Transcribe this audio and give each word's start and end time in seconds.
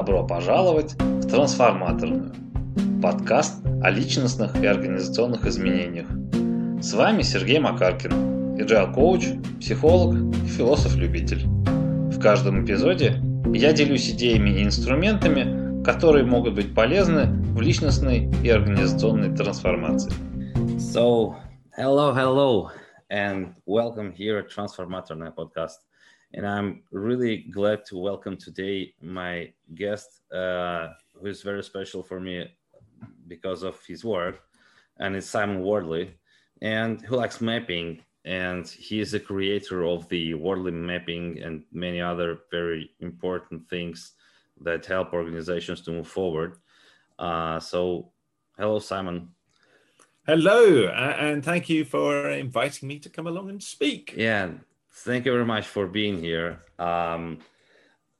Добро 0.00 0.26
пожаловать 0.26 0.94
в 0.94 1.28
Трансформаторную. 1.28 2.32
Подкаст 3.02 3.62
о 3.82 3.90
личностных 3.90 4.56
и 4.56 4.64
организационных 4.64 5.44
изменениях. 5.44 6.06
С 6.82 6.94
вами 6.94 7.20
Сергей 7.20 7.58
Макаркин, 7.58 8.56
agile 8.58 8.94
коуч, 8.94 9.26
психолог 9.60 10.14
и 10.42 10.46
философ-любитель. 10.46 11.44
В 12.10 12.18
каждом 12.18 12.64
эпизоде 12.64 13.20
я 13.52 13.74
делюсь 13.74 14.08
идеями 14.08 14.48
и 14.48 14.64
инструментами, 14.64 15.84
которые 15.84 16.24
могут 16.24 16.54
быть 16.54 16.74
полезны 16.74 17.26
в 17.52 17.60
личностной 17.60 18.32
и 18.42 18.48
организационной 18.48 19.36
трансформации. 19.36 20.12
So, 20.78 21.34
hello, 21.76 22.14
hello, 22.14 22.70
and 23.10 23.52
welcome 23.66 24.14
here 24.16 24.38
at 24.38 24.48
Transformatorная 24.48 25.34
podcast. 25.36 25.76
And 26.32 26.46
I'm 26.46 26.82
really 26.92 27.38
glad 27.38 27.84
to 27.86 27.98
welcome 27.98 28.36
today 28.36 28.94
my 29.02 29.52
guest, 29.74 30.20
uh, 30.32 30.90
who 31.14 31.26
is 31.26 31.42
very 31.42 31.62
special 31.62 32.02
for 32.04 32.20
me 32.20 32.46
because 33.26 33.64
of 33.64 33.84
his 33.84 34.04
work, 34.04 34.42
and 35.00 35.16
it's 35.16 35.26
Simon 35.26 35.60
Wardley, 35.60 36.14
and 36.62 37.00
who 37.02 37.16
likes 37.16 37.40
mapping. 37.40 38.02
And 38.24 38.66
he 38.68 39.00
is 39.00 39.10
the 39.10 39.18
creator 39.18 39.84
of 39.84 40.08
the 40.08 40.34
Wardley 40.34 40.70
mapping 40.70 41.42
and 41.42 41.64
many 41.72 42.00
other 42.00 42.40
very 42.50 42.90
important 43.00 43.68
things 43.68 44.12
that 44.60 44.86
help 44.86 45.12
organizations 45.12 45.80
to 45.82 45.90
move 45.90 46.06
forward. 46.06 46.58
Uh, 47.18 47.58
so, 47.58 48.12
hello, 48.56 48.78
Simon. 48.78 49.30
Hello, 50.26 50.86
and 50.86 51.44
thank 51.44 51.68
you 51.68 51.84
for 51.84 52.30
inviting 52.30 52.88
me 52.88 52.98
to 53.00 53.08
come 53.08 53.26
along 53.26 53.48
and 53.48 53.60
speak. 53.60 54.14
Yeah, 54.16 54.50
Thank 55.04 55.24
you 55.24 55.32
very 55.32 55.46
much 55.46 55.66
for 55.66 55.86
being 55.86 56.18
here. 56.18 56.60
Um, 56.78 57.38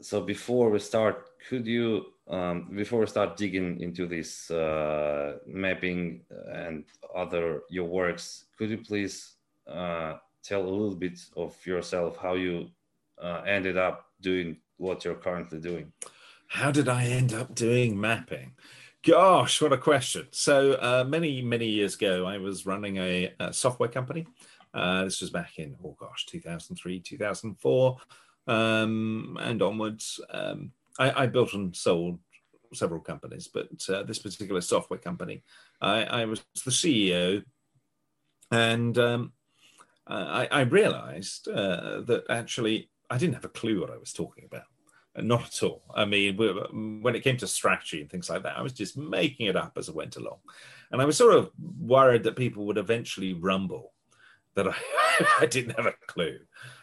so 0.00 0.22
before 0.22 0.70
we 0.70 0.78
start, 0.78 1.28
could 1.46 1.66
you, 1.66 2.06
um, 2.26 2.70
before 2.74 3.00
we 3.00 3.06
start 3.06 3.36
digging 3.36 3.82
into 3.82 4.06
this 4.06 4.50
uh, 4.50 5.36
mapping 5.46 6.22
and 6.50 6.84
other 7.14 7.60
your 7.68 7.84
works, 7.84 8.46
could 8.56 8.70
you 8.70 8.78
please 8.78 9.34
uh, 9.70 10.14
tell 10.42 10.62
a 10.62 10.70
little 10.70 10.94
bit 10.94 11.20
of 11.36 11.54
yourself, 11.66 12.16
how 12.16 12.32
you 12.32 12.68
uh, 13.22 13.42
ended 13.46 13.76
up 13.76 14.06
doing 14.22 14.56
what 14.78 15.04
you're 15.04 15.14
currently 15.16 15.60
doing? 15.60 15.92
How 16.46 16.70
did 16.70 16.88
I 16.88 17.04
end 17.04 17.34
up 17.34 17.54
doing 17.54 18.00
mapping? 18.00 18.52
Gosh, 19.06 19.60
what 19.60 19.74
a 19.74 19.78
question. 19.78 20.28
So 20.30 20.72
uh, 20.74 21.04
many, 21.06 21.42
many 21.42 21.66
years 21.66 21.94
ago, 21.96 22.24
I 22.24 22.38
was 22.38 22.64
running 22.64 22.96
a, 22.96 23.34
a 23.38 23.52
software 23.52 23.88
company 23.90 24.26
uh, 24.72 25.04
this 25.04 25.20
was 25.20 25.30
back 25.30 25.58
in, 25.58 25.76
oh 25.84 25.96
gosh, 25.98 26.26
2003, 26.26 27.00
2004, 27.00 27.96
um, 28.46 29.38
and 29.40 29.62
onwards. 29.62 30.20
Um, 30.30 30.72
I, 30.98 31.24
I, 31.24 31.26
built 31.26 31.54
and 31.54 31.74
sold 31.74 32.18
several 32.72 33.00
companies, 33.00 33.48
but 33.48 33.68
uh, 33.88 34.02
this 34.04 34.18
particular 34.18 34.60
software 34.60 34.98
company, 34.98 35.42
I, 35.80 36.04
I 36.04 36.24
was 36.24 36.44
the 36.64 36.70
CEO, 36.70 37.42
and 38.50 38.96
um, 38.98 39.32
I, 40.06 40.48
I, 40.50 40.60
realized 40.62 41.48
uh, 41.48 42.02
that 42.02 42.24
actually 42.28 42.90
I 43.08 43.18
didn't 43.18 43.34
have 43.34 43.44
a 43.44 43.48
clue 43.48 43.80
what 43.80 43.90
I 43.90 43.98
was 43.98 44.12
talking 44.12 44.44
about. 44.44 44.64
Not 45.16 45.46
at 45.46 45.62
all. 45.64 45.82
I 45.94 46.04
mean, 46.04 46.36
when 47.02 47.16
it 47.16 47.24
came 47.24 47.36
to 47.38 47.46
strategy 47.46 48.00
and 48.00 48.08
things 48.08 48.30
like 48.30 48.44
that, 48.44 48.56
I 48.56 48.62
was 48.62 48.72
just 48.72 48.96
making 48.96 49.46
it 49.46 49.56
up 49.56 49.72
as 49.76 49.88
I 49.88 49.92
went 49.92 50.16
along. 50.16 50.38
And 50.92 51.02
I 51.02 51.04
was 51.04 51.16
sort 51.16 51.34
of 51.34 51.50
worried 51.80 52.22
that 52.24 52.36
people 52.36 52.64
would 52.66 52.78
eventually 52.78 53.34
rumble 53.34 53.92
that 54.54 54.68
I, 54.68 54.74
I 55.40 55.46
didn't 55.46 55.76
have 55.76 55.86
a 55.86 55.94
clue. 56.06 56.38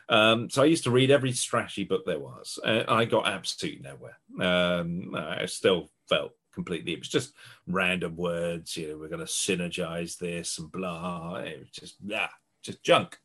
Um, 0.10 0.50
so 0.50 0.62
I 0.62 0.66
used 0.66 0.86
to 0.86 0.92
read 0.92 1.12
every 1.12 1.34
strategy 1.34 1.84
book 1.84 2.06
there 2.06 2.20
was. 2.20 2.60
and 2.64 2.86
I 2.88 3.06
got 3.06 3.28
absolutely 3.28 3.82
nowhere. 3.82 4.18
Um, 4.40 5.16
I 5.16 5.46
still 5.48 5.90
felt 6.08 6.32
completely. 6.54 6.94
It 6.94 7.00
was 7.00 7.10
just 7.10 7.34
random 7.68 8.16
words. 8.16 8.78
You 8.78 8.90
know, 8.90 8.98
we're 8.98 9.10
going 9.10 9.20
to 9.20 9.26
synergize 9.26 10.18
this 10.18 10.58
and 10.58 10.72
blah. 10.72 11.36
It 11.36 11.60
was 11.60 11.70
just 11.70 11.98
yeah, 12.06 12.30
just 12.64 12.84
junk. 12.84 13.18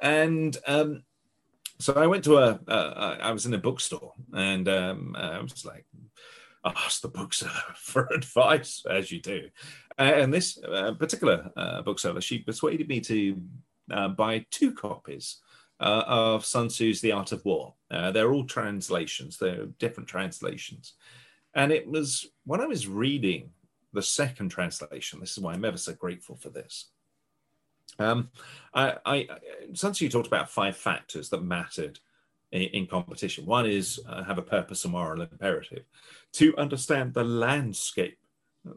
And 0.00 0.56
um, 0.66 1.02
so 1.78 1.94
I 1.94 2.06
went 2.06 2.24
to 2.24 2.38
a. 2.38 2.60
Uh, 2.66 3.18
I 3.20 3.32
was 3.32 3.46
in 3.46 3.54
a 3.54 3.58
bookstore, 3.58 4.12
and 4.32 4.68
um, 4.68 5.16
I 5.18 5.40
was 5.40 5.64
like, 5.64 5.84
ask 6.64 7.02
the 7.02 7.08
bookseller 7.08 7.50
for 7.76 8.06
advice, 8.06 8.84
as 8.88 9.12
you 9.12 9.20
do. 9.20 9.48
And 9.98 10.32
this 10.32 10.58
uh, 10.62 10.92
particular 10.94 11.50
uh, 11.56 11.82
bookseller, 11.82 12.20
she 12.20 12.38
persuaded 12.38 12.88
me 12.88 13.00
to 13.00 13.40
uh, 13.90 14.08
buy 14.08 14.44
two 14.50 14.72
copies 14.72 15.38
uh, 15.80 16.04
of 16.06 16.44
Sun 16.44 16.68
Tzu's 16.68 17.00
The 17.00 17.12
Art 17.12 17.32
of 17.32 17.44
War. 17.44 17.74
Uh, 17.90 18.10
they're 18.10 18.32
all 18.32 18.44
translations, 18.44 19.38
they're 19.38 19.66
different 19.78 20.08
translations. 20.08 20.94
And 21.54 21.70
it 21.70 21.86
was 21.86 22.26
when 22.44 22.60
I 22.60 22.66
was 22.66 22.88
reading 22.88 23.50
the 23.92 24.02
second 24.02 24.48
translation, 24.48 25.20
this 25.20 25.32
is 25.32 25.38
why 25.38 25.52
I'm 25.52 25.64
ever 25.64 25.76
so 25.76 25.92
grateful 25.92 26.36
for 26.36 26.50
this. 26.50 26.90
Um, 27.98 28.30
I, 28.72 28.96
I, 29.06 29.28
Sun 29.72 29.92
Tzu 29.92 30.08
talked 30.08 30.26
about 30.26 30.50
five 30.50 30.76
factors 30.76 31.28
that 31.28 31.44
mattered 31.44 32.00
in, 32.50 32.62
in 32.62 32.86
competition. 32.86 33.46
One 33.46 33.66
is 33.66 34.00
uh, 34.08 34.24
have 34.24 34.38
a 34.38 34.42
purpose, 34.42 34.84
a 34.84 34.88
moral 34.88 35.22
imperative. 35.22 35.84
Two, 36.32 36.56
understand 36.56 37.14
the 37.14 37.22
landscape 37.22 38.18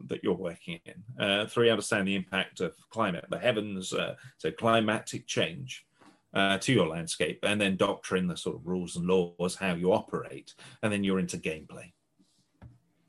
that 0.06 0.22
you're 0.22 0.34
working 0.34 0.80
in. 0.84 1.22
Uh, 1.22 1.46
three, 1.46 1.70
understand 1.70 2.06
the 2.06 2.16
impact 2.16 2.60
of 2.60 2.74
climate, 2.90 3.24
the 3.30 3.38
heavens, 3.38 3.92
uh, 3.92 4.14
so 4.36 4.50
climatic 4.50 5.26
change 5.26 5.86
uh, 6.34 6.58
to 6.58 6.72
your 6.72 6.88
landscape, 6.88 7.38
and 7.42 7.60
then 7.60 7.76
doctrine, 7.76 8.26
the 8.26 8.36
sort 8.36 8.56
of 8.56 8.66
rules 8.66 8.96
and 8.96 9.06
laws, 9.06 9.56
how 9.56 9.74
you 9.74 9.92
operate, 9.92 10.54
and 10.82 10.92
then 10.92 11.04
you're 11.04 11.18
into 11.18 11.38
gameplay 11.38 11.92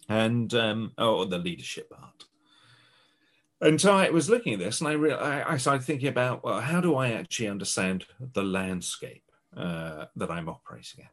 and 0.09 0.53
um, 0.55 0.91
oh, 0.97 1.23
the 1.23 1.37
leadership 1.37 1.89
part. 1.89 2.25
And 3.61 3.79
so 3.79 3.93
I 3.93 4.09
was 4.09 4.29
looking 4.29 4.53
at 4.53 4.59
this, 4.59 4.81
and 4.81 4.89
I, 4.89 4.93
re- 4.93 5.13
I, 5.13 5.53
I 5.53 5.57
started 5.57 5.83
thinking 5.83 6.09
about 6.09 6.43
well, 6.43 6.59
how 6.59 6.81
do 6.81 6.95
I 6.95 7.11
actually 7.11 7.47
understand 7.47 8.05
the 8.33 8.43
landscape 8.43 9.23
uh, 9.55 10.05
that 10.15 10.31
I'm 10.31 10.49
operating 10.49 11.01
in? 11.01 11.09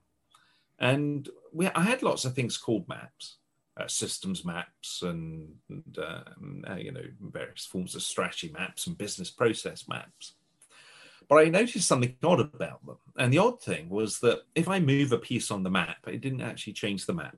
And 0.79 1.29
we, 1.53 1.69
I 1.69 1.83
had 1.83 2.03
lots 2.03 2.25
of 2.25 2.35
things 2.35 2.57
called 2.57 2.89
maps 2.89 3.39
uh, 3.77 3.87
systems 3.87 4.45
maps 4.45 5.03
and, 5.03 5.49
and 5.69 5.99
uh, 5.99 6.75
you 6.77 6.93
know 6.93 7.05
various 7.21 7.67
forms 7.67 7.95
of 7.95 8.03
strategy 8.03 8.51
maps 8.53 8.87
and 8.87 8.97
business 8.97 9.31
process 9.31 9.87
maps. 9.89 10.35
But 11.29 11.37
I 11.37 11.45
noticed 11.45 11.89
something 11.89 12.17
odd 12.23 12.41
about 12.41 12.87
them, 12.87 12.97
and 13.17 13.33
the 13.33 13.39
odd 13.39 13.61
thing 13.61 13.89
was 13.89 14.21
that 14.21 14.43
if 14.55 14.69
I 14.69 14.79
move 14.79 15.13
a 15.13 15.19
piece 15.19 15.51
on 15.51 15.63
the 15.63 15.71
map, 15.71 15.99
it 16.07 16.21
didn't 16.21 16.43
actually 16.43 16.73
change 16.73 17.05
the 17.05 17.15
map. 17.15 17.37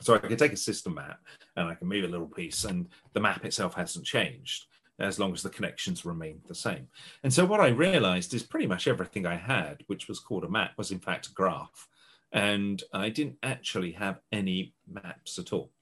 So 0.00 0.14
I 0.14 0.18
could 0.18 0.38
take 0.38 0.52
a 0.52 0.58
system 0.58 0.94
map 0.94 1.20
and 1.56 1.68
I 1.68 1.74
can 1.74 1.88
move 1.88 2.04
a 2.04 2.08
little 2.08 2.26
piece, 2.26 2.64
and 2.64 2.88
the 3.12 3.20
map 3.20 3.44
itself 3.44 3.74
hasn't 3.74 4.04
changed 4.04 4.66
as 4.98 5.18
long 5.18 5.32
as 5.32 5.42
the 5.42 5.50
connections 5.50 6.06
remain 6.06 6.40
the 6.48 6.54
same. 6.54 6.88
And 7.22 7.32
so 7.32 7.44
what 7.44 7.60
I 7.60 7.68
realized 7.68 8.32
is 8.32 8.42
pretty 8.42 8.66
much 8.66 8.88
everything 8.88 9.26
I 9.26 9.36
had, 9.36 9.82
which 9.88 10.08
was 10.08 10.20
called 10.20 10.44
a 10.44 10.48
map, 10.48 10.72
was 10.76 10.90
in 10.90 11.00
fact 11.00 11.28
a 11.28 11.32
graph 11.32 11.88
and 12.36 12.82
I 12.92 13.08
didn't 13.08 13.38
actually 13.42 13.92
have 13.92 14.20
any 14.30 14.74
maps 14.86 15.38
at 15.38 15.52
all. 15.52 15.72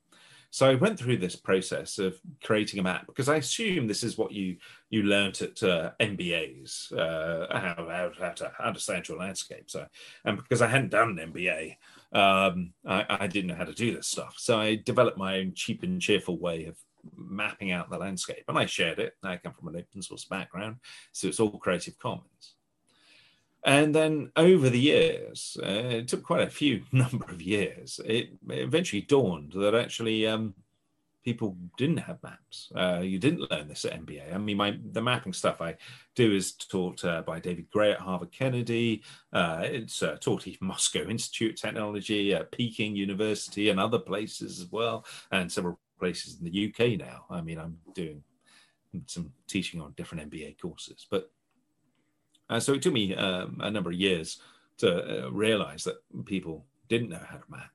So 0.51 0.71
I 0.71 0.77
went 0.77 1.01
through 1.01 1.17
this 1.17 1.35
process 1.35 1.99
of 1.99 2.17
creating 2.45 2.79
a 2.79 2.83
map 2.85 3.09
because 3.09 3.29
I 3.29 3.39
assume 3.39 3.89
this 3.89 4.05
is 4.05 4.17
what 4.17 4.31
you 4.31 4.59
you 4.89 5.03
learnt 5.03 5.43
at 5.43 5.61
uh, 5.65 5.91
MBAs, 5.99 6.93
uh, 6.97 7.59
how, 7.59 8.13
how, 8.21 8.31
to 8.31 8.53
understand 8.65 9.09
your 9.09 9.19
landscape. 9.19 9.69
So, 9.69 9.85
and 10.25 10.37
because 10.37 10.63
I 10.63 10.69
hadn't 10.69 10.91
done 10.91 11.19
an 11.19 11.33
MBA, 11.33 11.75
um, 12.13 12.73
I, 12.87 13.05
I 13.09 13.27
didn't 13.27 13.49
know 13.49 13.57
how 13.57 13.65
to 13.65 13.75
do 13.75 13.97
this 13.97 14.07
stuff. 14.07 14.37
So 14.39 14.61
I 14.61 14.77
developed 14.77 15.19
my 15.19 15.39
own 15.39 15.55
cheap 15.57 15.83
and 15.83 16.01
cheerful 16.01 16.39
way 16.39 16.67
of 16.67 16.77
mapping 17.17 17.73
out 17.73 17.91
the 17.91 17.99
landscape, 17.99 18.45
and 18.47 18.57
I 18.57 18.67
shared 18.67 19.01
it. 19.01 19.15
I 19.25 19.39
come 19.39 19.55
from 19.55 19.75
an 19.75 19.77
open 19.77 20.03
source 20.03 20.27
background, 20.27 20.77
so 21.11 21.27
it's 21.27 21.41
all 21.41 21.59
Creative 21.59 21.99
Commons. 21.99 22.55
And 23.65 23.95
then 23.95 24.31
over 24.37 24.69
the 24.69 24.79
years, 24.79 25.57
uh, 25.63 25.67
it 25.67 26.09
took 26.09 26.23
quite 26.23 26.47
a 26.47 26.51
few 26.51 26.83
number 26.93 27.25
of 27.31 27.41
years, 27.41 28.01
it 28.05 28.31
eventually 28.49 29.03
dawned 29.03 29.53
that 29.53 29.75
actually 29.75 30.27
um, 30.27 30.55
people 31.25 31.57
didn't 31.79 31.97
have 31.97 32.23
maps. 32.23 32.71
Uh, 32.77 33.01
you 33.03 33.19
didn't 33.19 33.51
learn 33.51 33.67
this 33.67 33.85
at 33.87 33.99
MBA. 34.05 34.35
I 34.35 34.39
mean, 34.39 34.59
my 34.59 34.79
the 34.93 35.01
mapping 35.01 35.33
stuff 35.33 35.61
I 35.61 35.77
do 36.15 36.33
is 36.33 36.53
taught 36.53 37.03
uh, 37.05 37.23
by 37.23 37.41
David 37.41 37.71
Gray 37.71 37.93
at 37.93 38.01
Harvard 38.01 38.31
Kennedy. 38.31 39.03
Uh, 39.33 39.63
it's 39.65 40.03
uh, 40.03 40.17
taught 40.21 40.47
at 40.47 40.55
Moscow 40.61 41.09
Institute 41.09 41.55
of 41.55 41.61
Technology, 41.61 42.35
at 42.35 42.53
Peking 42.53 42.95
University, 42.95 43.71
and 43.71 43.81
other 43.81 43.99
places 43.99 44.61
as 44.61 44.71
well, 44.71 45.07
and 45.33 45.51
several 45.51 45.79
places 45.99 46.39
in 46.39 46.45
the 46.45 46.69
UK 46.69 46.99
now. 46.99 47.25
I 47.31 47.41
mean, 47.41 47.59
I'm 47.59 47.79
doing 47.95 48.23
some 49.07 49.33
teaching 49.49 49.81
on 49.81 49.93
different 49.97 50.31
MBA 50.31 50.61
courses, 50.61 51.07
but 51.11 51.31
uh, 52.49 52.61
so 52.61 52.73
it 52.73 52.83
took 52.83 52.93
me 52.93 53.15
um, 53.15 53.59
a 53.61 53.71
number 53.71 53.91
of 53.91 53.97
years 53.97 54.41
to 54.79 55.27
uh, 55.27 55.31
realize 55.31 55.85
that 55.85 55.97
people 56.25 56.65
didn't 56.89 57.11
know 57.11 57.21
how 57.27 57.37
to 57.37 57.45
map. 57.51 57.71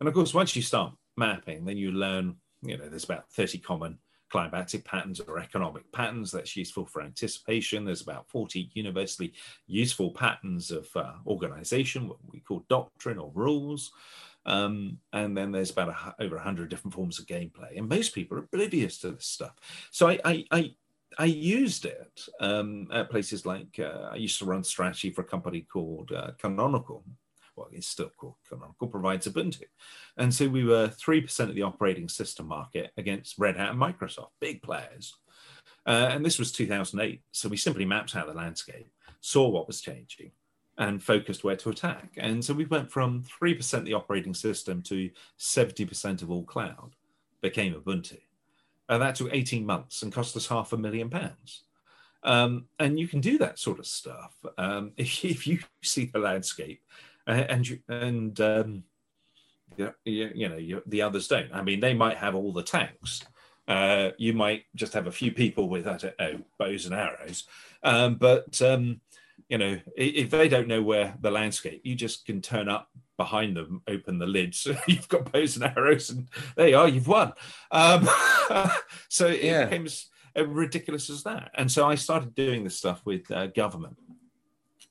And 0.00 0.08
of 0.08 0.14
course, 0.14 0.34
once 0.34 0.54
you 0.54 0.62
start 0.62 0.92
mapping, 1.16 1.64
then 1.64 1.76
you 1.76 1.92
learn, 1.92 2.36
you 2.62 2.76
know, 2.76 2.88
there's 2.88 3.04
about 3.04 3.30
30 3.30 3.58
common 3.58 3.98
climatic 4.28 4.84
patterns 4.84 5.20
or 5.20 5.38
economic 5.38 5.90
patterns 5.92 6.32
that's 6.32 6.56
useful 6.56 6.84
for 6.84 7.02
anticipation. 7.02 7.84
There's 7.84 8.02
about 8.02 8.28
40 8.28 8.70
universally 8.74 9.32
useful 9.66 10.10
patterns 10.10 10.70
of 10.70 10.88
uh, 10.94 11.14
organization, 11.26 12.08
what 12.08 12.18
we 12.30 12.40
call 12.40 12.64
doctrine 12.68 13.18
or 13.18 13.30
rules. 13.34 13.92
Um, 14.44 14.98
and 15.12 15.36
then 15.36 15.52
there's 15.52 15.70
about 15.70 15.88
a, 15.88 16.22
over 16.22 16.36
100 16.36 16.68
different 16.68 16.94
forms 16.94 17.18
of 17.18 17.26
gameplay. 17.26 17.76
And 17.76 17.88
most 17.88 18.14
people 18.14 18.36
are 18.36 18.44
oblivious 18.44 18.98
to 18.98 19.12
this 19.12 19.26
stuff. 19.26 19.54
So 19.90 20.08
I, 20.08 20.20
I, 20.24 20.44
I, 20.50 20.74
I 21.18 21.24
used 21.24 21.86
it 21.86 22.28
um, 22.40 22.88
at 22.92 23.10
places 23.10 23.46
like 23.46 23.78
uh, 23.78 24.10
I 24.12 24.16
used 24.16 24.38
to 24.40 24.44
run 24.44 24.62
strategy 24.62 25.10
for 25.10 25.22
a 25.22 25.24
company 25.24 25.62
called 25.62 26.12
uh, 26.12 26.32
Canonical. 26.38 27.04
Well, 27.56 27.68
it's 27.72 27.88
still 27.88 28.10
called 28.18 28.34
Canonical, 28.46 28.88
provides 28.88 29.26
Ubuntu. 29.26 29.62
And 30.18 30.34
so 30.34 30.46
we 30.46 30.64
were 30.64 30.88
3% 30.88 31.40
of 31.40 31.54
the 31.54 31.62
operating 31.62 32.08
system 32.08 32.46
market 32.46 32.92
against 32.98 33.38
Red 33.38 33.56
Hat 33.56 33.70
and 33.70 33.80
Microsoft, 33.80 34.28
big 34.40 34.60
players. 34.60 35.14
Uh, 35.86 36.10
and 36.10 36.24
this 36.24 36.38
was 36.38 36.52
2008. 36.52 37.22
So 37.32 37.48
we 37.48 37.56
simply 37.56 37.86
mapped 37.86 38.14
out 38.14 38.26
the 38.26 38.34
landscape, 38.34 38.90
saw 39.22 39.48
what 39.48 39.66
was 39.66 39.80
changing, 39.80 40.32
and 40.76 41.02
focused 41.02 41.44
where 41.44 41.56
to 41.56 41.70
attack. 41.70 42.10
And 42.18 42.44
so 42.44 42.52
we 42.52 42.66
went 42.66 42.90
from 42.90 43.24
3% 43.40 43.74
of 43.74 43.84
the 43.86 43.94
operating 43.94 44.34
system 44.34 44.82
to 44.82 45.08
70% 45.38 46.20
of 46.20 46.30
all 46.30 46.44
cloud 46.44 46.94
became 47.40 47.72
Ubuntu. 47.74 48.18
And 48.88 49.02
that 49.02 49.16
took 49.16 49.32
18 49.32 49.66
months 49.66 50.02
and 50.02 50.12
cost 50.12 50.36
us 50.36 50.46
half 50.46 50.72
a 50.72 50.76
million 50.76 51.10
pounds. 51.10 51.64
Um, 52.22 52.66
and 52.78 52.98
you 52.98 53.06
can 53.06 53.20
do 53.20 53.38
that 53.38 53.58
sort 53.58 53.78
of 53.78 53.86
stuff 53.86 54.34
um, 54.58 54.92
if, 54.96 55.24
if, 55.24 55.46
you 55.46 55.60
see 55.82 56.06
the 56.06 56.18
landscape 56.18 56.82
uh, 57.26 57.44
and 57.48 57.68
you, 57.68 57.78
and 57.88 58.40
um, 58.40 58.84
you, 59.76 59.92
you 60.04 60.48
know 60.48 60.56
you, 60.56 60.82
the 60.86 61.02
others 61.02 61.28
don't. 61.28 61.52
I 61.52 61.62
mean, 61.62 61.80
they 61.80 61.94
might 61.94 62.16
have 62.16 62.34
all 62.34 62.52
the 62.52 62.62
tanks. 62.62 63.22
Uh, 63.68 64.10
you 64.16 64.32
might 64.32 64.64
just 64.74 64.92
have 64.92 65.08
a 65.08 65.12
few 65.12 65.32
people 65.32 65.68
with 65.68 65.86
I 65.86 65.96
don't 65.96 66.18
know 66.18 66.40
bows 66.58 66.86
and 66.86 66.94
arrows, 66.94 67.44
um, 67.82 68.14
but 68.14 68.60
um, 68.62 69.00
you 69.48 69.58
know, 69.58 69.78
if 69.96 70.30
they 70.30 70.48
don't 70.48 70.68
know 70.68 70.82
where 70.82 71.16
the 71.20 71.30
landscape, 71.30 71.80
you 71.84 71.94
just 71.94 72.26
can 72.26 72.40
turn 72.40 72.68
up 72.68 72.88
behind 73.16 73.56
them, 73.56 73.82
open 73.88 74.18
the 74.18 74.26
lids. 74.26 74.66
you've 74.86 75.08
got 75.08 75.32
bows 75.32 75.56
and 75.56 75.64
arrows, 75.64 76.10
and 76.10 76.28
there 76.56 76.68
you 76.68 76.76
are, 76.76 76.88
you've 76.88 77.08
won. 77.08 77.32
Um, 77.70 78.08
so 79.08 79.28
it 79.28 79.42
yeah. 79.42 79.64
became 79.64 79.86
as 79.86 80.06
ridiculous 80.36 81.08
as 81.10 81.22
that. 81.22 81.50
And 81.54 81.70
so 81.70 81.88
I 81.88 81.94
started 81.94 82.34
doing 82.34 82.64
this 82.64 82.76
stuff 82.76 83.02
with 83.04 83.30
uh, 83.30 83.46
government 83.48 83.96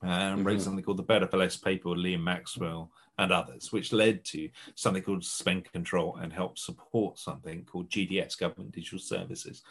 and 0.02 0.44
mm-hmm. 0.44 0.58
something 0.58 0.84
called 0.84 0.98
the 0.98 1.02
Better 1.02 1.26
for 1.26 1.38
Less 1.38 1.56
paper 1.56 1.90
with 1.90 1.98
Liam 1.98 2.22
Maxwell 2.22 2.90
and 3.18 3.32
others, 3.32 3.72
which 3.72 3.92
led 3.92 4.24
to 4.26 4.48
something 4.74 5.02
called 5.02 5.24
spend 5.24 5.70
control 5.72 6.16
and 6.16 6.32
helped 6.32 6.58
support 6.58 7.18
something 7.18 7.64
called 7.64 7.88
GDS, 7.88 8.38
Government 8.38 8.72
Digital 8.72 8.98
Services. 8.98 9.62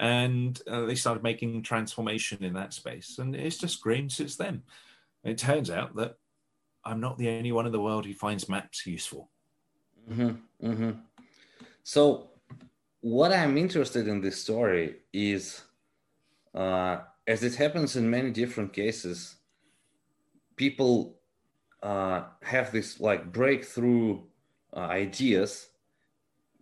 And 0.00 0.60
uh, 0.66 0.86
they 0.86 0.94
started 0.94 1.22
making 1.22 1.62
transformation 1.62 2.42
in 2.42 2.54
that 2.54 2.72
space. 2.72 3.18
And 3.18 3.36
it's 3.36 3.58
just 3.58 3.82
grown 3.82 4.08
since 4.08 4.34
then. 4.34 4.62
It 5.22 5.36
turns 5.36 5.70
out 5.70 5.94
that 5.96 6.16
I'm 6.84 7.00
not 7.00 7.18
the 7.18 7.28
only 7.28 7.52
one 7.52 7.66
in 7.66 7.72
the 7.72 7.80
world 7.80 8.06
who 8.06 8.14
finds 8.14 8.48
maps 8.48 8.86
useful. 8.86 9.30
Mm-hmm, 10.10 10.66
mm-hmm. 10.66 10.90
So, 11.82 12.30
what 13.02 13.32
I'm 13.32 13.58
interested 13.58 14.08
in 14.08 14.22
this 14.22 14.40
story 14.40 14.96
is, 15.12 15.62
uh, 16.54 16.98
as 17.26 17.42
it 17.42 17.54
happens 17.54 17.96
in 17.96 18.08
many 18.08 18.30
different 18.30 18.72
cases, 18.72 19.36
people 20.56 21.20
uh, 21.82 22.24
have 22.42 22.72
this 22.72 23.00
like 23.00 23.30
breakthrough 23.32 24.20
uh, 24.74 24.80
ideas 24.80 25.69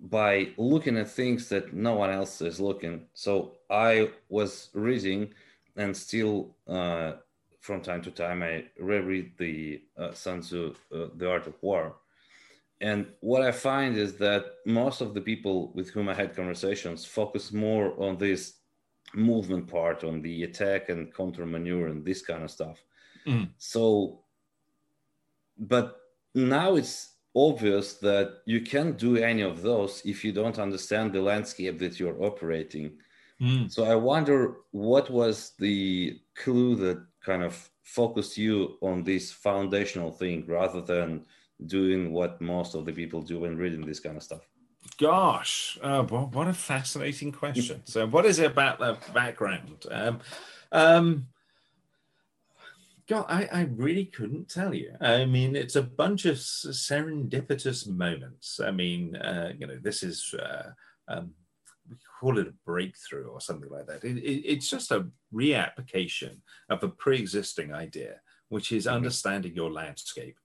by 0.00 0.50
looking 0.56 0.96
at 0.96 1.10
things 1.10 1.48
that 1.48 1.72
no 1.72 1.94
one 1.94 2.10
else 2.10 2.40
is 2.40 2.60
looking. 2.60 3.06
So 3.14 3.56
I 3.70 4.10
was 4.28 4.70
reading 4.74 5.32
and 5.76 5.96
still 5.96 6.54
uh, 6.66 7.12
from 7.60 7.80
time 7.82 8.02
to 8.02 8.10
time 8.10 8.42
I 8.42 8.64
reread 8.78 9.32
the 9.38 9.82
uh, 9.96 10.12
Sun 10.12 10.40
Tzu, 10.40 10.74
uh, 10.94 11.06
The 11.16 11.30
Art 11.30 11.46
of 11.46 11.54
War. 11.62 11.96
And 12.80 13.06
what 13.20 13.42
I 13.42 13.50
find 13.50 13.96
is 13.96 14.14
that 14.16 14.44
most 14.64 15.00
of 15.00 15.14
the 15.14 15.20
people 15.20 15.72
with 15.74 15.90
whom 15.90 16.08
I 16.08 16.14
had 16.14 16.36
conversations 16.36 17.04
focus 17.04 17.52
more 17.52 18.00
on 18.00 18.18
this 18.18 18.54
movement 19.14 19.66
part, 19.66 20.04
on 20.04 20.22
the 20.22 20.44
attack 20.44 20.88
and 20.88 21.12
counter 21.12 21.44
maneuver 21.44 21.88
and 21.88 22.04
this 22.04 22.22
kind 22.22 22.44
of 22.44 22.50
stuff. 22.50 22.78
Mm. 23.26 23.48
So 23.58 24.20
but 25.58 26.00
now 26.34 26.76
it's 26.76 27.14
obvious 27.34 27.94
that 27.94 28.38
you 28.46 28.60
can't 28.60 28.98
do 28.98 29.16
any 29.16 29.42
of 29.42 29.62
those 29.62 30.02
if 30.04 30.24
you 30.24 30.32
don't 30.32 30.58
understand 30.58 31.12
the 31.12 31.20
landscape 31.20 31.78
that 31.78 32.00
you're 32.00 32.22
operating. 32.22 32.92
Mm. 33.40 33.70
So 33.70 33.84
I 33.84 33.94
wonder 33.94 34.56
what 34.72 35.10
was 35.10 35.52
the 35.58 36.18
clue 36.34 36.74
that 36.76 37.04
kind 37.24 37.42
of 37.42 37.70
focused 37.82 38.36
you 38.36 38.76
on 38.80 39.04
this 39.04 39.30
foundational 39.30 40.10
thing 40.10 40.44
rather 40.46 40.80
than 40.80 41.24
doing 41.66 42.12
what 42.12 42.40
most 42.40 42.74
of 42.74 42.84
the 42.84 42.92
people 42.92 43.22
do 43.22 43.40
when 43.40 43.56
reading 43.56 43.84
this 43.84 44.00
kind 44.00 44.16
of 44.16 44.22
stuff? 44.22 44.48
Gosh, 44.98 45.78
uh, 45.82 46.02
what 46.02 46.48
a 46.48 46.52
fascinating 46.52 47.32
question. 47.32 47.82
so, 47.84 48.06
what 48.06 48.24
is 48.24 48.38
it 48.38 48.50
about 48.50 48.78
the 48.78 48.96
background? 49.12 49.86
Um, 49.90 50.20
um, 50.72 51.26
God, 53.08 53.24
I, 53.28 53.48
I 53.50 53.62
really 53.74 54.04
couldn't 54.04 54.50
tell 54.50 54.74
you. 54.74 54.92
I 55.00 55.24
mean, 55.24 55.56
it's 55.56 55.76
a 55.76 55.82
bunch 55.82 56.26
of 56.26 56.36
serendipitous 56.36 57.88
moments. 57.88 58.60
I 58.60 58.70
mean, 58.70 59.16
uh, 59.16 59.52
you 59.58 59.66
know, 59.66 59.78
this 59.80 60.02
is, 60.02 60.34
uh, 60.38 60.72
um, 61.08 61.30
we 61.88 61.96
call 62.20 62.38
it 62.38 62.48
a 62.48 62.54
breakthrough 62.66 63.28
or 63.28 63.40
something 63.40 63.70
like 63.70 63.86
that. 63.86 64.04
It, 64.04 64.18
it, 64.18 64.44
it's 64.44 64.68
just 64.68 64.90
a 64.90 65.06
reapplication 65.32 66.36
of 66.68 66.82
a 66.82 66.88
pre 66.88 67.18
existing 67.18 67.72
idea, 67.72 68.20
which 68.50 68.72
is 68.72 68.84
mm-hmm. 68.84 68.96
understanding 68.96 69.54
your 69.54 69.72
landscape 69.72 70.36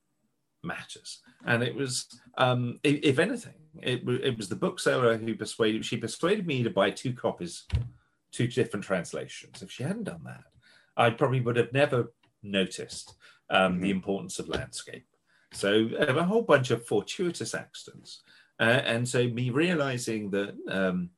matters. 0.64 1.20
And 1.46 1.64
it 1.64 1.76
was, 1.76 2.08
um, 2.38 2.80
if, 2.82 3.20
anything, 3.20 3.56
it, 3.82 4.08
it 4.08 4.38
was 4.38 4.48
the 4.48 4.56
bookseller 4.56 5.18
who 5.18 5.36
persuaded, 5.36 5.86
she 5.86 5.98
persuaded 5.98 6.48
me 6.48 6.64
to 6.64 6.70
buy 6.70 6.92
two 6.92 7.12
copies, 7.12 7.66
two 8.32 8.48
different 8.48 8.86
translations. 8.86 9.62
If 9.62 9.70
she 9.70 9.84
hadn't 9.84 10.06
done 10.06 10.22
that, 10.24 10.46
I 10.96 11.10
probably 11.10 11.42
would 11.42 11.58
have 11.58 11.74
never 11.74 12.14
noticed 12.44 13.16
um, 13.50 13.74
mm-hmm. 13.74 13.82
the 13.82 13.90
importance 13.90 14.40
of 14.40 14.50
landscape. 14.50 15.06
So 15.54 15.90
a 16.00 16.24
whole 16.24 16.42
bunch 16.42 16.72
of 16.72 16.86
fortuitous 16.86 17.54
accidents. 17.54 18.24
Uh, 18.60 18.82
and 18.86 19.08
so 19.08 19.28
me 19.28 19.50
realizing 19.50 20.32
that 20.32 20.56
um, 20.68 21.10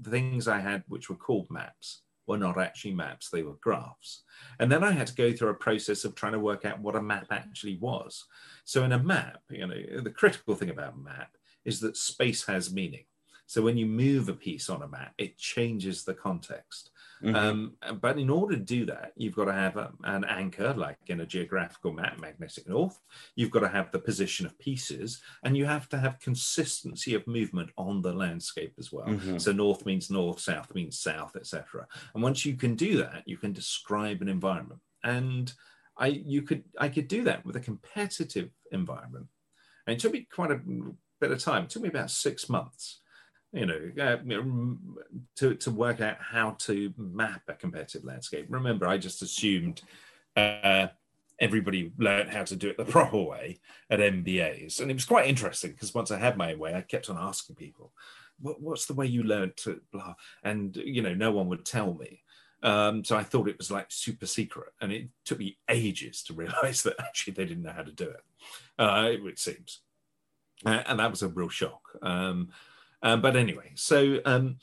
the 0.00 0.10
things 0.10 0.48
I 0.48 0.60
had, 0.60 0.84
which 0.88 1.08
were 1.08 1.16
called 1.16 1.48
maps, 1.50 2.02
were 2.26 2.38
not 2.38 2.58
actually 2.58 2.94
maps, 2.94 3.28
they 3.28 3.42
were 3.42 3.56
graphs. 3.60 4.22
And 4.60 4.70
then 4.70 4.84
I 4.84 4.92
had 4.92 5.08
to 5.08 5.14
go 5.14 5.32
through 5.32 5.48
a 5.48 5.54
process 5.54 6.04
of 6.04 6.14
trying 6.14 6.32
to 6.32 6.38
work 6.38 6.64
out 6.64 6.80
what 6.80 6.94
a 6.94 7.02
map 7.02 7.26
actually 7.30 7.76
was. 7.78 8.24
So 8.64 8.84
in 8.84 8.92
a 8.92 9.02
map, 9.02 9.40
you 9.50 9.66
know, 9.66 10.00
the 10.02 10.10
critical 10.10 10.54
thing 10.54 10.70
about 10.70 10.94
a 10.94 10.98
map 10.98 11.36
is 11.64 11.80
that 11.80 11.96
space 11.96 12.46
has 12.46 12.72
meaning. 12.72 13.04
So 13.46 13.62
when 13.62 13.76
you 13.76 13.86
move 13.86 14.28
a 14.28 14.34
piece 14.34 14.70
on 14.70 14.82
a 14.82 14.88
map, 14.88 15.12
it 15.18 15.36
changes 15.36 16.04
the 16.04 16.14
context. 16.14 16.90
Mm-hmm. 17.22 17.36
Um, 17.36 17.72
but 18.00 18.18
in 18.18 18.30
order 18.30 18.56
to 18.56 18.62
do 18.62 18.86
that, 18.86 19.12
you've 19.16 19.34
got 19.34 19.46
to 19.46 19.52
have 19.52 19.76
a, 19.76 19.92
an 20.04 20.24
anchor, 20.24 20.72
like 20.74 20.98
in 21.06 21.20
a 21.20 21.26
geographical 21.26 21.92
map, 21.92 22.18
magnetic 22.20 22.68
north. 22.68 22.98
You've 23.36 23.50
got 23.50 23.60
to 23.60 23.68
have 23.68 23.90
the 23.90 23.98
position 23.98 24.46
of 24.46 24.58
pieces, 24.58 25.20
and 25.44 25.56
you 25.56 25.66
have 25.66 25.88
to 25.90 25.98
have 25.98 26.20
consistency 26.20 27.14
of 27.14 27.26
movement 27.26 27.70
on 27.76 28.00
the 28.00 28.12
landscape 28.12 28.74
as 28.78 28.90
well. 28.90 29.06
Mm-hmm. 29.06 29.38
So 29.38 29.52
north 29.52 29.84
means 29.84 30.10
north, 30.10 30.40
south 30.40 30.74
means 30.74 30.98
south, 30.98 31.36
etc. 31.36 31.86
And 32.14 32.22
once 32.22 32.44
you 32.44 32.56
can 32.56 32.74
do 32.74 32.98
that, 32.98 33.22
you 33.26 33.36
can 33.36 33.52
describe 33.52 34.22
an 34.22 34.28
environment. 34.28 34.80
And 35.04 35.52
I, 35.98 36.06
you 36.08 36.42
could, 36.42 36.64
I 36.78 36.88
could 36.88 37.08
do 37.08 37.24
that 37.24 37.44
with 37.44 37.56
a 37.56 37.60
competitive 37.60 38.50
environment. 38.72 39.26
And 39.86 39.96
it 39.96 40.00
took 40.00 40.12
me 40.12 40.26
quite 40.32 40.50
a 40.50 40.60
bit 41.20 41.30
of 41.30 41.38
time. 41.42 41.64
It 41.64 41.70
took 41.70 41.82
me 41.82 41.88
about 41.88 42.10
six 42.10 42.48
months 42.48 42.99
you 43.52 43.66
know, 43.66 43.90
uh, 44.00 44.16
to, 45.36 45.54
to 45.54 45.70
work 45.70 46.00
out 46.00 46.18
how 46.20 46.52
to 46.60 46.92
map 46.96 47.42
a 47.48 47.54
competitive 47.54 48.04
landscape. 48.04 48.46
Remember, 48.48 48.86
I 48.86 48.96
just 48.96 49.22
assumed 49.22 49.82
uh, 50.36 50.86
everybody 51.40 51.92
learned 51.98 52.30
how 52.30 52.44
to 52.44 52.54
do 52.54 52.68
it 52.68 52.76
the 52.76 52.84
proper 52.96 53.20
way 53.20 53.60
at 53.88 53.98
MBAs. 53.98 54.80
And 54.80 54.90
it 54.90 54.94
was 54.94 55.04
quite 55.04 55.28
interesting 55.28 55.72
because 55.72 55.94
once 55.94 56.10
I 56.10 56.18
had 56.18 56.36
my 56.36 56.54
way, 56.54 56.74
I 56.74 56.82
kept 56.82 57.10
on 57.10 57.18
asking 57.18 57.56
people, 57.56 57.92
what, 58.40 58.60
what's 58.60 58.86
the 58.86 58.94
way 58.94 59.06
you 59.06 59.22
learned 59.22 59.56
to 59.58 59.80
blah? 59.92 60.14
And, 60.44 60.76
you 60.76 61.02
know, 61.02 61.14
no 61.14 61.32
one 61.32 61.48
would 61.48 61.64
tell 61.64 61.94
me. 61.94 62.22
Um, 62.62 63.04
so 63.04 63.16
I 63.16 63.22
thought 63.22 63.48
it 63.48 63.58
was 63.58 63.70
like 63.70 63.86
super 63.88 64.26
secret. 64.26 64.72
And 64.80 64.92
it 64.92 65.08
took 65.24 65.38
me 65.38 65.58
ages 65.68 66.22
to 66.24 66.34
realize 66.34 66.82
that 66.82 67.00
actually 67.00 67.32
they 67.32 67.46
didn't 67.46 67.64
know 67.64 67.72
how 67.72 67.82
to 67.82 67.92
do 67.92 68.10
it, 68.10 68.22
uh, 68.78 69.08
it, 69.10 69.20
it 69.26 69.38
seems. 69.38 69.80
Uh, 70.64 70.82
and 70.86 71.00
that 71.00 71.10
was 71.10 71.22
a 71.22 71.28
real 71.28 71.48
shock. 71.48 71.80
Um, 72.02 72.50
um, 73.02 73.20
but 73.20 73.36
anyway, 73.36 73.72
so 73.74 74.18
um, 74.24 74.56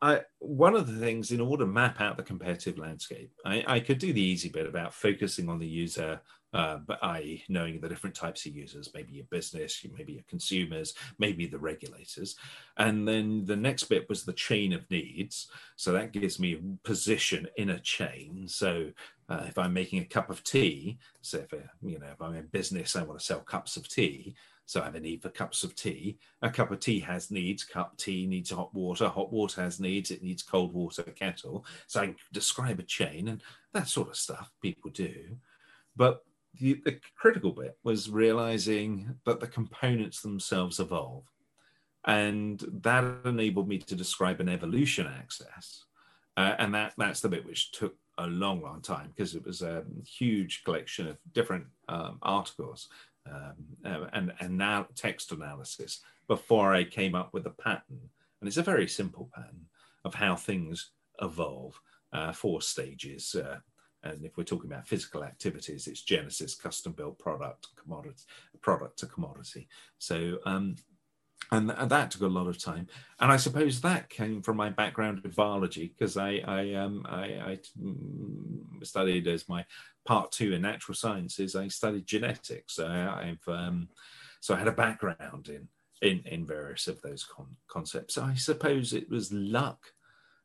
I, 0.00 0.22
one 0.40 0.74
of 0.74 0.86
the 0.86 0.98
things 0.98 1.30
in 1.30 1.40
order 1.40 1.64
to 1.64 1.70
map 1.70 2.00
out 2.00 2.16
the 2.16 2.22
competitive 2.22 2.78
landscape, 2.78 3.30
I, 3.44 3.64
I, 3.66 3.80
could 3.80 3.98
do 3.98 4.12
the 4.12 4.22
easy 4.22 4.48
bit 4.48 4.66
about 4.66 4.94
focusing 4.94 5.48
on 5.48 5.58
the 5.58 5.66
user 5.66 6.20
uh, 6.54 6.78
knowing 7.48 7.80
the 7.80 7.88
different 7.88 8.14
types 8.14 8.44
of 8.44 8.54
users, 8.54 8.90
maybe 8.94 9.12
your 9.12 9.24
business, 9.30 9.84
maybe 9.96 10.14
your 10.14 10.24
consumers, 10.28 10.94
maybe 11.18 11.46
the 11.46 11.58
regulators. 11.58 12.36
And 12.76 13.08
then 13.08 13.44
the 13.44 13.56
next 13.56 13.84
bit 13.84 14.08
was 14.08 14.24
the 14.24 14.32
chain 14.32 14.72
of 14.72 14.90
needs. 14.90 15.48
So 15.76 15.92
that 15.92 16.12
gives 16.12 16.38
me 16.38 16.54
a 16.54 16.86
position 16.86 17.48
in 17.56 17.70
a 17.70 17.80
chain. 17.80 18.46
So 18.48 18.90
uh, 19.28 19.44
if 19.46 19.56
I'm 19.56 19.72
making 19.72 20.02
a 20.02 20.06
cup 20.06 20.30
of 20.30 20.44
tea, 20.44 20.98
so 21.22 21.38
if, 21.38 21.54
uh, 21.54 21.68
you 21.82 21.98
know, 21.98 22.08
if 22.12 22.20
I'm 22.20 22.34
in 22.34 22.46
business, 22.46 22.96
I 22.96 23.02
want 23.02 23.18
to 23.18 23.24
sell 23.24 23.40
cups 23.40 23.76
of 23.76 23.88
tea. 23.88 24.34
So 24.72 24.80
I 24.80 24.84
have 24.84 24.94
a 24.94 25.00
need 25.00 25.20
for 25.20 25.28
cups 25.28 25.64
of 25.64 25.76
tea. 25.76 26.16
A 26.40 26.48
cup 26.48 26.70
of 26.70 26.80
tea 26.80 26.98
has 27.00 27.30
needs. 27.30 27.62
Cup 27.62 27.94
tea 27.98 28.26
needs 28.26 28.50
hot 28.50 28.72
water. 28.72 29.06
Hot 29.06 29.30
water 29.30 29.60
has 29.60 29.78
needs. 29.78 30.10
It 30.10 30.22
needs 30.22 30.42
cold 30.42 30.72
water 30.72 31.02
kettle. 31.02 31.66
So 31.88 32.00
I 32.00 32.14
describe 32.32 32.78
a 32.80 32.84
chain 32.84 33.28
and 33.28 33.42
that 33.74 33.88
sort 33.88 34.08
of 34.08 34.16
stuff 34.16 34.50
people 34.62 34.90
do. 34.90 35.36
But 35.94 36.24
the, 36.58 36.80
the 36.86 36.98
critical 37.14 37.50
bit 37.50 37.76
was 37.84 38.08
realizing 38.08 39.14
that 39.26 39.40
the 39.40 39.46
components 39.46 40.22
themselves 40.22 40.80
evolve. 40.80 41.24
And 42.06 42.64
that 42.80 43.04
enabled 43.26 43.68
me 43.68 43.76
to 43.76 43.94
describe 43.94 44.40
an 44.40 44.48
evolution 44.48 45.06
axis. 45.06 45.84
Uh, 46.38 46.54
and 46.58 46.74
that, 46.74 46.94
that's 46.96 47.20
the 47.20 47.28
bit 47.28 47.44
which 47.44 47.72
took 47.72 47.94
a 48.16 48.26
long, 48.26 48.62
long 48.62 48.80
time 48.80 49.12
because 49.14 49.34
it 49.34 49.44
was 49.44 49.60
a 49.60 49.84
huge 50.06 50.64
collection 50.64 51.08
of 51.08 51.18
different 51.34 51.66
um, 51.90 52.18
articles 52.22 52.88
um, 53.30 53.54
uh, 53.84 54.06
and, 54.12 54.32
and 54.40 54.56
now 54.56 54.86
text 54.94 55.32
analysis 55.32 56.00
before 56.28 56.74
I 56.74 56.84
came 56.84 57.14
up 57.14 57.32
with 57.32 57.46
a 57.46 57.50
pattern. 57.50 58.00
And 58.40 58.48
it's 58.48 58.56
a 58.56 58.62
very 58.62 58.88
simple 58.88 59.30
pattern 59.34 59.66
of 60.04 60.14
how 60.14 60.34
things 60.34 60.90
evolve, 61.20 61.80
uh, 62.12 62.32
four 62.32 62.60
stages, 62.60 63.34
uh, 63.34 63.58
and 64.04 64.24
if 64.24 64.36
we're 64.36 64.44
talking 64.44 64.70
about 64.70 64.86
physical 64.86 65.22
activities, 65.22 65.86
it's 65.86 66.02
Genesis, 66.02 66.54
custom 66.54 66.92
built 66.92 67.18
product, 67.18 67.68
commodity, 67.80 68.24
product 68.60 68.98
to 68.98 69.06
commodity. 69.06 69.68
So, 69.98 70.38
um, 70.44 70.76
and, 71.52 71.90
that 71.90 72.10
took 72.10 72.22
a 72.22 72.26
lot 72.26 72.46
of 72.46 72.58
time. 72.58 72.88
And 73.20 73.30
I 73.30 73.36
suppose 73.36 73.80
that 73.80 74.08
came 74.08 74.42
from 74.42 74.56
my 74.56 74.70
background 74.70 75.20
in 75.24 75.30
biology 75.30 75.94
because 75.96 76.16
I 76.16 76.40
I, 76.46 76.74
um, 76.74 77.06
I, 77.08 77.24
I 77.24 77.58
mm, 77.80 78.84
studied 78.84 79.28
as 79.28 79.48
my 79.48 79.64
part 80.04 80.32
two 80.32 80.52
in 80.54 80.62
natural 80.62 80.94
sciences. 80.94 81.54
I 81.54 81.68
studied 81.68 82.06
genetics. 82.06 82.78
I, 82.78 83.36
have 83.46 83.54
um, 83.54 83.88
so 84.40 84.54
I 84.54 84.58
had 84.58 84.68
a 84.68 84.72
background 84.72 85.48
in 85.48 85.68
in, 86.00 86.22
in 86.26 86.46
various 86.46 86.88
of 86.88 87.00
those 87.02 87.24
con- 87.24 87.56
concepts. 87.68 88.18
I 88.18 88.34
suppose 88.34 88.92
it 88.92 89.08
was 89.08 89.32
luck 89.32 89.92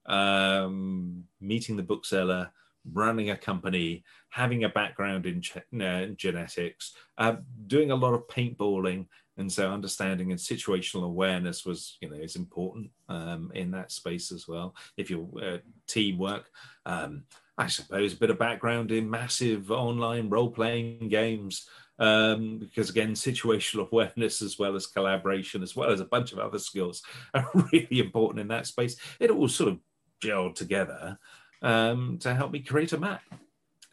um, 0.06 1.24
meeting 1.42 1.78
the 1.78 1.84
bookseller 1.84 2.52
running 2.94 3.30
a 3.32 3.38
company, 3.38 4.04
having 4.30 4.64
a 4.64 4.70
background 4.70 5.26
in 5.26 5.42
uh, 5.82 6.06
genetics, 6.16 6.94
uh, 7.18 7.36
doing 7.68 7.92
a 7.92 7.96
lot 7.96 8.14
of 8.14 8.28
paintballing, 8.28 9.08
and 9.38 9.52
so 9.52 9.72
understanding 9.72 10.32
and 10.32 10.40
situational 10.40 11.06
awareness 11.06 11.66
was, 11.66 11.98
you 12.02 12.10
know, 12.10 12.16
is 12.16 12.36
important 12.36 12.90
um, 13.08 13.52
in 13.54 13.72
that 13.72 13.92
space 13.92 14.32
as 14.32 14.48
well. 14.48 14.76
If 14.98 15.10
you 15.10 15.30
uh, 15.42 15.58
teamwork, 15.88 16.50
um, 16.86 17.24
I 17.58 17.68
suppose 17.68 18.14
a 18.14 18.18
bit 18.18 18.30
of 18.30 18.40
background 18.40 18.92
in 18.92 19.10
massive 19.10 19.72
online 19.72 20.30
role-playing 20.30 21.10
games. 21.10 21.68
Um, 22.00 22.60
because 22.60 22.92
again, 22.92 23.14
situational 23.14 23.88
awareness 23.92 24.42
as 24.42 24.60
well 24.60 24.76
as 24.76 24.86
collaboration, 24.86 25.64
as 25.64 25.76
well 25.76 25.92
as 25.92 26.00
a 26.00 26.06
bunch 26.06 26.32
of 26.32 26.40
other 26.40 26.60
skills, 26.60 27.02
are 27.34 27.50
really 27.72 28.00
important 28.00 28.40
in 28.40 28.48
that 28.50 28.68
space. 28.68 28.98
It 29.20 29.32
all 29.32 29.48
sort 29.48 29.70
of 29.70 29.80
gelled 30.24 30.56
together 30.56 31.18
um, 31.62 32.18
to 32.20 32.34
help 32.34 32.52
me 32.52 32.60
create 32.60 32.94
a 32.94 33.00
map. 33.00 33.22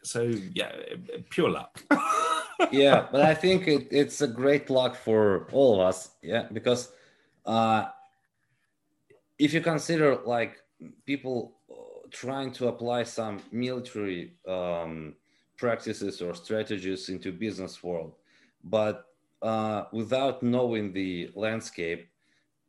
So 0.03 0.21
yeah, 0.21 0.71
pure 1.29 1.49
luck. 1.49 1.83
yeah, 2.71 3.07
but 3.11 3.21
I 3.21 3.33
think 3.33 3.67
it, 3.67 3.87
it's 3.91 4.21
a 4.21 4.27
great 4.27 4.69
luck 4.69 4.95
for 4.95 5.47
all 5.51 5.75
of 5.75 5.87
us. 5.87 6.11
Yeah, 6.21 6.47
because 6.51 6.91
uh, 7.45 7.87
if 9.37 9.53
you 9.53 9.61
consider 9.61 10.17
like 10.25 10.57
people 11.05 11.57
trying 12.11 12.51
to 12.53 12.67
apply 12.67 13.03
some 13.03 13.41
military 13.51 14.33
um, 14.47 15.15
practices 15.57 16.21
or 16.21 16.33
strategies 16.33 17.09
into 17.09 17.31
business 17.31 17.83
world, 17.83 18.13
but 18.63 19.07
uh, 19.41 19.83
without 19.91 20.41
knowing 20.41 20.93
the 20.93 21.29
landscape, 21.35 22.07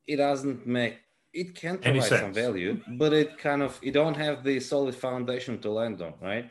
it 0.07 0.17
doesn't 0.17 0.67
make 0.67 0.99
it 1.33 1.55
can 1.55 1.77
provide 1.79 2.09
some 2.09 2.33
value, 2.33 2.81
but 2.97 3.13
it 3.13 3.37
kind 3.37 3.63
of 3.63 3.79
you 3.83 3.93
don't 3.93 4.17
have 4.17 4.43
the 4.43 4.59
solid 4.59 4.95
foundation 4.95 5.59
to 5.61 5.71
land 5.71 6.01
on, 6.01 6.15
right? 6.21 6.51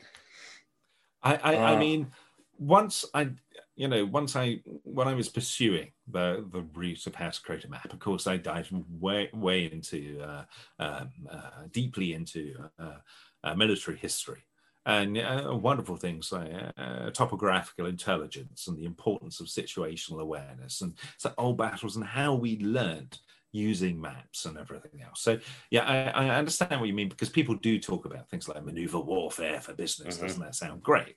I 1.24 1.36
I, 1.36 1.56
uh, 1.56 1.60
I 1.74 1.80
mean, 1.80 2.12
once 2.58 3.06
I 3.14 3.30
you 3.76 3.88
know 3.88 4.06
once 4.06 4.36
I 4.36 4.62
when 4.84 5.08
I 5.08 5.14
was 5.14 5.30
pursuing 5.30 5.92
the 6.08 6.46
the 6.52 6.62
route 6.74 7.08
of 7.08 7.16
how 7.16 7.30
to 7.30 7.42
create 7.42 7.66
a 7.66 7.70
map, 7.70 7.92
of 7.92 8.00
course 8.00 8.28
I 8.28 8.38
dived 8.38 8.72
way 9.00 9.30
way 9.34 9.66
into 9.66 10.22
uh, 10.22 10.44
um, 10.80 11.12
uh, 11.30 11.68
deeply 11.72 12.14
into 12.14 12.56
uh, 12.80 12.98
uh, 13.44 13.56
military 13.56 13.98
history. 13.98 14.44
And 14.88 15.18
uh, 15.18 15.58
wonderful 15.60 15.98
things 15.98 16.32
like 16.32 16.52
uh, 16.78 17.10
topographical 17.10 17.88
intelligence 17.88 18.68
and 18.68 18.78
the 18.78 18.86
importance 18.86 19.40
of 19.40 19.48
situational 19.48 20.22
awareness 20.22 20.82
and 20.82 20.94
so 21.18 21.34
old 21.40 21.58
battles 21.58 21.96
and 21.96 22.06
how 22.06 22.36
we 22.36 22.60
learned 22.60 23.18
using 23.56 24.00
maps 24.00 24.46
and 24.46 24.58
everything 24.58 25.02
else. 25.02 25.22
So 25.22 25.40
yeah, 25.72 25.84
I, 25.84 26.26
I, 26.26 26.36
understand 26.36 26.80
what 26.80 26.88
you 26.88 26.94
mean 26.94 27.10
because 27.10 27.30
people 27.30 27.56
do 27.56 27.80
talk 27.80 28.06
about 28.06 28.30
things 28.30 28.50
like 28.50 28.64
maneuver 28.66 29.00
warfare 29.00 29.62
for 29.62 29.74
business. 29.74 30.18
Mm-hmm. 30.18 30.26
Doesn't 30.26 30.44
that 30.44 30.56
sound 30.56 30.84
great? 30.84 31.16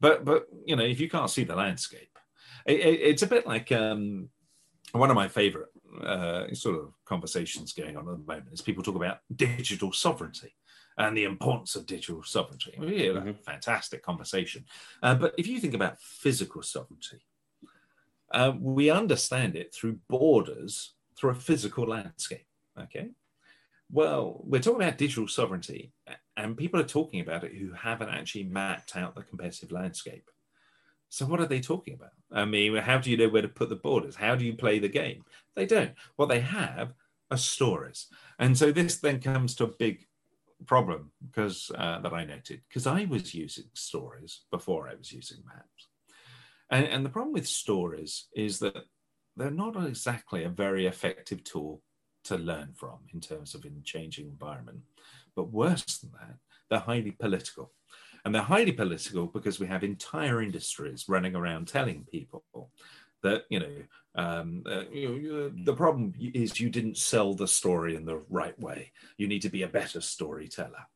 But 0.00 0.24
but 0.24 0.46
you 0.64 0.76
know, 0.76 0.84
if 0.84 0.98
you 0.98 1.10
can't 1.10 1.30
see 1.30 1.44
the 1.44 1.54
landscape, 1.54 2.18
it, 2.66 2.80
it, 2.80 3.00
it's 3.00 3.22
a 3.22 3.26
bit 3.26 3.46
like 3.46 3.70
um, 3.70 4.30
one 4.92 5.10
of 5.10 5.16
my 5.16 5.28
favorite 5.28 5.68
uh, 6.02 6.52
sort 6.54 6.76
of 6.76 6.94
conversations 7.04 7.72
going 7.72 7.96
on 7.96 8.08
at 8.08 8.18
the 8.18 8.32
moment 8.32 8.52
is 8.52 8.62
people 8.62 8.82
talk 8.82 8.96
about 8.96 9.18
digital 9.34 9.92
sovereignty 9.92 10.54
and 10.96 11.16
the 11.16 11.24
importance 11.24 11.76
of 11.76 11.86
digital 11.86 12.22
sovereignty. 12.22 12.74
Mm-hmm. 12.78 13.32
fantastic 13.44 14.02
conversation. 14.02 14.64
Uh, 15.02 15.14
but 15.14 15.34
if 15.36 15.46
you 15.46 15.60
think 15.60 15.74
about 15.74 16.00
physical 16.00 16.62
sovereignty, 16.62 17.20
uh, 18.32 18.52
we 18.58 18.90
understand 18.90 19.56
it 19.56 19.74
through 19.74 19.98
borders 20.08 20.94
through 21.24 21.32
a 21.32 21.34
physical 21.34 21.86
landscape. 21.86 22.44
Okay. 22.78 23.08
Well, 23.90 24.42
we're 24.44 24.60
talking 24.60 24.82
about 24.82 24.98
digital 24.98 25.26
sovereignty, 25.26 25.92
and 26.36 26.56
people 26.56 26.80
are 26.80 26.84
talking 26.84 27.20
about 27.20 27.44
it 27.44 27.54
who 27.54 27.72
haven't 27.72 28.10
actually 28.10 28.44
mapped 28.44 28.94
out 28.94 29.14
the 29.14 29.22
competitive 29.22 29.72
landscape. 29.72 30.28
So, 31.08 31.24
what 31.24 31.40
are 31.40 31.46
they 31.46 31.60
talking 31.60 31.94
about? 31.94 32.10
I 32.30 32.44
mean, 32.44 32.76
how 32.76 32.98
do 32.98 33.10
you 33.10 33.16
know 33.16 33.28
where 33.28 33.40
to 33.40 33.48
put 33.48 33.70
the 33.70 33.76
borders? 33.76 34.16
How 34.16 34.34
do 34.34 34.44
you 34.44 34.54
play 34.54 34.78
the 34.78 34.88
game? 34.88 35.22
They 35.56 35.64
don't. 35.64 35.92
What 36.16 36.28
they 36.28 36.40
have 36.40 36.92
are 37.30 37.38
stories. 37.38 38.08
And 38.38 38.58
so, 38.58 38.70
this 38.70 38.98
then 38.98 39.20
comes 39.20 39.54
to 39.56 39.64
a 39.64 39.78
big 39.78 40.04
problem 40.66 41.10
because 41.24 41.70
uh, 41.76 42.00
that 42.00 42.12
I 42.12 42.24
noted 42.24 42.60
because 42.68 42.86
I 42.86 43.06
was 43.06 43.34
using 43.34 43.64
stories 43.72 44.42
before 44.50 44.88
I 44.88 44.94
was 44.94 45.10
using 45.10 45.38
maps. 45.46 45.88
And, 46.70 46.86
and 46.86 47.04
the 47.04 47.10
problem 47.10 47.32
with 47.32 47.46
stories 47.46 48.26
is 48.34 48.58
that 48.58 48.84
they're 49.36 49.50
not 49.50 49.76
exactly 49.84 50.44
a 50.44 50.48
very 50.48 50.86
effective 50.86 51.42
tool 51.44 51.82
to 52.24 52.36
learn 52.36 52.72
from 52.74 52.98
in 53.12 53.20
terms 53.20 53.54
of 53.54 53.64
in 53.64 53.82
changing 53.84 54.26
environment. 54.26 54.80
But 55.36 55.52
worse 55.52 55.98
than 55.98 56.12
that, 56.12 56.36
they're 56.70 56.78
highly 56.80 57.10
political. 57.10 57.72
And 58.24 58.34
they're 58.34 58.42
highly 58.42 58.72
political 58.72 59.26
because 59.26 59.60
we 59.60 59.66
have 59.66 59.84
entire 59.84 60.40
industries 60.40 61.04
running 61.08 61.36
around 61.36 61.68
telling 61.68 62.06
people 62.10 62.44
that, 63.22 63.44
you 63.50 63.60
know, 63.60 63.74
um, 64.16 64.62
uh, 64.66 64.84
you 64.92 65.52
the 65.64 65.74
problem 65.74 66.14
is 66.18 66.60
you 66.60 66.70
didn't 66.70 66.96
sell 66.96 67.34
the 67.34 67.48
story 67.48 67.96
in 67.96 68.06
the 68.06 68.22
right 68.30 68.58
way. 68.58 68.92
You 69.18 69.26
need 69.26 69.42
to 69.42 69.50
be 69.50 69.62
a 69.62 69.68
better 69.68 70.00
storyteller. 70.00 70.86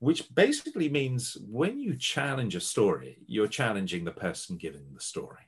Which 0.00 0.34
basically 0.34 0.88
means 0.88 1.38
when 1.48 1.78
you 1.78 1.96
challenge 1.96 2.56
a 2.56 2.60
story, 2.60 3.18
you're 3.26 3.46
challenging 3.46 4.04
the 4.04 4.10
person 4.10 4.56
giving 4.56 4.92
the 4.92 5.00
story 5.00 5.46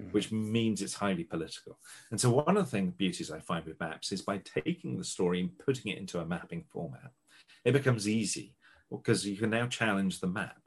mm-hmm. 0.00 0.10
which 0.10 0.32
means 0.32 0.82
it's 0.82 0.94
highly 0.94 1.24
political. 1.24 1.78
And 2.10 2.20
so, 2.20 2.30
one 2.30 2.56
of 2.56 2.64
the 2.64 2.70
things, 2.70 2.94
beauties 2.96 3.30
I 3.30 3.40
find 3.40 3.64
with 3.64 3.80
maps 3.80 4.12
is 4.12 4.22
by 4.22 4.38
taking 4.38 4.96
the 4.96 5.04
story 5.04 5.40
and 5.40 5.58
putting 5.58 5.92
it 5.92 5.98
into 5.98 6.20
a 6.20 6.26
mapping 6.26 6.64
format, 6.70 7.12
it 7.64 7.72
becomes 7.72 8.08
easy 8.08 8.54
because 8.90 9.26
you 9.26 9.36
can 9.36 9.50
now 9.50 9.66
challenge 9.66 10.20
the 10.20 10.26
map. 10.26 10.58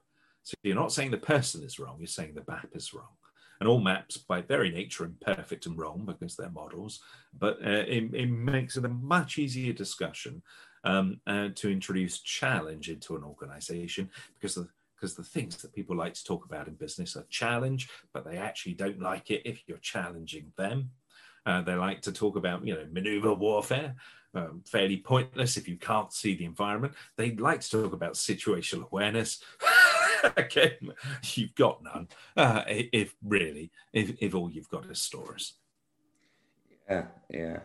So, 0.43 0.55
you're 0.63 0.75
not 0.75 0.91
saying 0.91 1.11
the 1.11 1.17
person 1.17 1.63
is 1.63 1.79
wrong, 1.79 1.97
you're 1.99 2.07
saying 2.07 2.35
the 2.35 2.51
map 2.51 2.69
is 2.73 2.93
wrong. 2.93 3.17
And 3.59 3.67
all 3.67 3.79
maps, 3.79 4.17
by 4.17 4.41
very 4.41 4.69
nature, 4.69 5.03
are 5.03 5.07
imperfect 5.07 5.65
and 5.65 5.77
wrong 5.77 6.03
because 6.05 6.35
they're 6.35 6.49
models, 6.49 7.01
but 7.37 7.57
uh, 7.65 7.85
it, 7.87 8.13
it, 8.13 8.29
makes 8.29 8.77
it 8.77 8.85
a 8.85 8.89
much 8.89 9.39
easier 9.39 9.73
discussion 9.73 10.43
um, 10.83 11.19
uh, 11.25 11.49
to 11.55 11.71
introduce 11.71 12.19
challenge 12.19 12.89
into 12.89 13.15
an 13.15 13.23
organization 13.23 14.11
because 14.35 14.53
the 14.55 14.67
because 14.97 15.15
the 15.15 15.23
things 15.23 15.57
that 15.57 15.73
people 15.73 15.95
like 15.95 16.13
to 16.15 16.23
talk 16.23 16.45
about 16.45 16.67
in 16.67 16.73
business 16.73 17.15
are 17.15 17.25
challenge, 17.29 17.89
but 18.13 18.25
they 18.25 18.37
actually 18.37 18.73
don't 18.73 19.01
like 19.01 19.29
it 19.29 19.43
if 19.45 19.63
you're 19.67 19.77
challenging 19.77 20.51
them. 20.57 20.89
Uh, 21.45 21.61
they 21.61 21.75
like 21.75 22.01
to 22.01 22.11
talk 22.11 22.35
about, 22.35 22.65
you 22.65 22.73
know, 22.73 22.85
maneuver 22.91 23.33
warfare, 23.33 23.95
um, 24.33 24.61
fairly 24.65 24.97
pointless 24.97 25.55
if 25.55 25.67
you 25.67 25.77
can't 25.77 26.11
see 26.11 26.35
the 26.35 26.45
environment. 26.45 26.93
They 27.15 27.35
like 27.35 27.61
to 27.61 27.69
talk 27.69 27.93
about 27.93 28.13
situational 28.13 28.91
awareness. 28.91 29.41
okay, 30.37 30.77
you've 31.35 31.55
got 31.55 31.83
none. 31.83 32.07
Uh, 32.35 32.63
if 32.67 33.15
really, 33.23 33.71
if, 33.93 34.15
if 34.19 34.35
all 34.35 34.49
you've 34.49 34.69
got 34.69 34.85
is 34.87 35.01
stories. 35.01 35.53
Yeah, 36.89 37.05
yeah. 37.29 37.59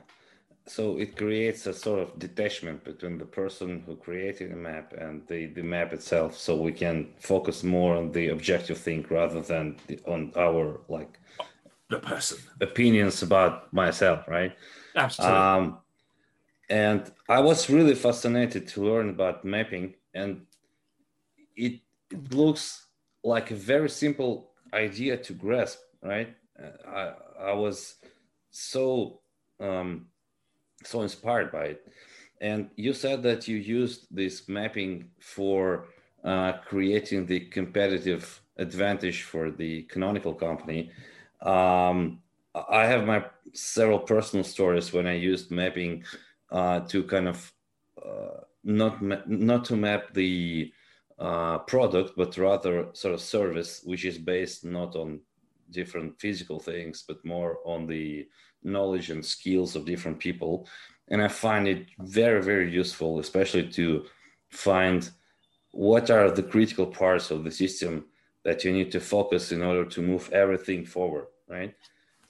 So 0.66 0.96
it 0.96 1.16
creates 1.16 1.66
a 1.66 1.74
sort 1.74 2.00
of 2.00 2.18
detachment 2.18 2.84
between 2.84 3.18
the 3.18 3.24
person 3.24 3.82
who 3.84 3.96
created 3.96 4.52
the 4.52 4.56
map 4.56 4.92
and 4.96 5.26
the, 5.26 5.46
the 5.46 5.62
map 5.62 5.92
itself. 5.92 6.38
So 6.38 6.56
we 6.56 6.72
can 6.72 7.14
focus 7.18 7.64
more 7.64 7.96
on 7.96 8.12
the 8.12 8.28
objective 8.28 8.78
thing 8.78 9.04
rather 9.10 9.40
than 9.40 9.76
the, 9.88 9.98
on 10.06 10.32
our 10.36 10.80
like 10.88 11.18
the 11.90 11.98
person 11.98 12.38
opinions 12.60 13.22
about 13.22 13.72
myself, 13.72 14.28
right? 14.28 14.56
Absolutely. 14.94 15.36
Um, 15.36 15.78
and 16.68 17.12
I 17.28 17.40
was 17.40 17.68
really 17.68 17.94
fascinated 17.94 18.68
to 18.68 18.84
learn 18.84 19.10
about 19.10 19.44
mapping, 19.44 19.94
and 20.14 20.46
it, 21.56 21.80
it 22.10 22.32
looks 22.32 22.86
like 23.24 23.50
a 23.50 23.56
very 23.56 23.90
simple 23.90 24.52
idea 24.72 25.16
to 25.18 25.32
grasp, 25.34 25.80
right? 26.02 26.34
Uh, 26.58 26.88
I, 26.88 27.50
I 27.50 27.52
was 27.52 27.96
so 28.50 29.20
um, 29.60 30.06
so 30.86 31.02
inspired 31.02 31.50
by 31.52 31.64
it. 31.64 31.92
And 32.40 32.70
you 32.76 32.92
said 32.92 33.22
that 33.22 33.46
you 33.46 33.56
used 33.56 34.06
this 34.10 34.48
mapping 34.48 35.10
for 35.20 35.86
uh, 36.24 36.54
creating 36.66 37.26
the 37.26 37.40
competitive 37.40 38.40
advantage 38.56 39.22
for 39.22 39.50
the 39.50 39.82
canonical 39.84 40.34
company. 40.34 40.90
Um, 41.40 42.20
I 42.54 42.84
have 42.86 43.06
my 43.06 43.24
several 43.52 43.98
personal 43.98 44.44
stories 44.44 44.92
when 44.92 45.06
I 45.06 45.14
used 45.14 45.50
mapping 45.50 46.04
uh, 46.50 46.80
to 46.80 47.02
kind 47.04 47.28
of 47.28 47.52
uh, 48.04 48.40
not 48.64 49.02
ma- 49.02 49.26
not 49.26 49.64
to 49.66 49.76
map 49.76 50.12
the 50.12 50.72
uh, 51.18 51.58
product, 51.58 52.12
but 52.16 52.36
rather 52.36 52.88
sort 52.92 53.14
of 53.14 53.20
service, 53.20 53.82
which 53.84 54.04
is 54.04 54.18
based 54.18 54.64
not 54.64 54.96
on 54.96 55.20
different 55.70 56.20
physical 56.20 56.60
things, 56.60 57.04
but 57.06 57.24
more 57.24 57.58
on 57.64 57.86
the 57.86 58.26
knowledge 58.64 59.10
and 59.10 59.24
skills 59.24 59.76
of 59.76 59.84
different 59.84 60.18
people. 60.18 60.66
And 61.08 61.22
I 61.22 61.28
find 61.28 61.68
it 61.68 61.86
very, 61.98 62.42
very 62.42 62.70
useful, 62.70 63.18
especially 63.18 63.68
to 63.70 64.06
find 64.50 65.08
what 65.72 66.10
are 66.10 66.30
the 66.30 66.42
critical 66.42 66.86
parts 66.86 67.30
of 67.30 67.44
the 67.44 67.50
system 67.50 68.06
that 68.44 68.64
you 68.64 68.72
need 68.72 68.90
to 68.92 69.00
focus 69.00 69.52
in 69.52 69.62
order 69.62 69.84
to 69.84 70.02
move 70.02 70.30
everything 70.32 70.84
forward, 70.84 71.26
right? 71.48 71.74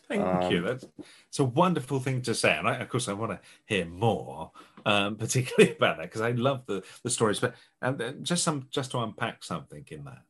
Thank 0.09 0.23
um, 0.23 0.53
you. 0.53 0.61
That's 0.61 0.85
it's 1.29 1.39
a 1.39 1.45
wonderful 1.45 1.99
thing 2.01 2.21
to 2.23 2.35
say, 2.35 2.57
and 2.57 2.69
I, 2.69 2.77
of 2.77 2.89
course 2.89 3.09
I 3.09 3.15
want 3.15 3.33
to 3.33 3.41
hear 3.65 3.87
more, 3.87 4.51
um, 4.85 5.17
particularly 5.25 5.75
about 5.75 5.97
that 5.97 6.05
because 6.05 6.21
I 6.21 6.33
love 6.33 6.67
the 6.67 6.83
the 7.03 7.11
stories. 7.11 7.41
But 7.41 7.55
and 7.81 8.25
just 8.25 8.45
some 8.45 8.67
just 8.71 8.91
to 8.91 8.99
unpack 8.99 9.43
something 9.43 9.85
in 9.91 10.05
that, 10.05 10.25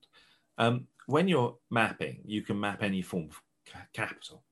um, 0.58 0.86
when 1.06 1.26
you're 1.26 1.56
mapping, 1.70 2.20
you 2.24 2.42
can 2.42 2.60
map 2.60 2.82
any 2.82 3.02
form 3.02 3.28
of 3.30 3.42
capital. 3.92 4.44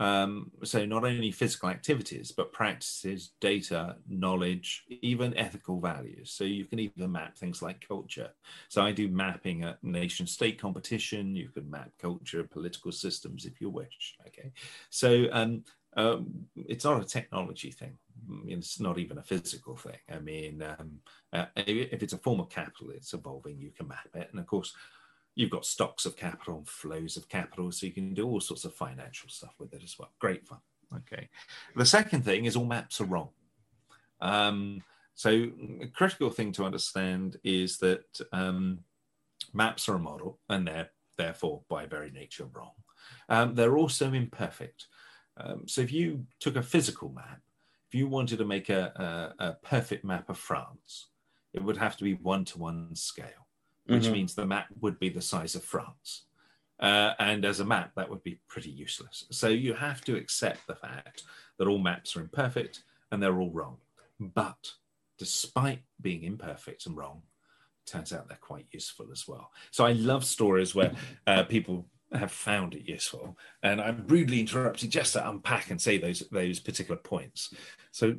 Um, 0.00 0.50
so 0.64 0.86
not 0.86 1.04
only 1.04 1.30
physical 1.30 1.68
activities, 1.68 2.32
but 2.32 2.52
practices, 2.52 3.32
data, 3.38 3.96
knowledge, 4.08 4.84
even 5.02 5.36
ethical 5.36 5.78
values. 5.78 6.32
So 6.32 6.44
you 6.44 6.64
can 6.64 6.78
even 6.78 7.12
map 7.12 7.36
things 7.36 7.60
like 7.60 7.86
culture. 7.86 8.30
So 8.70 8.82
I 8.82 8.92
do 8.92 9.08
mapping 9.08 9.62
at 9.62 9.84
nation 9.84 10.26
state 10.26 10.58
competition. 10.58 11.36
You 11.36 11.50
can 11.50 11.70
map 11.70 11.90
culture, 12.00 12.42
political 12.44 12.92
systems 12.92 13.44
if 13.44 13.60
you 13.60 13.68
wish. 13.68 14.16
Okay. 14.26 14.52
So 14.88 15.26
um, 15.32 15.64
um, 15.96 16.46
it's 16.56 16.84
not 16.84 17.02
a 17.02 17.04
technology 17.04 17.70
thing. 17.70 17.98
It's 18.46 18.80
not 18.80 18.98
even 18.98 19.18
a 19.18 19.22
physical 19.22 19.76
thing. 19.76 19.98
I 20.10 20.20
mean, 20.20 20.62
um, 20.62 21.00
uh, 21.32 21.46
if 21.56 22.02
it's 22.02 22.12
a 22.12 22.18
form 22.18 22.40
of 22.40 22.48
capital, 22.48 22.90
it's 22.90 23.12
evolving, 23.12 23.58
you 23.58 23.70
can 23.70 23.88
map 23.88 24.08
it. 24.14 24.28
And 24.30 24.40
of 24.40 24.46
course, 24.46 24.74
you've 25.40 25.50
got 25.50 25.64
stocks 25.64 26.04
of 26.04 26.16
capital 26.16 26.58
and 26.58 26.68
flows 26.68 27.16
of 27.16 27.28
capital, 27.28 27.72
so 27.72 27.86
you 27.86 27.92
can 27.92 28.12
do 28.12 28.26
all 28.26 28.40
sorts 28.40 28.66
of 28.66 28.74
financial 28.74 29.28
stuff 29.30 29.54
with 29.58 29.72
it 29.72 29.82
as 29.82 29.98
well. 29.98 30.12
Great 30.18 30.46
fun. 30.46 30.58
Okay. 30.94 31.28
The 31.74 31.86
second 31.86 32.24
thing 32.24 32.44
is 32.44 32.56
all 32.56 32.66
maps 32.66 33.00
are 33.00 33.04
wrong. 33.04 33.30
Um, 34.20 34.82
so 35.14 35.30
a 35.80 35.86
critical 35.86 36.30
thing 36.30 36.52
to 36.52 36.64
understand 36.64 37.38
is 37.42 37.78
that 37.78 38.20
um, 38.32 38.80
maps 39.54 39.88
are 39.88 39.94
a 39.94 39.98
model, 39.98 40.38
and 40.50 40.66
they're 40.66 40.90
therefore 41.16 41.62
by 41.70 41.86
very 41.86 42.10
nature 42.10 42.48
wrong. 42.52 42.72
Um, 43.30 43.54
they're 43.54 43.78
also 43.78 44.12
imperfect. 44.12 44.88
Um, 45.38 45.66
so 45.66 45.80
if 45.80 45.90
you 45.90 46.26
took 46.38 46.56
a 46.56 46.62
physical 46.62 47.08
map, 47.08 47.40
if 47.88 47.94
you 47.94 48.08
wanted 48.08 48.38
to 48.38 48.44
make 48.44 48.68
a, 48.68 49.32
a, 49.40 49.44
a 49.46 49.52
perfect 49.62 50.04
map 50.04 50.28
of 50.28 50.36
France, 50.36 51.08
it 51.54 51.62
would 51.62 51.78
have 51.78 51.96
to 51.96 52.04
be 52.04 52.14
one-to-one 52.14 52.94
scale 52.94 53.48
which 53.90 54.04
mm-hmm. 54.04 54.12
means 54.12 54.34
the 54.34 54.46
map 54.46 54.66
would 54.80 54.98
be 54.98 55.08
the 55.08 55.20
size 55.20 55.54
of 55.54 55.64
France. 55.64 56.24
Uh, 56.78 57.12
and 57.18 57.44
as 57.44 57.60
a 57.60 57.64
map, 57.64 57.92
that 57.94 58.08
would 58.08 58.22
be 58.22 58.40
pretty 58.48 58.70
useless. 58.70 59.26
So 59.30 59.48
you 59.48 59.74
have 59.74 60.00
to 60.02 60.16
accept 60.16 60.66
the 60.66 60.74
fact 60.74 61.24
that 61.58 61.68
all 61.68 61.78
maps 61.78 62.16
are 62.16 62.20
imperfect 62.20 62.84
and 63.10 63.22
they're 63.22 63.38
all 63.38 63.50
wrong. 63.50 63.78
But 64.18 64.72
despite 65.18 65.82
being 66.00 66.24
imperfect 66.24 66.86
and 66.86 66.96
wrong, 66.96 67.22
turns 67.86 68.12
out 68.12 68.28
they're 68.28 68.38
quite 68.40 68.66
useful 68.70 69.08
as 69.12 69.26
well. 69.28 69.50
So 69.70 69.84
I 69.84 69.92
love 69.92 70.24
stories 70.24 70.74
where 70.74 70.92
uh, 71.26 71.44
people 71.44 71.86
have 72.12 72.32
found 72.32 72.74
it 72.74 72.88
useful, 72.88 73.36
and 73.62 73.80
I'm 73.80 74.04
rudely 74.06 74.40
interrupted 74.40 74.90
just 74.90 75.12
to 75.12 75.28
unpack 75.28 75.70
and 75.70 75.80
say 75.80 75.98
those 75.98 76.24
those 76.32 76.58
particular 76.58 76.96
points. 77.00 77.54
So 77.92 78.16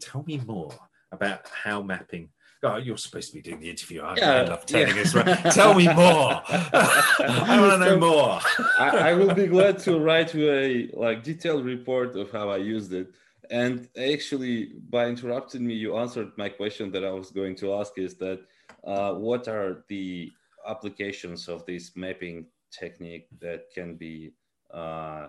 tell 0.00 0.24
me 0.26 0.40
more 0.46 0.72
about 1.12 1.46
how 1.48 1.82
mapping 1.82 2.30
Oh, 2.62 2.76
you're 2.76 2.98
supposed 2.98 3.30
to 3.30 3.36
be 3.36 3.40
doing 3.40 3.60
the 3.60 3.70
interview. 3.70 4.02
I, 4.02 4.16
yeah, 4.16 4.32
I 4.32 4.42
love 4.42 4.66
telling 4.66 4.94
yeah. 4.94 5.02
us. 5.02 5.54
Tell 5.54 5.72
me 5.72 5.86
more. 5.86 6.42
I 6.46 7.56
want 7.58 7.82
to 7.82 7.88
know 7.88 7.98
more. 7.98 8.40
I, 8.78 9.10
I, 9.10 9.12
will 9.14 9.34
be 9.34 9.46
glad 9.46 9.78
to 9.80 9.98
write 9.98 10.34
you 10.34 10.52
a 10.52 10.90
like 10.92 11.22
detailed 11.22 11.64
report 11.64 12.16
of 12.16 12.30
how 12.30 12.50
I 12.50 12.58
used 12.58 12.92
it. 12.92 13.14
And 13.50 13.88
actually, 13.98 14.74
by 14.90 15.06
interrupting 15.06 15.66
me, 15.66 15.72
you 15.74 15.96
answered 15.96 16.32
my 16.36 16.50
question 16.50 16.92
that 16.92 17.02
I 17.02 17.10
was 17.12 17.30
going 17.30 17.56
to 17.56 17.74
ask. 17.74 17.96
Is 17.96 18.16
that 18.16 18.40
uh, 18.84 19.14
what 19.14 19.48
are 19.48 19.84
the 19.88 20.30
applications 20.68 21.48
of 21.48 21.64
this 21.64 21.92
mapping 21.96 22.44
technique 22.70 23.26
that 23.40 23.72
can 23.74 23.96
be 23.96 24.32
uh, 24.72 25.28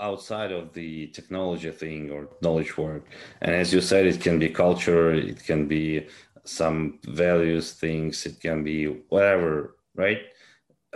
outside 0.00 0.50
of 0.50 0.72
the 0.72 1.06
technology 1.08 1.70
thing 1.70 2.10
or 2.10 2.28
knowledge 2.42 2.76
work 2.78 3.04
and 3.42 3.54
as 3.54 3.72
you 3.72 3.80
said 3.80 4.06
it 4.06 4.20
can 4.20 4.38
be 4.38 4.48
culture 4.48 5.12
it 5.12 5.44
can 5.44 5.68
be 5.68 6.06
some 6.44 6.98
values 7.04 7.72
things 7.72 8.26
it 8.26 8.40
can 8.40 8.64
be 8.64 8.86
whatever 9.08 9.76
right? 9.94 10.22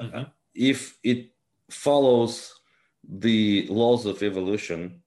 Mm-hmm. 0.00 0.18
uh, 0.18 0.24
if 0.54 0.98
it 1.02 1.30
follows 1.70 2.52
the 3.08 3.66
laws 3.68 4.06
of 4.06 4.22
evolution 4.22 5.02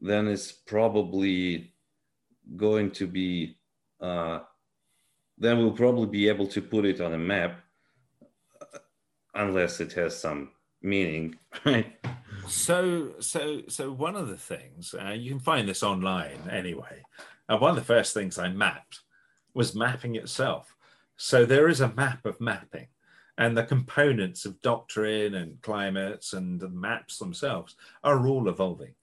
then 0.00 0.26
it's 0.26 0.50
probably 0.50 1.72
going 2.56 2.90
to 2.90 3.06
be 3.06 3.56
uh, 4.00 4.40
then 5.38 5.58
we'll 5.58 5.72
probably 5.72 6.06
be 6.06 6.28
able 6.28 6.46
to 6.46 6.60
put 6.60 6.84
it 6.84 7.00
on 7.00 7.14
a 7.14 7.18
map 7.18 7.60
uh, 8.20 8.78
unless 9.34 9.80
it 9.80 9.92
has 9.92 10.18
some 10.18 10.50
meaning 10.82 11.36
right? 11.64 11.94
So 12.48 13.12
so 13.20 13.62
so 13.68 13.92
one 13.92 14.16
of 14.16 14.28
the 14.28 14.36
things 14.36 14.94
uh, 15.00 15.10
you 15.10 15.30
can 15.30 15.40
find 15.40 15.68
this 15.68 15.82
online 15.82 16.48
anyway. 16.50 17.02
Uh, 17.48 17.58
one 17.58 17.70
of 17.70 17.76
the 17.76 17.82
first 17.82 18.14
things 18.14 18.38
i 18.38 18.48
mapped 18.48 19.00
was 19.54 19.74
mapping 19.74 20.16
itself. 20.16 20.74
So 21.16 21.44
there 21.44 21.68
is 21.68 21.80
a 21.80 21.92
map 21.92 22.24
of 22.26 22.40
mapping, 22.40 22.88
and 23.38 23.56
the 23.56 23.64
components 23.64 24.44
of 24.44 24.60
doctrine 24.62 25.34
and 25.34 25.60
climates 25.62 26.32
and 26.32 26.60
the 26.60 26.68
maps 26.68 27.18
themselves 27.18 27.76
are 28.02 28.26
all 28.26 28.48
evolving. 28.48 28.94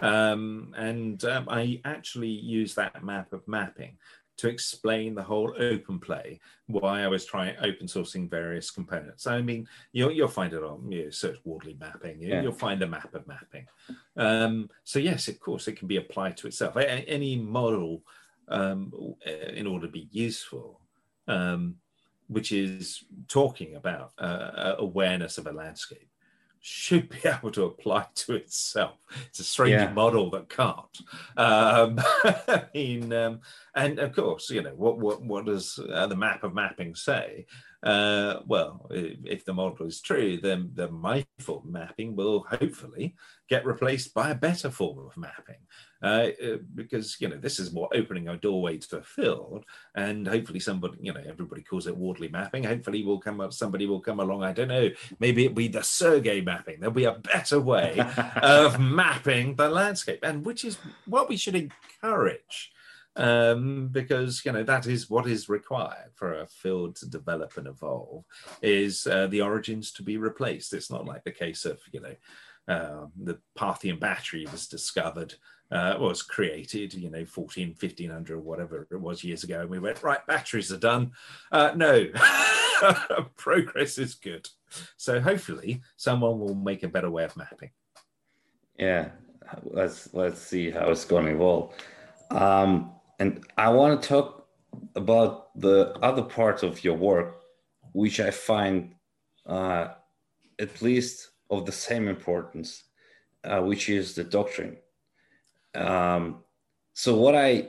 Um, 0.00 0.72
and 0.76 1.24
um, 1.24 1.48
I 1.48 1.80
actually 1.84 2.28
use 2.28 2.74
that 2.74 3.02
map 3.04 3.32
of 3.32 3.46
mapping 3.48 3.98
to 4.40 4.48
explain 4.48 5.14
the 5.14 5.22
whole 5.22 5.54
open 5.58 5.98
play, 5.98 6.40
why 6.66 7.02
I 7.02 7.08
was 7.08 7.26
trying 7.26 7.56
open 7.58 7.86
sourcing 7.86 8.30
various 8.30 8.70
components. 8.70 9.26
I 9.26 9.42
mean, 9.42 9.68
you'll, 9.92 10.12
you'll 10.12 10.28
find 10.28 10.54
it 10.54 10.62
on 10.62 10.90
you 10.90 11.10
search 11.10 11.36
Wardley 11.44 11.76
mapping, 11.78 12.22
you, 12.22 12.40
will 12.42 12.52
find 12.52 12.80
a 12.80 12.86
map 12.86 13.14
of 13.14 13.26
mapping. 13.26 13.66
Um, 14.16 14.70
so 14.82 14.98
yes, 14.98 15.28
of 15.28 15.38
course, 15.40 15.68
it 15.68 15.76
can 15.76 15.88
be 15.88 15.98
applied 15.98 16.38
to 16.38 16.46
itself. 16.46 16.78
Any 16.78 17.36
model 17.36 18.02
um, 18.50 18.92
in 19.54 19.66
order 19.66 19.86
to 19.86 19.92
be 19.92 20.08
useful, 20.10 20.80
um, 21.28 21.76
which 22.28 22.52
is 22.52 23.04
talking 23.28 23.76
about 23.76 24.12
uh, 24.18 24.74
awareness 24.78 25.38
of 25.38 25.46
a 25.46 25.52
landscape, 25.52 26.08
should 26.60 27.08
be 27.08 27.18
able 27.24 27.50
to 27.50 27.64
apply 27.64 28.06
to 28.14 28.34
itself. 28.34 28.98
It's 29.28 29.40
a 29.40 29.44
strange 29.44 29.72
yeah. 29.72 29.92
model 29.92 30.30
that 30.30 30.48
can't. 30.48 31.00
Um, 31.36 31.98
I 32.24 32.64
mean, 32.74 33.12
um, 33.12 33.40
And 33.74 33.98
of 33.98 34.14
course, 34.14 34.50
you 34.50 34.62
know, 34.62 34.74
what, 34.74 34.98
what, 34.98 35.22
what 35.22 35.46
does 35.46 35.78
uh, 35.92 36.06
the 36.06 36.16
map 36.16 36.42
of 36.42 36.54
mapping 36.54 36.94
say? 36.94 37.46
Uh, 37.82 38.40
well, 38.46 38.86
if 38.90 39.44
the 39.44 39.54
model 39.54 39.86
is 39.86 40.02
true, 40.02 40.38
then 40.38 40.70
the 40.74 40.90
my 40.90 41.24
form 41.38 41.72
mapping 41.72 42.14
will 42.14 42.44
hopefully 42.50 43.14
get 43.48 43.64
replaced 43.64 44.12
by 44.12 44.30
a 44.30 44.34
better 44.34 44.70
form 44.70 44.98
of 44.98 45.16
mapping. 45.16 45.56
Uh, 46.02 46.28
uh, 46.42 46.56
because, 46.74 47.18
you 47.20 47.28
know, 47.28 47.36
this 47.36 47.58
is 47.58 47.72
more 47.72 47.88
opening 47.94 48.28
a 48.28 48.36
doorway 48.36 48.76
to 48.78 48.98
a 48.98 49.02
field. 49.02 49.64
And 49.94 50.26
hopefully 50.26 50.60
somebody, 50.60 50.98
you 51.00 51.12
know, 51.12 51.22
everybody 51.26 51.62
calls 51.62 51.86
it 51.86 51.96
Wardley 51.96 52.28
mapping. 52.28 52.64
Hopefully 52.64 53.02
will 53.02 53.20
come 53.20 53.40
up, 53.40 53.52
somebody 53.52 53.86
will 53.86 54.00
come 54.00 54.20
along. 54.20 54.42
I 54.42 54.52
don't 54.52 54.68
know, 54.68 54.90
maybe 55.18 55.44
it'll 55.44 55.54
be 55.54 55.68
the 55.68 55.82
Sergey 55.82 56.40
mapping. 56.42 56.80
There'll 56.80 56.94
be 56.94 57.04
a 57.04 57.12
better 57.12 57.60
way 57.60 57.98
of 58.42 58.78
mapping 58.78 59.56
the 59.56 59.68
landscape. 59.68 60.20
And 60.22 60.44
which 60.44 60.64
is 60.64 60.78
what 61.06 61.28
we 61.28 61.36
should 61.36 61.54
encourage 61.56 62.72
um, 63.16 63.88
because 63.88 64.44
you 64.44 64.52
know 64.52 64.62
that 64.62 64.86
is 64.86 65.10
what 65.10 65.26
is 65.26 65.48
required 65.48 66.10
for 66.14 66.40
a 66.40 66.46
field 66.46 66.96
to 66.96 67.08
develop 67.08 67.56
and 67.56 67.66
evolve 67.66 68.24
is 68.62 69.06
uh, 69.06 69.26
the 69.26 69.40
origins 69.40 69.92
to 69.92 70.02
be 70.02 70.16
replaced. 70.16 70.72
It's 70.72 70.90
not 70.90 71.06
like 71.06 71.24
the 71.24 71.32
case 71.32 71.64
of 71.64 71.80
you 71.92 72.00
know 72.00 72.14
uh, 72.68 73.06
the 73.20 73.38
Parthian 73.54 73.98
battery 73.98 74.46
was 74.50 74.68
discovered 74.68 75.34
uh, 75.72 75.96
was 75.98 76.22
created, 76.22 76.94
you 76.94 77.10
know, 77.10 77.24
14, 77.24 77.68
1500 77.68 78.34
or 78.34 78.40
whatever 78.40 78.88
it 78.90 79.00
was 79.00 79.22
years 79.22 79.44
ago. 79.44 79.60
And 79.60 79.70
we 79.70 79.78
went, 79.78 80.02
right, 80.02 80.24
batteries 80.26 80.72
are 80.72 80.78
done. 80.78 81.12
Uh, 81.52 81.72
no, 81.76 82.06
progress 83.36 83.98
is 83.98 84.14
good. 84.14 84.48
So 84.96 85.20
hopefully 85.20 85.82
someone 85.96 86.38
will 86.40 86.54
make 86.54 86.82
a 86.82 86.88
better 86.88 87.10
way 87.10 87.24
of 87.24 87.36
mapping. 87.36 87.70
Yeah, 88.78 89.10
let's 89.64 90.12
let's 90.14 90.40
see 90.40 90.70
how 90.70 90.90
it's 90.90 91.04
going 91.04 91.26
to 91.26 91.32
evolve. 91.32 91.74
Um, 92.30 92.92
and 93.20 93.44
I 93.58 93.68
want 93.68 94.00
to 94.00 94.08
talk 94.08 94.48
about 94.96 95.58
the 95.60 95.92
other 96.02 96.22
part 96.22 96.62
of 96.62 96.82
your 96.82 96.96
work, 96.96 97.42
which 97.92 98.18
I 98.18 98.30
find 98.30 98.94
uh, 99.44 99.88
at 100.58 100.80
least 100.80 101.28
of 101.50 101.66
the 101.66 101.72
same 101.72 102.08
importance, 102.08 102.84
uh, 103.44 103.60
which 103.60 103.90
is 103.90 104.14
the 104.14 104.24
doctrine. 104.24 104.78
Um, 105.74 106.42
so 106.94 107.14
what 107.16 107.34
I 107.34 107.68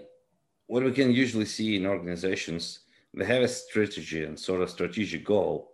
what 0.67 0.83
we 0.83 0.93
can 0.93 1.11
usually 1.11 1.45
see 1.45 1.75
in 1.75 1.85
organizations, 1.85 2.79
they 3.13 3.25
have 3.25 3.43
a 3.43 3.47
strategy 3.47 4.23
and 4.23 4.39
sort 4.39 4.61
of 4.61 4.69
strategic 4.69 5.25
goal, 5.25 5.73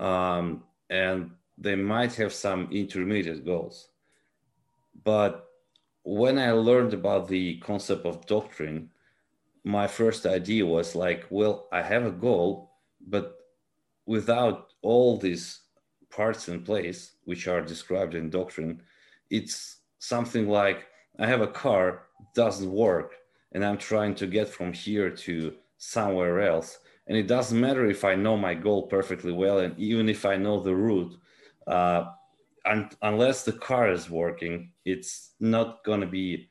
um, 0.00 0.64
and 0.90 1.30
they 1.56 1.76
might 1.76 2.12
have 2.16 2.32
some 2.32 2.68
intermediate 2.72 3.44
goals. 3.44 3.88
But 5.04 5.46
when 6.02 6.38
I 6.38 6.50
learned 6.50 6.92
about 6.92 7.28
the 7.28 7.58
concept 7.58 8.04
of 8.04 8.26
doctrine, 8.26 8.90
my 9.66 9.88
first 9.88 10.26
idea 10.26 10.64
was 10.64 10.94
like, 10.94 11.26
well, 11.28 11.66
I 11.72 11.82
have 11.82 12.06
a 12.06 12.12
goal, 12.12 12.70
but 13.08 13.34
without 14.06 14.68
all 14.80 15.18
these 15.18 15.62
parts 16.08 16.48
in 16.48 16.62
place, 16.62 17.16
which 17.24 17.48
are 17.48 17.60
described 17.62 18.14
in 18.14 18.30
doctrine, 18.30 18.80
it's 19.28 19.78
something 19.98 20.48
like 20.48 20.86
I 21.18 21.26
have 21.26 21.40
a 21.40 21.48
car, 21.48 22.02
doesn't 22.32 22.70
work, 22.70 23.16
and 23.50 23.64
I'm 23.64 23.76
trying 23.76 24.14
to 24.16 24.28
get 24.28 24.48
from 24.48 24.72
here 24.72 25.10
to 25.10 25.54
somewhere 25.78 26.42
else. 26.42 26.78
And 27.08 27.18
it 27.18 27.26
doesn't 27.26 27.60
matter 27.60 27.86
if 27.86 28.04
I 28.04 28.14
know 28.14 28.36
my 28.36 28.54
goal 28.54 28.86
perfectly 28.86 29.32
well, 29.32 29.58
and 29.58 29.76
even 29.80 30.08
if 30.08 30.24
I 30.24 30.36
know 30.36 30.60
the 30.60 30.76
route, 30.76 31.18
uh, 31.66 32.04
un- 32.64 32.90
unless 33.02 33.42
the 33.42 33.52
car 33.52 33.90
is 33.90 34.08
working, 34.08 34.70
it's 34.84 35.32
not 35.40 35.82
going 35.82 36.02
to 36.02 36.06
be 36.06 36.50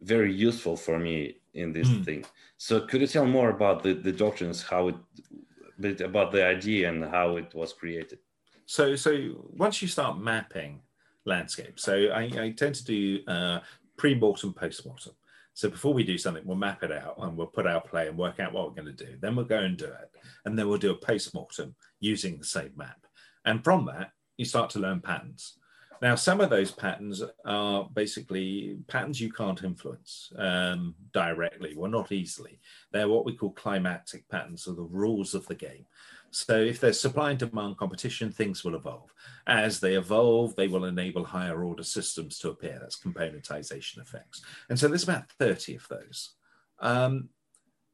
very 0.00 0.34
useful 0.34 0.76
for 0.76 0.98
me 0.98 1.36
in 1.56 1.72
this 1.72 1.88
mm. 1.88 2.04
thing. 2.04 2.24
So 2.58 2.80
could 2.80 3.00
you 3.00 3.06
tell 3.06 3.26
more 3.26 3.50
about 3.50 3.82
the, 3.82 3.94
the 3.94 4.12
doctrines, 4.12 4.62
how 4.62 4.88
it, 4.88 6.00
about 6.00 6.32
the 6.32 6.44
idea 6.44 6.88
and 6.88 7.04
how 7.04 7.36
it 7.36 7.54
was 7.54 7.72
created? 7.72 8.18
So, 8.66 8.96
so 8.96 9.10
once 9.56 9.82
you 9.82 9.88
start 9.88 10.18
mapping 10.18 10.80
landscape, 11.24 11.78
so 11.78 11.92
I, 12.14 12.22
I 12.40 12.54
tend 12.56 12.74
to 12.76 12.84
do 12.84 13.20
uh, 13.26 13.60
pre-mortem, 13.96 14.52
post-mortem. 14.54 15.12
So 15.54 15.70
before 15.70 15.94
we 15.94 16.04
do 16.04 16.18
something, 16.18 16.44
we'll 16.44 16.56
map 16.56 16.82
it 16.82 16.92
out 16.92 17.14
and 17.18 17.36
we'll 17.36 17.46
put 17.46 17.66
our 17.66 17.80
play 17.80 18.08
and 18.08 18.18
work 18.18 18.40
out 18.40 18.52
what 18.52 18.68
we're 18.68 18.82
going 18.82 18.94
to 18.94 19.04
do. 19.06 19.16
Then 19.20 19.34
we'll 19.34 19.46
go 19.46 19.60
and 19.60 19.76
do 19.76 19.86
it. 19.86 20.10
And 20.44 20.58
then 20.58 20.68
we'll 20.68 20.76
do 20.78 20.90
a 20.90 21.06
post-mortem 21.06 21.74
using 21.98 22.36
the 22.36 22.44
same 22.44 22.72
map. 22.76 23.06
And 23.46 23.64
from 23.64 23.86
that, 23.86 24.10
you 24.36 24.44
start 24.44 24.68
to 24.70 24.80
learn 24.80 25.00
patterns. 25.00 25.56
Now, 26.02 26.14
some 26.14 26.40
of 26.40 26.50
those 26.50 26.70
patterns 26.70 27.22
are 27.44 27.88
basically 27.94 28.78
patterns 28.86 29.20
you 29.20 29.32
can't 29.32 29.62
influence 29.62 30.32
um, 30.36 30.94
directly, 31.12 31.74
well, 31.76 31.90
not 31.90 32.12
easily. 32.12 32.60
They're 32.92 33.08
what 33.08 33.24
we 33.24 33.36
call 33.36 33.50
climatic 33.52 34.28
patterns, 34.28 34.66
or 34.66 34.74
the 34.74 34.82
rules 34.82 35.34
of 35.34 35.46
the 35.46 35.54
game. 35.54 35.86
So, 36.30 36.56
if 36.58 36.80
there's 36.80 37.00
supply 37.00 37.30
and 37.30 37.38
demand 37.38 37.78
competition, 37.78 38.30
things 38.30 38.62
will 38.62 38.74
evolve. 38.74 39.12
As 39.46 39.80
they 39.80 39.94
evolve, 39.94 40.54
they 40.54 40.68
will 40.68 40.84
enable 40.84 41.24
higher 41.24 41.64
order 41.64 41.84
systems 41.84 42.38
to 42.40 42.50
appear. 42.50 42.78
That's 42.80 42.98
componentization 43.00 44.00
effects. 44.00 44.42
And 44.68 44.78
so, 44.78 44.88
there's 44.88 45.04
about 45.04 45.30
30 45.38 45.76
of 45.76 45.88
those. 45.88 46.32
Um, 46.80 47.30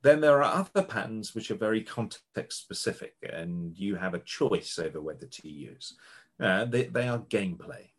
then 0.02 0.20
there 0.20 0.42
are 0.42 0.66
other 0.66 0.82
patterns 0.82 1.34
which 1.34 1.50
are 1.52 1.56
very 1.56 1.82
context 1.82 2.60
specific, 2.60 3.14
and 3.22 3.78
you 3.78 3.94
have 3.94 4.14
a 4.14 4.18
choice 4.18 4.78
over 4.78 5.00
whether 5.00 5.26
to 5.26 5.48
use. 5.48 5.94
Uh, 6.40 6.64
they, 6.64 6.84
they 6.84 7.08
are 7.08 7.20
gameplay. 7.20 7.91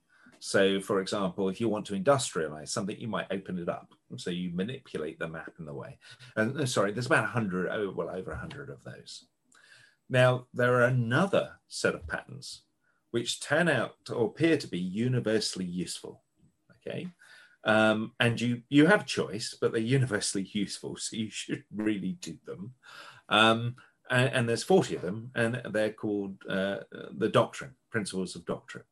So, 0.46 0.82
for 0.82 1.00
example, 1.00 1.48
if 1.48 1.62
you 1.62 1.70
want 1.70 1.86
to 1.86 1.98
industrialize 1.98 2.68
something, 2.68 3.00
you 3.00 3.08
might 3.08 3.32
open 3.32 3.58
it 3.58 3.70
up. 3.70 3.94
So 4.18 4.30
you 4.30 4.52
manipulate 4.54 5.18
the 5.18 5.30
map 5.30 5.54
in 5.58 5.66
the 5.66 5.74
way. 5.74 5.98
And 6.36 6.60
uh, 6.60 6.66
sorry, 6.66 6.92
there's 6.92 7.06
about 7.06 7.24
100, 7.24 7.70
oh, 7.72 7.94
well, 7.96 8.10
over 8.10 8.32
100 8.32 8.70
of 8.70 8.84
those. 8.84 9.24
Now, 10.10 10.48
there 10.54 10.74
are 10.74 10.84
another 10.84 11.52
set 11.70 11.96
of 11.96 12.06
patterns 12.10 12.64
which 13.12 13.40
turn 13.40 13.70
out 13.70 13.96
or 14.14 14.26
appear 14.26 14.58
to 14.58 14.68
be 14.68 14.80
universally 14.80 15.64
useful. 15.64 16.22
Okay. 16.86 17.08
Um, 17.64 18.12
and 18.20 18.40
you 18.40 18.64
you 18.68 18.88
have 18.88 19.06
choice, 19.06 19.56
but 19.60 19.72
they're 19.72 19.80
universally 19.80 20.44
useful, 20.52 20.98
so 20.98 21.16
you 21.16 21.30
should 21.30 21.64
really 21.74 22.18
do 22.20 22.38
them. 22.46 22.74
Um, 23.30 23.78
and, 24.10 24.30
and, 24.34 24.50
there's 24.50 24.64
40 24.64 24.98
of 24.98 25.04
them, 25.04 25.32
and 25.36 25.62
they're 25.72 25.94
called 25.94 26.36
uh, 26.50 26.80
the 27.18 27.30
doctrine, 27.30 27.76
principles 27.90 28.36
of 28.36 28.46
doctrine. 28.46 28.84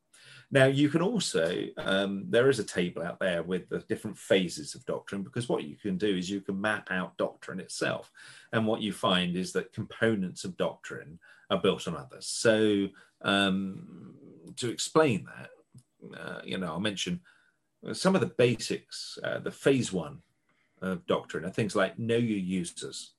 Now, 0.53 0.65
you 0.65 0.89
can 0.89 1.01
also, 1.01 1.67
um, 1.77 2.25
there 2.29 2.49
is 2.49 2.59
a 2.59 2.63
table 2.65 3.01
out 3.03 3.19
there 3.19 3.41
with 3.41 3.69
the 3.69 3.79
different 3.79 4.17
phases 4.17 4.75
of 4.75 4.85
doctrine, 4.85 5.23
because 5.23 5.47
what 5.47 5.63
you 5.63 5.77
can 5.77 5.97
do 5.97 6.17
is 6.17 6.29
you 6.29 6.41
can 6.41 6.59
map 6.59 6.89
out 6.91 7.17
doctrine 7.17 7.61
itself. 7.61 8.11
And 8.51 8.67
what 8.67 8.81
you 8.81 8.91
find 8.91 9.37
is 9.37 9.53
that 9.53 9.71
components 9.71 10.43
of 10.43 10.57
doctrine 10.57 11.19
are 11.49 11.61
built 11.61 11.87
on 11.87 11.95
others. 11.95 12.27
So, 12.27 12.89
um, 13.21 14.13
to 14.57 14.69
explain 14.69 15.25
that, 15.25 16.19
uh, 16.19 16.41
you 16.43 16.57
know, 16.57 16.67
I'll 16.67 16.79
mention 16.81 17.21
some 17.93 18.15
of 18.15 18.21
the 18.21 18.27
basics. 18.27 19.17
Uh, 19.23 19.39
the 19.39 19.51
phase 19.51 19.93
one 19.93 20.21
of 20.81 21.05
doctrine 21.07 21.45
are 21.45 21.49
things 21.49 21.75
like 21.75 21.97
know 21.97 22.17
your 22.17 22.39
users. 22.39 23.13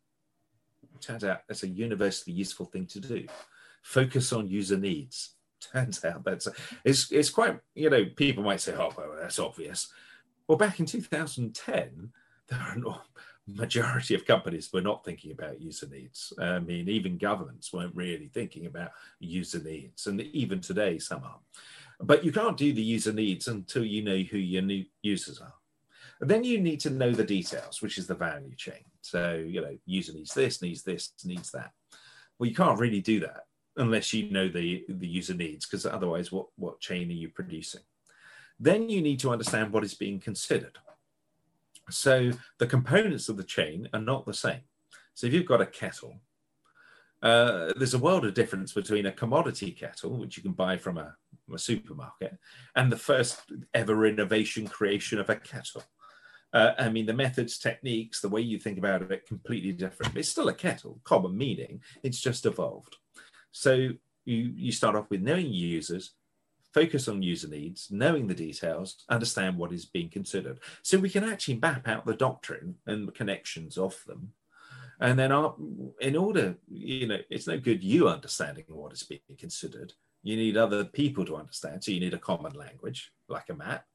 Turns 1.00 1.24
out 1.24 1.42
that's 1.48 1.62
a 1.62 1.68
universally 1.68 2.34
useful 2.34 2.66
thing 2.66 2.86
to 2.86 3.00
do. 3.00 3.26
Focus 3.82 4.32
on 4.32 4.48
user 4.48 4.76
needs 4.76 5.36
turns 5.72 6.04
out 6.04 6.24
that's 6.24 6.48
it's 6.84 7.10
it's 7.12 7.30
quite 7.30 7.58
you 7.74 7.90
know 7.90 8.04
people 8.16 8.42
might 8.42 8.60
say 8.60 8.74
oh 8.74 8.92
well, 8.96 9.16
that's 9.20 9.38
obvious. 9.38 9.92
Well 10.48 10.58
back 10.58 10.80
in 10.80 10.86
2010 10.86 12.12
there 12.48 12.60
are 12.60 12.76
no 12.76 13.00
majority 13.46 14.14
of 14.14 14.26
companies 14.26 14.72
were 14.72 14.80
not 14.80 15.04
thinking 15.04 15.32
about 15.32 15.60
user 15.60 15.88
needs. 15.88 16.32
I 16.38 16.58
mean 16.58 16.88
even 16.88 17.18
governments 17.18 17.72
weren't 17.72 17.96
really 17.96 18.28
thinking 18.28 18.66
about 18.66 18.92
user 19.18 19.62
needs 19.62 20.06
and 20.06 20.20
even 20.20 20.60
today 20.60 20.98
some 20.98 21.24
are. 21.24 21.40
But 22.00 22.24
you 22.24 22.32
can't 22.32 22.56
do 22.56 22.72
the 22.72 22.82
user 22.82 23.12
needs 23.12 23.48
until 23.48 23.84
you 23.84 24.02
know 24.02 24.18
who 24.18 24.38
your 24.38 24.62
new 24.62 24.84
users 25.02 25.40
are. 25.40 25.54
And 26.20 26.30
then 26.30 26.44
you 26.44 26.60
need 26.60 26.80
to 26.80 26.90
know 26.90 27.12
the 27.12 27.24
details 27.24 27.82
which 27.82 27.98
is 27.98 28.06
the 28.06 28.14
value 28.14 28.54
chain. 28.56 28.84
So 29.00 29.34
you 29.34 29.60
know 29.60 29.76
user 29.86 30.12
needs 30.12 30.34
this 30.34 30.62
needs 30.62 30.82
this 30.82 31.12
needs 31.24 31.50
that. 31.52 31.72
Well 32.38 32.48
you 32.48 32.54
can't 32.54 32.80
really 32.80 33.00
do 33.00 33.20
that 33.20 33.44
unless 33.76 34.12
you 34.12 34.30
know 34.30 34.48
the, 34.48 34.84
the 34.88 35.06
user 35.06 35.34
needs, 35.34 35.66
because 35.66 35.86
otherwise, 35.86 36.30
what, 36.30 36.46
what 36.56 36.80
chain 36.80 37.08
are 37.10 37.14
you 37.14 37.28
producing? 37.28 37.82
Then 38.60 38.88
you 38.88 39.00
need 39.00 39.18
to 39.20 39.30
understand 39.30 39.72
what 39.72 39.84
is 39.84 39.94
being 39.94 40.20
considered. 40.20 40.78
So 41.90 42.32
the 42.58 42.66
components 42.66 43.28
of 43.28 43.36
the 43.36 43.44
chain 43.44 43.88
are 43.92 44.00
not 44.00 44.24
the 44.24 44.34
same. 44.34 44.60
So 45.14 45.26
if 45.26 45.32
you've 45.32 45.46
got 45.46 45.60
a 45.60 45.66
kettle, 45.66 46.20
uh, 47.22 47.72
there's 47.76 47.94
a 47.94 47.98
world 47.98 48.24
of 48.24 48.34
difference 48.34 48.72
between 48.72 49.06
a 49.06 49.12
commodity 49.12 49.70
kettle, 49.70 50.16
which 50.16 50.36
you 50.36 50.42
can 50.42 50.52
buy 50.52 50.76
from 50.76 50.98
a, 50.98 51.14
a 51.52 51.58
supermarket, 51.58 52.36
and 52.74 52.90
the 52.90 52.96
first 52.96 53.40
ever 53.74 54.06
innovation 54.06 54.66
creation 54.66 55.18
of 55.18 55.30
a 55.30 55.36
kettle. 55.36 55.84
Uh, 56.52 56.72
I 56.78 56.88
mean, 56.90 57.06
the 57.06 57.14
methods, 57.14 57.58
techniques, 57.58 58.20
the 58.20 58.28
way 58.28 58.42
you 58.42 58.58
think 58.58 58.76
about 58.76 59.10
it, 59.10 59.26
completely 59.26 59.72
different. 59.72 60.16
It's 60.16 60.28
still 60.28 60.48
a 60.48 60.54
kettle, 60.54 61.00
common 61.04 61.36
meaning. 61.36 61.80
It's 62.02 62.20
just 62.20 62.44
evolved. 62.44 62.96
So 63.52 63.72
you, 63.74 63.96
you 64.26 64.72
start 64.72 64.96
off 64.96 65.10
with 65.10 65.22
knowing 65.22 65.52
users, 65.52 66.14
focus 66.74 67.08
on 67.08 67.22
user 67.22 67.48
needs, 67.48 67.88
knowing 67.90 68.26
the 68.28 68.34
details, 68.34 69.04
understand 69.08 69.58
what 69.58 69.72
is 69.72 69.86
being 69.86 70.10
considered. 70.10 70.60
So 70.82 70.98
we 70.98 71.10
can 71.10 71.24
actually 71.24 71.58
map 71.60 71.88
out 71.88 72.06
the 72.06 72.14
doctrine 72.14 72.76
and 72.86 73.08
the 73.08 73.12
connections 73.12 73.78
of 73.78 74.02
them 74.06 74.32
And 75.00 75.18
then, 75.18 75.32
our, 75.32 75.54
in 76.00 76.16
order, 76.16 76.56
you 76.70 77.08
know, 77.08 77.18
it's 77.30 77.46
no 77.48 77.58
good 77.58 77.82
you 77.82 78.08
understanding 78.08 78.64
what 78.68 78.92
is 78.92 79.02
being 79.02 79.20
considered. 79.38 79.94
You 80.22 80.36
need 80.36 80.56
other 80.56 80.84
people 80.84 81.24
to 81.26 81.36
understand. 81.36 81.82
So 81.82 81.92
you 81.92 82.00
need 82.00 82.14
a 82.14 82.18
common 82.18 82.52
language, 82.54 83.12
like 83.28 83.48
a 83.50 83.54
map. 83.54 83.86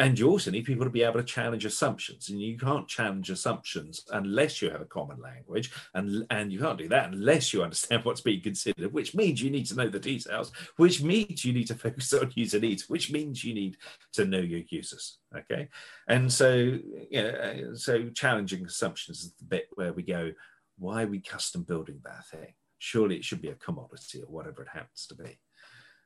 And 0.00 0.18
you 0.18 0.30
also 0.30 0.50
need 0.50 0.64
people 0.64 0.86
to 0.86 0.90
be 0.90 1.02
able 1.02 1.20
to 1.20 1.22
challenge 1.22 1.66
assumptions. 1.66 2.30
And 2.30 2.40
you 2.40 2.56
can't 2.56 2.88
challenge 2.88 3.28
assumptions 3.28 4.06
unless 4.10 4.62
you 4.62 4.70
have 4.70 4.80
a 4.80 4.86
common 4.86 5.20
language. 5.20 5.70
And, 5.92 6.24
and 6.30 6.50
you 6.50 6.58
can't 6.58 6.78
do 6.78 6.88
that 6.88 7.12
unless 7.12 7.52
you 7.52 7.62
understand 7.62 8.04
what's 8.06 8.22
being 8.22 8.40
considered, 8.40 8.94
which 8.94 9.14
means 9.14 9.42
you 9.42 9.50
need 9.50 9.66
to 9.66 9.76
know 9.76 9.90
the 9.90 9.98
details, 9.98 10.52
which 10.78 11.02
means 11.02 11.44
you 11.44 11.52
need 11.52 11.66
to 11.66 11.74
focus 11.86 12.14
on 12.14 12.32
user 12.34 12.58
needs, 12.58 12.88
which 12.88 13.12
means 13.12 13.44
you 13.44 13.52
need 13.52 13.76
to 14.14 14.24
know 14.24 14.38
your 14.38 14.62
users. 14.70 15.18
Okay. 15.36 15.68
And 16.08 16.32
so, 16.32 16.78
yeah, 17.10 17.22
uh, 17.22 17.74
so 17.74 18.08
challenging 18.08 18.64
assumptions 18.64 19.20
is 19.20 19.32
the 19.34 19.44
bit 19.44 19.68
where 19.74 19.92
we 19.92 20.02
go, 20.02 20.32
why 20.78 21.02
are 21.02 21.08
we 21.08 21.20
custom 21.20 21.62
building 21.62 22.00
that 22.04 22.26
thing? 22.26 22.54
Surely 22.78 23.16
it 23.16 23.24
should 23.26 23.42
be 23.42 23.50
a 23.50 23.54
commodity 23.54 24.22
or 24.22 24.32
whatever 24.32 24.62
it 24.62 24.68
happens 24.72 25.06
to 25.08 25.14
be. 25.14 25.38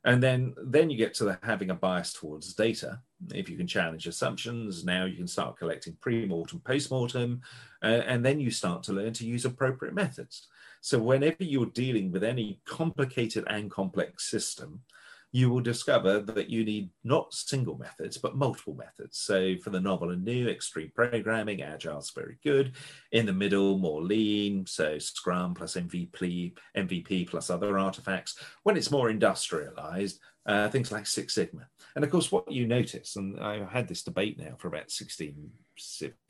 And 0.05 0.23
then, 0.23 0.55
then 0.63 0.91
you 0.91 0.99
get 0.99 1.15
to 1.15 1.25
the, 1.25 1.39
having 1.43 1.71
a 1.71 1.75
bias 1.75 2.13
towards 2.13 2.53
data. 2.53 3.01
If 3.33 3.49
you 3.49 3.57
can 3.57 3.67
challenge 3.67 4.07
assumptions, 4.07 4.85
now 4.85 5.07
you 5.07 5.17
can 5.17 5.27
start 5.27 5.57
collecting 5.57 5.97
pre-mortem, 6.01 6.61
post-mortem, 6.61 7.41
uh, 7.83 7.87
and 8.07 8.25
then 8.25 8.39
you 8.39 8.51
start 8.51 8.83
to 8.85 8.93
learn 8.93 9.15
to 9.15 9.27
use 9.27 9.47
appropriate 9.47 9.95
methods. 9.95 10.47
So 10.83 10.99
whenever 10.99 11.43
you're 11.45 11.67
dealing 11.67 12.13
with 12.13 12.23
any 12.23 12.61
complicated 12.67 13.45
and 13.49 13.71
complex 13.71 14.31
system, 14.31 14.83
you 15.35 15.51
will 15.51 15.61
discover 15.61 16.21
that 16.21 16.49
you 16.49 16.65
need 16.65 16.89
not 17.03 17.35
single 17.35 17.77
methods, 17.77 18.17
but 18.17 18.37
multiple 18.37 18.77
methods. 18.77 19.19
So 19.19 19.57
for 19.57 19.71
the 19.71 19.81
novel 19.81 20.11
and 20.11 20.25
new, 20.25 20.49
extreme 20.49 20.93
programming, 20.95 21.61
agile 21.61 21.99
is 21.99 22.13
very 22.15 22.39
good. 22.45 22.77
In 23.11 23.27
the 23.27 23.33
middle, 23.33 23.77
more 23.77 24.01
lean, 24.01 24.65
so 24.65 24.97
Scrum 25.01 25.55
plus 25.55 25.75
MVP, 25.75 26.55
MVP 26.77 27.29
plus 27.29 27.51
other 27.51 27.81
artifacts. 27.81 28.39
When 28.63 28.77
it's 28.77 28.93
more 28.93 29.11
industrialized, 29.11 30.21
uh, 30.47 30.69
things 30.69 30.93
like 30.93 31.05
Six 31.05 31.35
Sigma. 31.35 31.67
And 31.97 32.05
of 32.05 32.13
course, 32.13 32.31
what 32.31 32.53
you 32.53 32.69
notice, 32.69 33.17
and 33.17 33.41
I've 33.41 33.69
had 33.69 33.89
this 33.89 34.05
debate 34.05 34.39
now 34.39 34.55
for 34.57 34.69
about 34.69 34.93
16, 34.93 35.51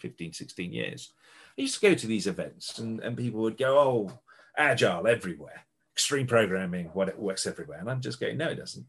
15, 0.00 0.32
16 0.32 0.72
years. 0.72 1.12
I 1.58 1.60
used 1.60 1.78
to 1.78 1.88
go 1.90 1.94
to 1.94 2.06
these 2.06 2.26
events 2.26 2.78
and, 2.78 3.00
and 3.00 3.18
people 3.18 3.42
would 3.42 3.58
go, 3.58 3.78
oh, 3.78 4.18
agile 4.56 5.06
everywhere 5.06 5.66
extreme 5.94 6.26
programming, 6.26 6.86
what 6.86 7.08
it 7.08 7.18
works 7.18 7.46
everywhere. 7.46 7.78
And 7.78 7.88
I'm 7.88 8.00
just 8.00 8.18
going, 8.18 8.36
no, 8.36 8.48
it 8.48 8.56
doesn't 8.56 8.84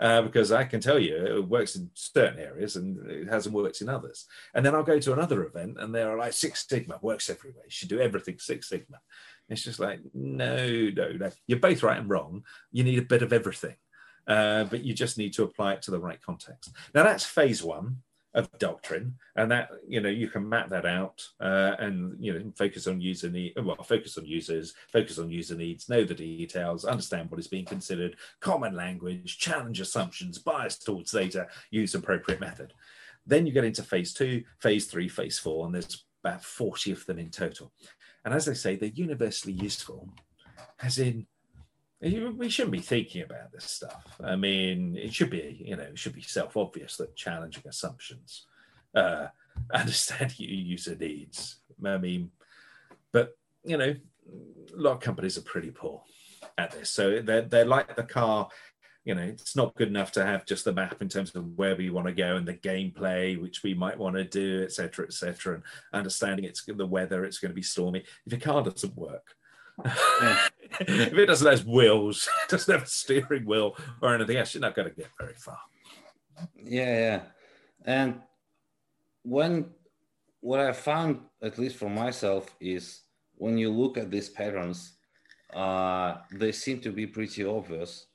uh, 0.00 0.22
because 0.22 0.50
I 0.50 0.64
can 0.64 0.80
tell 0.80 0.98
you 0.98 1.14
it 1.14 1.48
works 1.48 1.76
in 1.76 1.90
certain 1.94 2.38
areas 2.38 2.76
and 2.76 3.08
it 3.10 3.28
hasn't 3.28 3.54
worked 3.54 3.82
in 3.82 3.88
others. 3.88 4.26
And 4.54 4.64
then 4.64 4.74
I'll 4.74 4.82
go 4.82 4.98
to 4.98 5.12
another 5.12 5.44
event 5.44 5.76
and 5.78 5.94
they're 5.94 6.16
like 6.16 6.32
Six 6.32 6.66
Sigma 6.66 6.98
works 7.02 7.28
everywhere. 7.28 7.64
You 7.64 7.70
should 7.70 7.90
do 7.90 8.00
everything 8.00 8.38
Six 8.38 8.68
Sigma. 8.68 8.98
It's 9.48 9.62
just 9.62 9.78
like 9.78 10.00
no, 10.14 10.90
no, 10.94 11.12
no. 11.12 11.30
You're 11.46 11.58
both 11.58 11.82
right 11.82 11.98
and 11.98 12.08
wrong. 12.08 12.44
You 12.72 12.84
need 12.84 12.98
a 12.98 13.02
bit 13.02 13.22
of 13.22 13.32
everything, 13.32 13.76
uh, 14.26 14.64
but 14.64 14.84
you 14.84 14.94
just 14.94 15.18
need 15.18 15.34
to 15.34 15.42
apply 15.42 15.74
it 15.74 15.82
to 15.82 15.90
the 15.90 16.00
right 16.00 16.20
context. 16.22 16.72
Now 16.94 17.02
that's 17.02 17.26
phase 17.26 17.62
one 17.62 17.98
of 18.34 18.48
doctrine 18.58 19.14
and 19.36 19.50
that 19.50 19.70
you 19.88 20.00
know 20.00 20.08
you 20.08 20.28
can 20.28 20.48
map 20.48 20.68
that 20.68 20.86
out 20.86 21.26
uh, 21.40 21.74
and 21.80 22.16
you 22.24 22.32
know 22.32 22.52
focus 22.56 22.86
on 22.86 23.00
user 23.00 23.28
need 23.28 23.52
well 23.62 23.82
focus 23.82 24.16
on 24.16 24.24
users 24.24 24.74
focus 24.92 25.18
on 25.18 25.30
user 25.30 25.56
needs 25.56 25.88
know 25.88 26.04
the 26.04 26.14
details 26.14 26.84
understand 26.84 27.28
what 27.28 27.40
is 27.40 27.48
being 27.48 27.64
considered 27.64 28.16
common 28.38 28.74
language 28.74 29.38
challenge 29.38 29.80
assumptions 29.80 30.38
bias 30.38 30.78
towards 30.78 31.10
data 31.10 31.48
use 31.70 31.94
appropriate 31.94 32.40
method. 32.40 32.72
Then 33.26 33.46
you 33.46 33.52
get 33.52 33.64
into 33.64 33.82
phase 33.82 34.14
two 34.14 34.44
phase 34.60 34.86
three 34.86 35.08
phase 35.08 35.38
four 35.38 35.66
and 35.66 35.74
there's 35.74 36.04
about 36.22 36.44
40 36.44 36.92
of 36.92 37.06
them 37.06 37.18
in 37.18 37.30
total. 37.30 37.72
And 38.24 38.32
as 38.34 38.48
i 38.48 38.52
say 38.52 38.76
they're 38.76 38.90
universally 38.90 39.54
useful 39.54 40.08
as 40.82 40.98
in 40.98 41.26
we 42.00 42.48
shouldn't 42.48 42.72
be 42.72 42.80
thinking 42.80 43.22
about 43.22 43.52
this 43.52 43.64
stuff. 43.64 44.16
I 44.24 44.36
mean, 44.36 44.96
it 44.96 45.12
should 45.12 45.30
be, 45.30 45.62
you 45.64 45.76
know, 45.76 45.82
it 45.82 45.98
should 45.98 46.14
be 46.14 46.22
self-obvious 46.22 46.96
that 46.96 47.14
challenging 47.14 47.64
assumptions, 47.68 48.46
uh, 48.94 49.26
understand 49.72 50.38
your 50.38 50.50
user 50.50 50.96
needs. 50.96 51.56
I 51.84 51.98
mean, 51.98 52.30
but 53.12 53.36
you 53.64 53.76
know, 53.76 53.94
a 54.74 54.80
lot 54.80 54.92
of 54.92 55.00
companies 55.00 55.36
are 55.36 55.42
pretty 55.42 55.70
poor 55.70 56.02
at 56.56 56.70
this. 56.70 56.90
So 56.90 57.20
they're 57.20 57.42
they're 57.42 57.64
like 57.64 57.96
the 57.96 58.02
car. 58.02 58.48
You 59.04 59.14
know, 59.14 59.22
it's 59.22 59.56
not 59.56 59.74
good 59.76 59.88
enough 59.88 60.12
to 60.12 60.24
have 60.24 60.44
just 60.44 60.66
the 60.66 60.74
map 60.74 61.00
in 61.00 61.08
terms 61.08 61.34
of 61.34 61.56
where 61.56 61.74
we 61.74 61.88
want 61.88 62.06
to 62.06 62.12
go 62.12 62.36
and 62.36 62.46
the 62.46 62.54
gameplay, 62.54 63.40
which 63.40 63.62
we 63.62 63.72
might 63.72 63.98
want 63.98 64.16
to 64.16 64.24
do, 64.24 64.62
etc., 64.62 65.06
etc., 65.06 65.54
and 65.54 65.62
understanding 65.94 66.44
it's 66.44 66.64
the 66.66 66.86
weather, 66.86 67.24
it's 67.24 67.38
going 67.38 67.50
to 67.50 67.54
be 67.54 67.62
stormy. 67.62 68.04
If 68.26 68.32
your 68.32 68.40
car 68.40 68.62
doesn't 68.62 68.96
work, 68.96 69.34
if 69.84 71.14
it 71.14 71.26
doesn't 71.26 71.50
have 71.50 71.66
wheels, 71.66 72.28
doesn't 72.48 72.72
have 72.72 72.84
a 72.84 72.86
steering 72.86 73.44
wheel 73.44 73.76
or 74.00 74.14
anything 74.14 74.36
else, 74.36 74.54
you're 74.54 74.60
not 74.60 74.74
going 74.74 74.88
to 74.88 74.94
get 74.94 75.08
very 75.18 75.34
far. 75.34 75.58
Yeah, 76.56 76.98
yeah. 76.98 77.20
And 77.84 78.20
when 79.22 79.66
what 80.40 80.60
I 80.60 80.72
found, 80.72 81.20
at 81.42 81.58
least 81.58 81.76
for 81.76 81.90
myself, 81.90 82.54
is 82.60 83.02
when 83.36 83.58
you 83.58 83.70
look 83.70 83.98
at 83.98 84.10
these 84.10 84.28
patterns, 84.28 84.94
uh, 85.54 86.16
they 86.32 86.52
seem 86.52 86.80
to 86.80 86.92
be 86.92 87.06
pretty 87.06 87.44
obvious. 87.44 88.06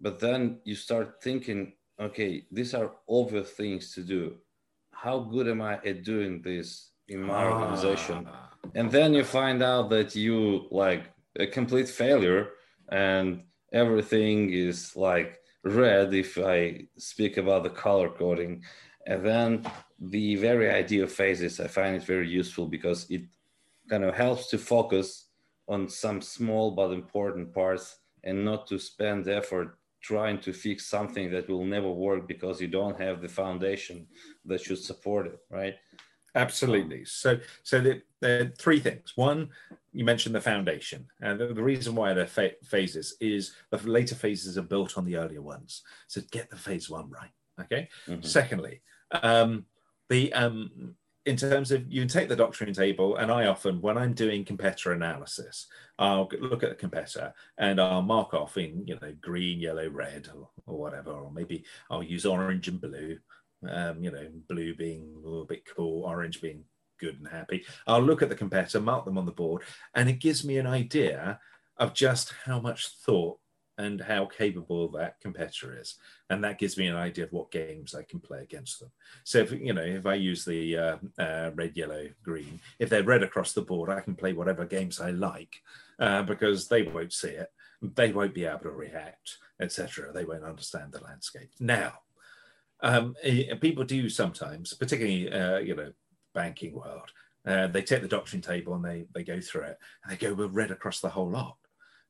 But 0.00 0.18
then 0.18 0.60
you 0.64 0.74
start 0.74 1.22
thinking, 1.22 1.72
okay, 2.00 2.46
these 2.50 2.74
are 2.74 2.92
obvious 3.08 3.50
things 3.50 3.92
to 3.94 4.02
do. 4.02 4.36
How 4.92 5.20
good 5.20 5.48
am 5.48 5.62
I 5.62 5.74
at 5.84 6.04
doing 6.04 6.42
this 6.42 6.90
in 7.08 7.22
my 7.22 7.44
ah. 7.44 7.52
organization? 7.52 8.28
And 8.74 8.90
then 8.90 9.14
you 9.14 9.24
find 9.24 9.62
out 9.62 9.90
that 9.90 10.14
you 10.14 10.66
like 10.70 11.04
a 11.38 11.46
complete 11.46 11.88
failure 11.88 12.50
and 12.90 13.42
everything 13.72 14.50
is 14.52 14.96
like 14.96 15.38
red 15.64 16.14
if 16.14 16.38
i 16.38 16.80
speak 16.96 17.36
about 17.36 17.62
the 17.62 17.70
color 17.70 18.08
coding. 18.08 18.62
And 19.06 19.24
then 19.24 19.66
the 19.98 20.36
very 20.36 20.70
idea 20.70 21.04
of 21.04 21.12
phases 21.12 21.60
i 21.60 21.66
find 21.66 21.96
it 21.96 22.04
very 22.04 22.28
useful 22.28 22.66
because 22.66 23.06
it 23.10 23.22
kind 23.90 24.04
of 24.04 24.14
helps 24.14 24.48
to 24.48 24.58
focus 24.58 25.28
on 25.66 25.88
some 25.88 26.20
small 26.20 26.70
but 26.70 26.92
important 26.92 27.52
parts 27.52 27.98
and 28.24 28.44
not 28.44 28.66
to 28.66 28.78
spend 28.78 29.28
effort 29.28 29.78
trying 30.00 30.38
to 30.40 30.52
fix 30.52 30.86
something 30.86 31.30
that 31.30 31.48
will 31.48 31.64
never 31.64 31.90
work 31.90 32.28
because 32.28 32.60
you 32.60 32.68
don't 32.68 33.00
have 33.00 33.20
the 33.20 33.28
foundation 33.28 34.06
that 34.44 34.60
should 34.60 34.78
support 34.78 35.26
it 35.26 35.38
right 35.50 35.74
Absolutely. 36.38 37.04
So, 37.04 37.38
so 37.62 37.80
the, 37.80 38.02
the 38.20 38.52
three 38.58 38.80
things. 38.80 39.12
One, 39.16 39.48
you 39.92 40.04
mentioned 40.04 40.34
the 40.34 40.40
foundation, 40.40 41.06
and 41.20 41.38
the, 41.38 41.48
the 41.48 41.62
reason 41.62 41.94
why 41.94 42.14
they're 42.14 42.26
fa- 42.26 42.52
phases 42.64 43.16
is 43.20 43.54
the 43.70 43.78
later 43.78 44.14
phases 44.14 44.56
are 44.56 44.62
built 44.62 44.96
on 44.96 45.04
the 45.04 45.16
earlier 45.16 45.42
ones. 45.42 45.82
So 46.06 46.20
get 46.30 46.50
the 46.50 46.56
phase 46.56 46.88
one 46.88 47.10
right. 47.10 47.30
Okay. 47.60 47.88
Mm-hmm. 48.06 48.22
Secondly, 48.22 48.82
um, 49.22 49.64
the 50.08 50.32
um, 50.32 50.94
in 51.26 51.36
terms 51.36 51.72
of 51.72 51.84
you 51.92 52.06
take 52.06 52.28
the 52.28 52.36
doctrine 52.36 52.72
table, 52.72 53.16
and 53.16 53.30
I 53.30 53.46
often, 53.46 53.82
when 53.82 53.98
I'm 53.98 54.14
doing 54.14 54.44
competitor 54.44 54.92
analysis, 54.92 55.66
I'll 55.98 56.28
look 56.40 56.62
at 56.62 56.70
the 56.70 56.74
competitor 56.74 57.34
and 57.58 57.80
I'll 57.80 58.02
mark 58.02 58.32
off 58.32 58.56
in 58.56 58.86
you 58.86 58.98
know 59.02 59.12
green, 59.20 59.60
yellow, 59.60 59.88
red, 59.88 60.28
or, 60.34 60.48
or 60.66 60.78
whatever, 60.78 61.10
or 61.10 61.30
maybe 61.30 61.64
I'll 61.90 62.02
use 62.02 62.24
orange 62.24 62.68
and 62.68 62.80
blue 62.80 63.18
um, 63.68 64.02
you 64.02 64.10
know, 64.10 64.26
blue 64.48 64.74
being 64.74 65.14
a 65.16 65.26
little 65.26 65.44
bit 65.44 65.64
cool, 65.74 66.04
orange 66.04 66.40
being 66.40 66.64
good 66.98 67.18
and 67.18 67.28
happy. 67.28 67.64
I'll 67.86 68.02
look 68.02 68.22
at 68.22 68.28
the 68.28 68.34
competitor, 68.34 68.80
mark 68.80 69.04
them 69.04 69.18
on 69.18 69.26
the 69.26 69.32
board, 69.32 69.62
and 69.94 70.08
it 70.08 70.20
gives 70.20 70.44
me 70.44 70.58
an 70.58 70.66
idea 70.66 71.40
of 71.76 71.94
just 71.94 72.32
how 72.44 72.60
much 72.60 72.88
thought 73.04 73.38
and 73.78 74.00
how 74.00 74.26
capable 74.26 74.88
that 74.88 75.20
competitor 75.20 75.78
is. 75.80 75.94
And 76.28 76.42
that 76.42 76.58
gives 76.58 76.76
me 76.76 76.88
an 76.88 76.96
idea 76.96 77.24
of 77.24 77.32
what 77.32 77.52
games 77.52 77.94
I 77.94 78.02
can 78.02 78.18
play 78.18 78.42
against 78.42 78.80
them. 78.80 78.90
So, 79.22 79.38
if, 79.38 79.52
you 79.52 79.72
know, 79.72 79.82
if 79.82 80.04
I 80.04 80.14
use 80.14 80.44
the 80.44 80.76
uh, 80.76 80.96
uh, 81.16 81.50
red, 81.54 81.76
yellow, 81.76 82.08
green, 82.24 82.60
if 82.80 82.90
they're 82.90 83.04
red 83.04 83.22
across 83.22 83.52
the 83.52 83.62
board, 83.62 83.88
I 83.88 84.00
can 84.00 84.16
play 84.16 84.32
whatever 84.32 84.64
games 84.64 85.00
I 85.00 85.10
like 85.10 85.62
uh, 86.00 86.24
because 86.24 86.66
they 86.66 86.82
won't 86.82 87.12
see 87.12 87.28
it. 87.28 87.52
They 87.80 88.10
won't 88.10 88.34
be 88.34 88.44
able 88.44 88.58
to 88.60 88.70
react, 88.70 89.38
etc. 89.60 90.12
They 90.12 90.24
won't 90.24 90.42
understand 90.42 90.90
the 90.90 91.04
landscape. 91.04 91.50
Now, 91.60 92.00
um, 92.80 93.14
eh, 93.22 93.54
people 93.54 93.84
do 93.84 94.08
sometimes, 94.08 94.74
particularly 94.74 95.32
uh, 95.32 95.58
you 95.58 95.74
know 95.74 95.92
banking 96.34 96.74
world, 96.74 97.10
uh, 97.46 97.66
they 97.66 97.82
take 97.82 98.02
the 98.02 98.08
doctrine 98.08 98.42
table 98.42 98.74
and 98.74 98.84
they 98.84 99.06
they 99.14 99.24
go 99.24 99.40
through 99.40 99.62
it 99.62 99.78
and 100.02 100.12
they 100.12 100.16
go 100.16 100.34
well 100.34 100.48
red 100.48 100.70
across 100.70 101.00
the 101.00 101.08
whole 101.08 101.30
lot. 101.30 101.56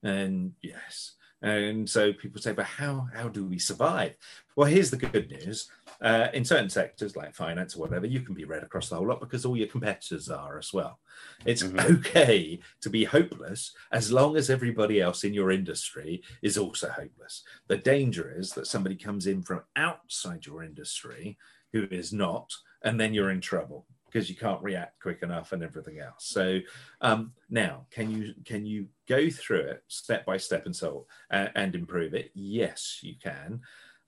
And 0.02 0.52
yes, 0.62 1.14
and 1.42 1.88
so 1.88 2.12
people 2.12 2.40
say, 2.40 2.52
but 2.52 2.66
how 2.66 3.09
how 3.14 3.28
do 3.28 3.44
we 3.44 3.59
survive? 3.59 4.16
Well, 4.57 4.68
here's 4.68 4.90
the 4.90 4.96
good 4.96 5.31
news: 5.31 5.70
uh, 6.00 6.28
in 6.32 6.44
certain 6.44 6.70
sectors 6.70 7.16
like 7.16 7.34
finance 7.34 7.74
or 7.74 7.80
whatever, 7.80 8.06
you 8.06 8.20
can 8.20 8.34
be 8.34 8.44
red 8.44 8.62
across 8.62 8.88
the 8.88 8.96
whole 8.96 9.06
lot 9.06 9.20
because 9.20 9.44
all 9.44 9.56
your 9.56 9.66
competitors 9.66 10.28
are 10.28 10.58
as 10.58 10.72
well. 10.72 11.00
It's 11.44 11.62
mm-hmm. 11.62 11.96
okay 11.96 12.61
to 12.80 12.90
be 12.90 13.04
hopeless 13.04 13.72
as 13.90 14.12
long 14.12 14.37
as 14.37 14.50
everybody 14.50 15.00
else 15.00 15.24
in 15.24 15.34
your 15.34 15.50
industry 15.50 16.22
is 16.42 16.56
also 16.56 16.88
hopeless. 16.88 17.42
The 17.66 17.78
danger 17.78 18.32
is 18.37 18.52
that 18.52 18.66
somebody 18.66 18.96
comes 18.96 19.26
in 19.26 19.42
from 19.42 19.62
outside 19.76 20.46
your 20.46 20.62
industry 20.62 21.37
who 21.72 21.87
is 21.90 22.12
not, 22.12 22.52
and 22.82 22.98
then 22.98 23.12
you're 23.12 23.30
in 23.30 23.40
trouble. 23.40 23.87
because 24.11 24.30
you 24.30 24.37
can't 24.37 24.62
react 24.62 24.98
quick 25.02 25.22
enough 25.22 25.52
and 25.52 25.62
everything 25.62 25.98
else. 25.98 26.24
So 26.24 26.61
um, 27.02 27.32
now, 27.50 27.84
can 27.90 28.11
you 28.11 28.34
can 28.44 28.64
you 28.64 28.87
go 29.06 29.28
through 29.28 29.61
it 29.61 29.82
step 29.88 30.24
by 30.24 30.38
step 30.38 30.64
and 30.64 30.74
so 30.74 31.06
uh, 31.30 31.48
and 31.54 31.74
improve 31.74 32.14
it? 32.14 32.30
Yes, 32.34 33.00
you 33.02 33.16
can. 33.22 33.61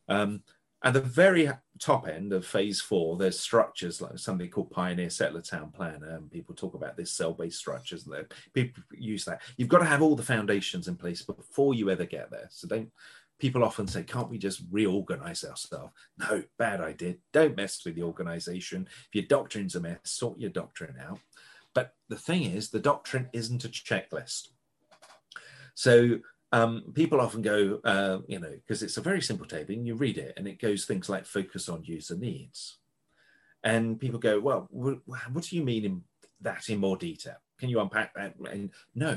Um, 0.09 0.43
at 0.83 0.95
the 0.95 1.01
very 1.01 1.51
top 1.79 2.09
end 2.09 2.33
of 2.33 2.47
phase 2.47 2.81
four, 2.81 3.17
there's 3.17 3.39
structures 3.39 4.01
like 4.01 4.19
something 4.19 4.49
called 4.49 4.71
Pioneer 4.71 5.11
Settler 5.11 5.43
Town 5.43 5.71
Planner, 5.71 6.17
and 6.17 6.31
people 6.31 6.55
talk 6.55 6.75
about 6.75 6.97
this 6.97 7.13
cell-based 7.13 7.59
structures. 7.59 8.07
And 8.07 8.27
people 8.55 8.83
use 8.93 9.25
that. 9.27 9.43
You've 9.57 9.69
got 9.69 9.79
to 9.79 9.85
have 9.85 10.03
all 10.03 10.17
the 10.17 10.23
foundations 10.23 10.89
in 10.89 10.97
place 10.97 11.23
before 11.23 11.75
you 11.75 11.91
ever 11.91 12.05
get 12.05 12.31
there. 12.31 12.49
So 12.51 12.67
don't. 12.69 12.91
People 13.39 13.65
often 13.65 13.87
say, 13.87 14.03
"Can't 14.03 14.31
we 14.31 14.37
just 14.37 14.63
reorganize 14.71 15.45
ourselves?" 15.45 15.93
No, 16.19 16.43
bad 16.59 16.81
idea. 16.81 17.17
Don't 17.33 17.57
mess 17.57 17.83
with 17.85 17.95
the 17.95 18.03
organization. 18.03 18.87
If 19.09 19.15
your 19.15 19.25
doctrine's 19.25 19.77
a 19.77 19.81
mess, 19.81 19.99
sort 20.05 20.39
your 20.39 20.51
doctrine 20.51 20.97
out. 21.01 21.21
But 21.75 21.95
the 22.09 22.17
thing 22.17 22.43
is, 22.43 22.69
the 22.69 22.81
doctrine 22.81 23.31
isn't 23.33 23.65
a 23.65 23.69
checklist. 23.69 24.49
So 25.75 26.21
um, 26.53 26.85
people 26.95 27.21
often 27.21 27.43
go, 27.43 27.81
uh, 27.85 28.19
you 28.27 28.39
know, 28.39 28.51
because 28.51 28.83
it's 28.83 28.97
a 28.97 29.03
very 29.03 29.23
simple 29.23 29.47
table, 29.47 29.73
and 29.73 29.87
you 29.87 29.95
read 29.95 30.19
it, 30.19 30.35
and 30.37 30.49
it 30.49 30.61
goes 30.61 30.85
things 30.85 31.09
like 31.09 31.27
focus 31.27 31.69
on 31.69 31.85
user 31.85 32.17
needs. 32.17 32.79
And 33.63 34.01
people 34.01 34.19
go, 34.19 34.41
well, 34.41 34.67
what, 34.71 34.99
what 35.33 35.45
do 35.45 35.57
you 35.57 35.63
mean 35.63 35.85
in 35.85 36.03
that 36.41 36.69
in 36.69 36.79
more 36.79 36.97
detail? 36.97 37.37
Can 37.59 37.69
you 37.69 37.81
unpack 37.81 38.15
that? 38.15 38.35
And 38.51 38.71
no, 38.95 39.17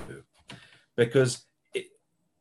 because 0.96 1.46
it, 1.74 1.86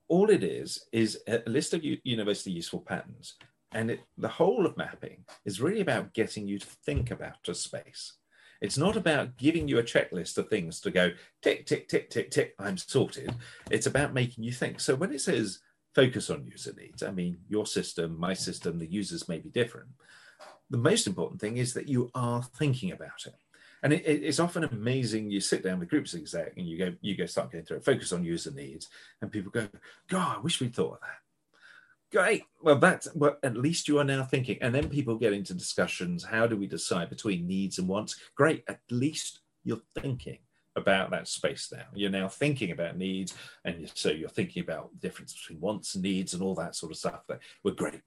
all 0.09 0.28
it 0.28 0.42
is 0.42 0.87
is 0.92 1.20
a 1.28 1.42
list 1.46 1.74
of 1.74 1.85
university 1.85 2.50
useful 2.50 2.81
patterns. 2.81 3.35
And 3.74 3.92
it, 3.92 4.00
the 4.18 4.28
whole 4.28 4.66
of 4.66 4.76
mapping 4.76 5.24
is 5.44 5.61
really 5.61 5.81
about 5.81 6.12
getting 6.12 6.46
you 6.46 6.59
to 6.59 6.66
think 6.66 7.11
about 7.11 7.48
a 7.48 7.55
space. 7.55 8.14
It's 8.62 8.79
not 8.79 8.96
about 8.96 9.37
giving 9.37 9.66
you 9.66 9.79
a 9.81 9.83
checklist 9.83 10.38
of 10.38 10.48
things 10.48 10.81
to 10.81 10.90
go 10.92 11.11
tick, 11.42 11.66
tick, 11.66 11.88
tick, 11.88 12.09
tick, 12.09 12.31
tick, 12.31 12.55
I'm 12.61 12.79
sorted. 12.79 13.35
It's 13.70 13.87
about 13.88 14.14
making 14.14 14.44
you 14.44 14.53
think. 14.53 14.79
So 14.79 14.94
when 14.94 15.12
it 15.12 15.20
says 15.20 15.59
focus 15.96 16.31
on 16.31 16.46
user 16.46 16.72
needs, 16.72 17.03
I 17.03 17.11
mean, 17.11 17.38
your 17.48 17.66
system, 17.66 18.18
my 18.18 18.35
system, 18.35 18.79
the 18.79 18.90
users 18.90 19.29
may 19.29 19.38
be 19.38 19.51
different. 19.51 19.88
The 20.70 20.79
most 20.79 21.09
important 21.09 21.40
thing 21.40 21.57
is 21.57 21.75
that 21.75 21.88
you 21.88 22.11
are 22.14 22.42
thinking 22.57 22.92
about 22.92 23.27
it. 23.27 23.35
And 23.83 23.92
it, 23.92 24.05
it's 24.07 24.38
often 24.38 24.62
amazing. 24.62 25.29
You 25.29 25.40
sit 25.40 25.64
down 25.64 25.81
with 25.81 25.90
groups 25.90 26.14
exec 26.14 26.53
and 26.57 26.64
you 26.64 26.79
go, 26.79 26.94
you 27.01 27.16
go 27.16 27.27
start 27.27 27.51
going 27.51 27.64
through 27.64 27.79
it, 27.79 27.85
focus 27.85 28.12
on 28.12 28.25
user 28.25 28.53
needs, 28.53 28.88
and 29.20 29.33
people 29.33 29.51
go, 29.51 29.66
God, 30.09 30.37
I 30.37 30.40
wish 30.40 30.61
we'd 30.61 30.72
thought 30.72 30.94
of 30.94 31.01
that. 31.01 31.21
Great. 32.12 32.44
Well, 32.62 32.77
that's 32.77 33.09
well, 33.14 33.38
at 33.42 33.57
least 33.57 33.88
you 33.88 33.98
are 33.98 34.05
now 34.05 34.22
thinking. 34.22 34.59
And 34.61 34.75
then 34.75 34.90
people 34.90 35.16
get 35.16 35.33
into 35.33 35.55
discussions. 35.55 36.22
How 36.22 36.46
do 36.46 36.57
we 36.57 36.66
decide 36.66 37.09
between 37.09 37.46
needs 37.46 37.79
and 37.79 37.88
wants? 37.88 38.16
Great. 38.35 38.64
At 38.68 38.81
least 38.90 39.40
you're 39.64 39.81
thinking 39.98 40.38
about 40.77 41.11
that 41.11 41.27
space 41.27 41.72
now. 41.72 41.85
You're 41.94 42.11
now 42.11 42.29
thinking 42.29 42.70
about 42.70 42.98
needs, 42.98 43.35
and 43.64 43.90
so 43.94 44.11
you're 44.11 44.29
thinking 44.29 44.62
about 44.62 44.90
the 44.92 44.98
difference 44.98 45.33
between 45.35 45.61
wants 45.61 45.94
and 45.94 46.05
needs 46.05 46.35
and 46.35 46.42
all 46.42 46.55
that 46.57 46.77
sort 46.77 46.92
of 46.92 46.98
stuff. 46.98 47.22
That 47.29 47.40
we're 47.64 47.72
great. 47.72 48.03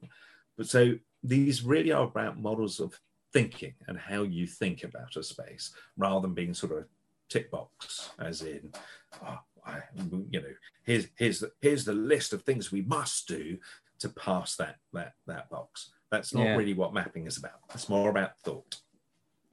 But 0.55 0.67
so 0.67 0.93
these 1.23 1.63
really 1.63 1.91
are 1.91 2.03
about 2.03 2.39
models 2.39 2.79
of 2.79 2.99
thinking 3.33 3.73
and 3.87 3.97
how 3.97 4.21
you 4.21 4.45
think 4.45 4.83
about 4.83 5.15
a 5.15 5.23
space, 5.23 5.73
rather 5.97 6.21
than 6.21 6.35
being 6.35 6.53
sort 6.53 6.71
of 6.73 6.77
a 6.79 6.85
tick 7.27 7.49
box, 7.49 8.11
as 8.19 8.43
in, 8.43 8.71
oh, 9.25 9.39
I, 9.65 9.79
you 10.29 10.41
know, 10.41 10.53
here's 10.83 11.07
here's 11.15 11.39
the, 11.39 11.51
here's 11.59 11.85
the 11.85 11.93
list 11.93 12.33
of 12.33 12.43
things 12.43 12.71
we 12.71 12.83
must 12.83 13.27
do, 13.27 13.57
to 13.99 14.09
pass 14.09 14.55
that 14.57 14.75
that 14.93 15.13
that 15.27 15.49
box. 15.49 15.91
That's 16.11 16.33
not 16.33 16.43
yeah. 16.43 16.55
really 16.55 16.73
what 16.73 16.93
mapping 16.93 17.25
is 17.25 17.37
about. 17.37 17.59
It's 17.73 17.89
more 17.89 18.09
about 18.09 18.37
thought. 18.39 18.75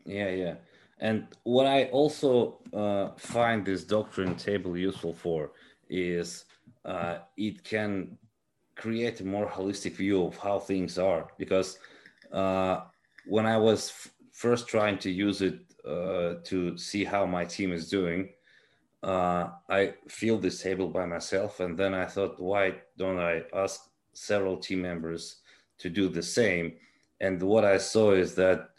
Yeah, 0.05 0.31
yeah. 0.31 0.55
And 0.99 1.27
what 1.43 1.67
I 1.67 1.85
also 1.87 2.61
uh, 2.73 3.09
find 3.17 3.65
this 3.65 3.85
doctrine 3.85 4.37
table 4.37 4.77
useful 4.77 5.15
for 5.15 5.53
is 5.89 6.45
uh, 6.85 7.19
it 7.37 7.65
can 7.65 8.17
create 8.77 9.21
a 9.21 9.25
more 9.25 9.49
holistic 9.49 9.97
view 9.97 10.25
of 10.25 10.37
how 10.37 10.59
things 10.59 10.99
are. 10.99 11.29
Because 11.39 11.79
uh, 12.33 12.83
when 13.27 13.47
I 13.47 13.57
was 13.57 13.91
f- 13.91 14.13
first 14.33 14.69
trying 14.69 14.99
to 14.99 15.11
use 15.11 15.43
it 15.43 15.59
uh, 15.87 16.35
to 16.45 16.77
see 16.79 17.05
how 17.05 17.27
my 17.27 17.45
team 17.45 17.73
is 17.73 17.91
doing, 17.91 18.31
uh, 19.03 19.49
I 19.69 19.95
filled 20.09 20.43
this 20.43 20.63
table 20.63 20.89
by 20.89 21.07
myself, 21.07 21.59
and 21.59 21.77
then 21.77 21.93
I 21.95 22.05
thought, 22.05 22.41
why 22.41 22.77
don't 22.97 23.19
I 23.19 23.43
ask 23.53 23.81
several 24.15 24.57
team 24.57 24.83
members 24.83 25.37
to 25.79 25.91
do 25.91 26.09
the 26.09 26.23
same. 26.23 26.73
And 27.21 27.43
what 27.43 27.65
I 27.65 27.79
saw 27.79 28.13
is 28.13 28.35
that 28.37 28.71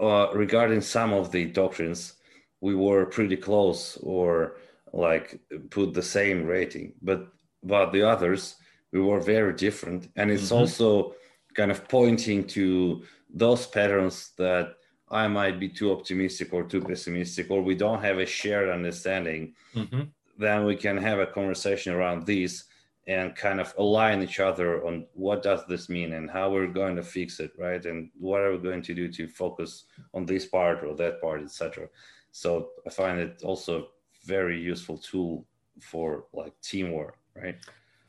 uh, 0.00 0.28
regarding 0.34 0.80
some 0.80 1.12
of 1.12 1.32
the 1.32 1.46
doctrines, 1.46 2.14
we 2.60 2.74
were 2.74 3.06
pretty 3.06 3.36
close 3.36 3.96
or 4.02 4.56
like 4.92 5.40
put 5.70 5.94
the 5.94 6.02
same 6.02 6.44
rating, 6.46 6.94
but 7.02 7.28
about 7.62 7.92
the 7.92 8.02
others, 8.02 8.56
we 8.92 9.00
were 9.00 9.20
very 9.20 9.52
different. 9.52 10.08
And 10.16 10.30
it's 10.30 10.44
mm-hmm. 10.44 10.60
also 10.60 11.14
kind 11.54 11.70
of 11.70 11.86
pointing 11.88 12.46
to 12.48 13.02
those 13.32 13.66
patterns 13.66 14.32
that 14.38 14.76
I 15.10 15.28
might 15.28 15.58
be 15.58 15.68
too 15.68 15.92
optimistic 15.92 16.52
or 16.52 16.64
too 16.64 16.80
pessimistic, 16.80 17.50
or 17.50 17.62
we 17.62 17.74
don't 17.74 18.02
have 18.02 18.18
a 18.18 18.26
shared 18.26 18.68
understanding. 18.68 19.54
Mm-hmm. 19.74 20.02
Then 20.38 20.64
we 20.64 20.76
can 20.76 20.96
have 20.96 21.18
a 21.18 21.26
conversation 21.26 21.92
around 21.92 22.26
these 22.26 22.64
and 23.08 23.34
kind 23.34 23.60
of 23.60 23.74
align 23.78 24.22
each 24.22 24.38
other 24.38 24.86
on 24.86 25.06
what 25.14 25.42
does 25.42 25.66
this 25.66 25.88
mean 25.88 26.12
and 26.12 26.30
how 26.30 26.50
we're 26.50 26.68
going 26.68 26.94
to 26.94 27.02
fix 27.02 27.40
it 27.40 27.50
right? 27.58 27.84
And 27.84 28.10
what 28.16 28.42
are 28.42 28.52
we 28.52 28.58
going 28.58 28.82
to 28.82 28.94
do 28.94 29.08
to 29.08 29.26
focus 29.28 29.84
on 30.14 30.24
this 30.24 30.46
part 30.46 30.84
or 30.84 30.94
that 30.94 31.20
part 31.20 31.42
etc 31.42 31.88
so 32.30 32.68
i 32.86 32.90
find 32.90 33.18
it 33.18 33.40
also 33.42 33.88
very 34.24 34.60
useful 34.60 34.98
tool 34.98 35.46
for 35.80 36.26
like 36.32 36.52
teamwork 36.60 37.18
right? 37.42 37.56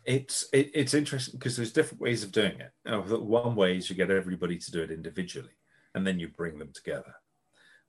It's 0.05 0.47
it, 0.53 0.71
it's 0.73 0.93
interesting 0.93 1.37
because 1.37 1.55
there's 1.55 1.73
different 1.73 2.01
ways 2.01 2.23
of 2.23 2.31
doing 2.31 2.59
it. 2.59 2.71
One 2.85 3.55
way 3.55 3.77
is 3.77 3.89
you 3.89 3.95
get 3.95 4.11
everybody 4.11 4.57
to 4.57 4.71
do 4.71 4.81
it 4.81 4.91
individually 4.91 5.57
and 5.93 6.05
then 6.05 6.19
you 6.19 6.29
bring 6.29 6.57
them 6.57 6.71
together. 6.73 7.15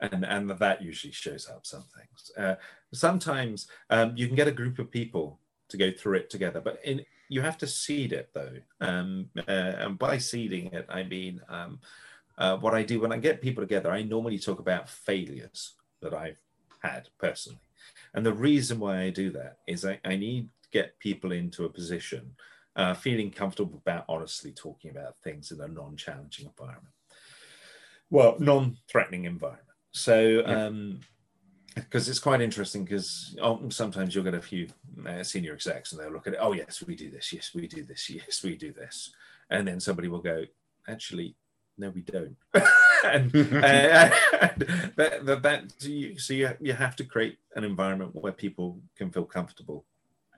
And 0.00 0.24
and 0.24 0.50
that 0.50 0.82
usually 0.82 1.12
shows 1.12 1.48
up 1.48 1.66
some 1.66 1.84
things. 1.96 2.30
Uh, 2.36 2.56
sometimes 2.92 3.68
um, 3.90 4.12
you 4.16 4.26
can 4.26 4.36
get 4.36 4.48
a 4.48 4.52
group 4.52 4.78
of 4.78 4.90
people 4.90 5.39
to 5.70 5.76
go 5.76 5.90
through 5.90 6.18
it 6.18 6.30
together. 6.30 6.60
But 6.60 6.80
in, 6.84 7.04
you 7.28 7.40
have 7.40 7.58
to 7.58 7.66
seed 7.66 8.12
it 8.12 8.30
though, 8.32 8.56
um, 8.80 9.28
uh, 9.48 9.50
and 9.50 9.98
by 9.98 10.18
seeding 10.18 10.66
it, 10.72 10.86
I 10.88 11.02
mean 11.02 11.40
um, 11.48 11.80
uh, 12.38 12.56
what 12.58 12.74
I 12.74 12.82
do 12.82 13.00
when 13.00 13.12
I 13.12 13.18
get 13.18 13.42
people 13.42 13.62
together. 13.62 13.90
I 13.90 14.02
normally 14.02 14.38
talk 14.38 14.58
about 14.58 14.88
failures 14.88 15.74
that 16.02 16.14
I've 16.14 16.38
had 16.82 17.08
personally, 17.18 17.60
and 18.14 18.24
the 18.24 18.32
reason 18.32 18.80
why 18.80 19.02
I 19.02 19.10
do 19.10 19.30
that 19.32 19.58
is 19.66 19.84
I, 19.84 20.00
I 20.04 20.16
need 20.16 20.48
to 20.62 20.70
get 20.70 20.98
people 20.98 21.32
into 21.32 21.64
a 21.64 21.68
position 21.68 22.32
uh, 22.76 22.94
feeling 22.94 23.30
comfortable 23.30 23.80
about 23.84 24.04
honestly 24.08 24.52
talking 24.52 24.90
about 24.90 25.18
things 25.18 25.52
in 25.52 25.60
a 25.60 25.68
non-challenging 25.68 26.46
environment. 26.46 26.94
Well, 28.10 28.36
non-threatening 28.38 29.24
environment. 29.24 29.66
So. 29.92 30.44
Um, 30.46 31.00
because 31.74 32.08
it's 32.08 32.18
quite 32.18 32.40
interesting 32.40 32.84
because 32.84 33.36
sometimes 33.68 34.14
you'll 34.14 34.24
get 34.24 34.34
a 34.34 34.40
few 34.40 34.68
uh, 35.06 35.22
senior 35.22 35.52
execs 35.52 35.92
and 35.92 36.00
they'll 36.00 36.12
look 36.12 36.26
at 36.26 36.34
it 36.34 36.38
oh 36.40 36.52
yes 36.52 36.82
we 36.86 36.96
do 36.96 37.10
this 37.10 37.32
yes 37.32 37.52
we 37.54 37.66
do 37.66 37.82
this 37.82 38.10
yes 38.10 38.42
we 38.42 38.56
do 38.56 38.72
this. 38.72 39.12
And 39.50 39.66
then 39.66 39.80
somebody 39.80 40.08
will 40.08 40.20
go 40.20 40.44
actually 40.88 41.36
no 41.78 41.90
we 41.90 42.02
don't. 42.02 42.36
And, 43.02 43.34
uh, 43.34 44.10
that, 44.96 45.20
that, 45.24 45.42
that 45.42 45.72
so, 45.78 45.88
you, 45.88 46.18
so 46.18 46.34
you, 46.34 46.50
you 46.60 46.74
have 46.74 46.96
to 46.96 47.04
create 47.04 47.38
an 47.56 47.64
environment 47.64 48.14
where 48.14 48.30
people 48.30 48.78
can 48.94 49.10
feel 49.10 49.24
comfortable 49.24 49.86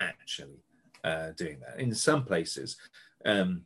actually 0.01 0.63
uh, 1.03 1.31
doing 1.37 1.59
that. 1.59 1.81
In 1.81 1.93
some 1.93 2.25
places 2.25 2.77
um, 3.25 3.63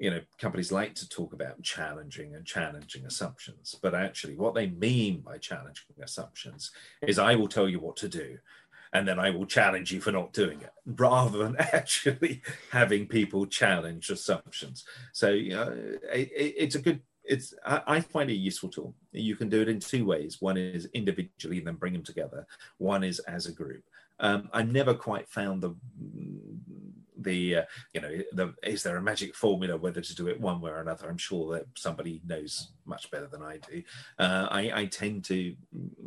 you 0.00 0.10
know 0.10 0.20
companies 0.38 0.72
like 0.72 0.94
to 0.94 1.08
talk 1.08 1.32
about 1.32 1.62
challenging 1.62 2.34
and 2.34 2.44
challenging 2.44 3.04
assumptions 3.06 3.76
but 3.82 3.94
actually 3.94 4.34
what 4.34 4.54
they 4.54 4.66
mean 4.66 5.20
by 5.20 5.38
challenging 5.38 5.84
assumptions 6.02 6.72
is 7.02 7.18
i 7.18 7.34
will 7.34 7.48
tell 7.48 7.68
you 7.68 7.78
what 7.78 7.96
to 7.96 8.08
do 8.08 8.38
and 8.92 9.06
then 9.06 9.20
i 9.20 9.30
will 9.30 9.46
challenge 9.46 9.92
you 9.92 10.00
for 10.00 10.10
not 10.10 10.32
doing 10.32 10.60
it 10.60 10.72
rather 11.00 11.38
than 11.38 11.56
actually 11.72 12.42
having 12.72 13.06
people 13.06 13.46
challenge 13.46 14.10
assumptions. 14.10 14.84
So 15.12 15.30
you 15.30 15.50
know 15.50 15.72
it, 16.12 16.30
it's 16.34 16.74
a 16.74 16.80
good 16.80 17.00
it's 17.22 17.54
I, 17.64 18.00
find 18.00 18.28
it 18.28 18.34
a 18.34 18.36
useful 18.36 18.70
tool. 18.70 18.94
You 19.12 19.36
can 19.36 19.48
do 19.48 19.62
it 19.62 19.68
in 19.68 19.78
two 19.78 20.04
ways. 20.04 20.38
One 20.40 20.56
is 20.56 20.88
individually 20.94 21.58
and 21.58 21.66
then 21.66 21.76
bring 21.76 21.92
them 21.92 22.02
together. 22.02 22.44
One 22.78 23.04
is 23.04 23.20
as 23.20 23.46
a 23.46 23.52
group. 23.52 23.84
Um, 24.18 24.50
i 24.52 24.62
never 24.62 24.94
quite 24.94 25.28
found 25.28 25.62
the 25.62 25.74
the 27.20 27.56
uh, 27.56 27.62
you 27.92 28.00
know 28.00 28.10
the, 28.32 28.54
is 28.62 28.82
there 28.82 28.96
a 28.96 29.02
magic 29.02 29.34
formula 29.34 29.76
whether 29.76 30.00
to 30.00 30.14
do 30.14 30.28
it 30.28 30.40
one 30.40 30.60
way 30.60 30.70
or 30.70 30.80
another? 30.80 31.08
I'm 31.08 31.18
sure 31.18 31.52
that 31.54 31.66
somebody 31.76 32.20
knows 32.26 32.72
much 32.84 33.10
better 33.10 33.26
than 33.26 33.42
i 33.42 33.58
do. 33.58 33.82
Uh, 34.18 34.48
I, 34.50 34.72
I 34.74 34.86
tend 34.86 35.24
to 35.26 35.54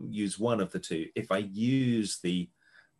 use 0.09 0.39
one 0.39 0.59
of 0.59 0.71
the 0.71 0.79
two. 0.79 1.07
If 1.15 1.31
i 1.31 1.37
use 1.37 2.19
the 2.19 2.49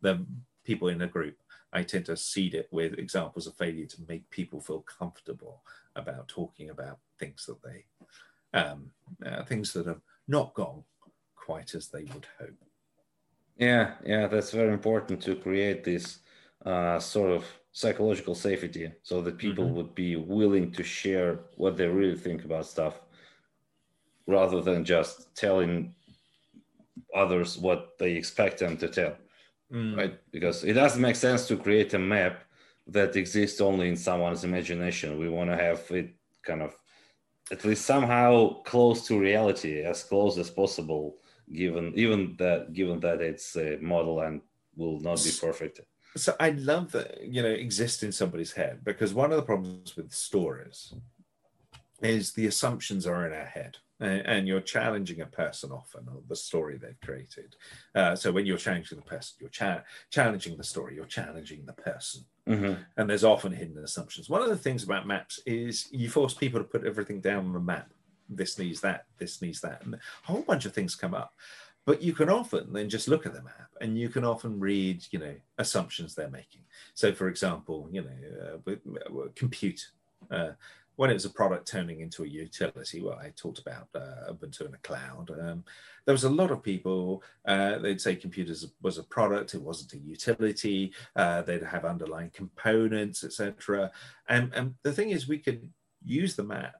the 0.00 0.24
people 0.64 0.88
in 0.88 1.02
a 1.02 1.06
group 1.06 1.36
i 1.72 1.82
tend 1.82 2.06
to 2.06 2.16
seed 2.16 2.54
it 2.54 2.68
with 2.70 2.98
examples 2.98 3.46
of 3.46 3.54
failure 3.56 3.86
to 3.86 4.02
make 4.08 4.28
people 4.30 4.60
feel 4.60 4.80
comfortable 4.80 5.62
about 5.96 6.28
talking 6.28 6.70
about 6.70 6.98
things 7.18 7.46
that 7.46 7.62
they 7.62 7.84
um, 8.54 8.90
uh, 9.26 9.42
things 9.44 9.72
that 9.72 9.86
have 9.86 10.00
not 10.28 10.54
gone 10.54 10.84
quite 11.34 11.74
as 11.74 11.88
they 11.88 12.04
would 12.04 12.26
hope. 12.38 12.56
Yeah, 13.56 13.94
yeah, 14.04 14.26
that's 14.26 14.52
very 14.52 14.72
important 14.72 15.20
to 15.22 15.36
create 15.36 15.84
this 15.84 16.20
uh, 16.64 16.98
sort 16.98 17.30
of 17.30 17.44
psychological 17.74 18.36
safety 18.36 18.92
so 19.02 19.20
that 19.20 19.36
people 19.36 19.64
mm-hmm. 19.64 19.74
would 19.74 19.94
be 19.96 20.14
willing 20.14 20.70
to 20.70 20.84
share 20.84 21.40
what 21.56 21.76
they 21.76 21.88
really 21.88 22.16
think 22.16 22.44
about 22.44 22.64
stuff 22.64 23.00
rather 24.28 24.60
than 24.60 24.84
just 24.84 25.34
telling 25.34 25.92
others 27.12 27.58
what 27.58 27.98
they 27.98 28.12
expect 28.12 28.60
them 28.60 28.76
to 28.76 28.88
tell 28.88 29.16
mm. 29.72 29.96
right 29.96 30.20
because 30.30 30.62
it 30.62 30.74
doesn't 30.74 31.02
make 31.02 31.16
sense 31.16 31.48
to 31.48 31.56
create 31.56 31.92
a 31.94 31.98
map 31.98 32.44
that 32.86 33.16
exists 33.16 33.60
only 33.60 33.88
in 33.88 33.96
someone's 33.96 34.44
imagination 34.44 35.18
we 35.18 35.28
want 35.28 35.50
to 35.50 35.56
have 35.56 35.82
it 35.90 36.14
kind 36.44 36.62
of 36.62 36.76
at 37.50 37.64
least 37.64 37.84
somehow 37.84 38.62
close 38.62 39.04
to 39.04 39.18
reality 39.18 39.82
as 39.82 40.04
close 40.04 40.38
as 40.38 40.48
possible 40.48 41.16
given 41.52 41.92
even 41.96 42.36
that 42.38 42.72
given 42.72 43.00
that 43.00 43.20
it's 43.20 43.56
a 43.56 43.76
model 43.80 44.20
and 44.20 44.40
will 44.76 45.00
not 45.00 45.22
be 45.24 45.32
perfect 45.40 45.80
so 46.16 46.34
i 46.40 46.50
love 46.50 46.92
that 46.92 47.22
you 47.24 47.42
know 47.42 47.48
exist 47.48 48.02
in 48.02 48.12
somebody's 48.12 48.52
head 48.52 48.84
because 48.84 49.12
one 49.14 49.30
of 49.30 49.36
the 49.36 49.42
problems 49.42 49.96
with 49.96 50.12
stories 50.12 50.94
is 52.02 52.32
the 52.32 52.46
assumptions 52.46 53.06
are 53.06 53.26
in 53.26 53.32
our 53.32 53.46
head 53.46 53.78
and 54.00 54.48
you're 54.48 54.60
challenging 54.60 55.20
a 55.20 55.26
person 55.26 55.70
often 55.70 56.06
or 56.08 56.20
the 56.28 56.36
story 56.36 56.76
they've 56.76 57.00
created. 57.00 57.56
Uh, 57.94 58.16
so 58.16 58.32
when 58.32 58.44
you're 58.44 58.58
challenging 58.58 58.98
the 58.98 59.04
person, 59.04 59.36
you're 59.40 59.50
cha- 59.50 59.82
challenging 60.10 60.56
the 60.56 60.64
story, 60.64 60.96
you're 60.96 61.04
challenging 61.04 61.64
the 61.64 61.72
person. 61.72 62.24
Mm-hmm. 62.48 62.82
And 62.96 63.08
there's 63.08 63.24
often 63.24 63.52
hidden 63.52 63.82
assumptions. 63.82 64.28
One 64.28 64.42
of 64.42 64.48
the 64.48 64.56
things 64.56 64.82
about 64.82 65.06
maps 65.06 65.40
is 65.46 65.88
you 65.92 66.10
force 66.10 66.34
people 66.34 66.60
to 66.60 66.64
put 66.64 66.84
everything 66.84 67.20
down 67.20 67.46
on 67.46 67.56
a 67.56 67.60
map. 67.60 67.90
This 68.28 68.58
needs 68.58 68.80
that, 68.80 69.04
this 69.18 69.40
needs 69.40 69.60
that. 69.60 69.82
And 69.84 69.94
a 69.94 69.98
whole 70.24 70.42
bunch 70.42 70.64
of 70.64 70.72
things 70.72 70.94
come 70.94 71.14
up. 71.14 71.34
But 71.86 72.02
you 72.02 72.14
can 72.14 72.30
often 72.30 72.72
then 72.72 72.88
just 72.88 73.08
look 73.08 73.26
at 73.26 73.34
the 73.34 73.42
map 73.42 73.70
and 73.80 73.98
you 73.98 74.08
can 74.08 74.24
often 74.24 74.58
read, 74.58 75.04
you 75.10 75.18
know, 75.18 75.34
assumptions 75.58 76.14
they're 76.14 76.30
making. 76.30 76.62
So, 76.94 77.12
for 77.12 77.28
example, 77.28 77.88
you 77.92 78.02
know, 78.02 78.60
uh, 78.66 79.28
compute. 79.34 79.90
Uh, 80.30 80.52
when 80.96 81.10
it 81.10 81.14
was 81.14 81.24
a 81.24 81.30
product 81.30 81.66
turning 81.66 82.00
into 82.00 82.22
a 82.22 82.28
utility, 82.28 83.02
well, 83.02 83.18
I 83.18 83.32
talked 83.36 83.58
about 83.58 83.88
uh, 83.94 84.32
Ubuntu 84.32 84.66
in 84.66 84.70
the 84.70 84.78
cloud. 84.78 85.30
Um, 85.30 85.64
there 86.04 86.14
was 86.14 86.24
a 86.24 86.30
lot 86.30 86.52
of 86.52 86.62
people, 86.62 87.22
uh, 87.46 87.78
they'd 87.78 88.00
say 88.00 88.14
computers 88.14 88.66
was 88.80 88.98
a 88.98 89.02
product, 89.02 89.54
it 89.54 89.62
wasn't 89.62 89.94
a 89.94 89.98
utility, 89.98 90.92
uh, 91.16 91.42
they'd 91.42 91.64
have 91.64 91.84
underlying 91.84 92.30
components, 92.30 93.24
etc. 93.24 93.90
And, 94.28 94.52
and 94.54 94.74
the 94.82 94.92
thing 94.92 95.10
is, 95.10 95.26
we 95.26 95.38
could 95.38 95.68
use 96.04 96.36
the 96.36 96.44
map 96.44 96.76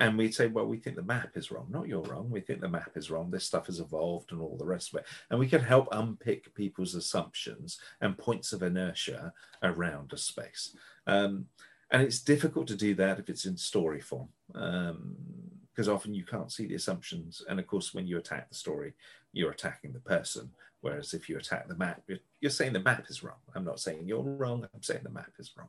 and 0.00 0.16
we'd 0.16 0.34
say, 0.34 0.46
well, 0.46 0.66
we 0.66 0.78
think 0.78 0.96
the 0.96 1.02
map 1.02 1.36
is 1.36 1.50
wrong. 1.50 1.66
Not 1.70 1.86
you're 1.86 2.02
wrong. 2.02 2.30
We 2.30 2.40
think 2.40 2.62
the 2.62 2.68
map 2.68 2.92
is 2.96 3.10
wrong. 3.10 3.30
This 3.30 3.44
stuff 3.44 3.66
has 3.66 3.80
evolved 3.80 4.32
and 4.32 4.40
all 4.40 4.56
the 4.56 4.64
rest 4.64 4.92
of 4.92 5.00
it. 5.00 5.06
And 5.28 5.38
we 5.38 5.46
can 5.46 5.60
help 5.62 5.88
unpick 5.92 6.54
people's 6.54 6.94
assumptions 6.94 7.78
and 8.00 8.16
points 8.16 8.54
of 8.54 8.62
inertia 8.62 9.32
around 9.62 10.12
a 10.14 10.16
space. 10.16 10.74
Um, 11.06 11.46
and 11.90 12.02
it's 12.02 12.20
difficult 12.20 12.66
to 12.68 12.76
do 12.76 12.94
that 12.94 13.18
if 13.18 13.28
it's 13.28 13.44
in 13.44 13.58
story 13.58 14.00
form 14.00 14.28
because 14.46 15.88
um, 15.88 15.94
often 15.94 16.14
you 16.14 16.24
can't 16.24 16.52
see 16.52 16.66
the 16.66 16.76
assumptions 16.76 17.42
and 17.48 17.58
of 17.58 17.66
course 17.66 17.92
when 17.92 18.06
you 18.06 18.16
attack 18.16 18.48
the 18.48 18.54
story 18.54 18.94
you're 19.32 19.50
attacking 19.50 19.92
the 19.92 20.00
person 20.00 20.50
whereas 20.82 21.14
if 21.14 21.28
you 21.28 21.36
attack 21.36 21.66
the 21.68 21.76
map 21.76 22.00
you're, 22.06 22.18
you're 22.40 22.50
saying 22.50 22.72
the 22.72 22.80
map 22.80 23.06
is 23.08 23.24
wrong 23.24 23.38
i'm 23.56 23.64
not 23.64 23.80
saying 23.80 24.06
you're 24.06 24.22
wrong 24.22 24.66
i'm 24.72 24.82
saying 24.82 25.00
the 25.02 25.10
map 25.10 25.32
is 25.38 25.50
wrong 25.56 25.68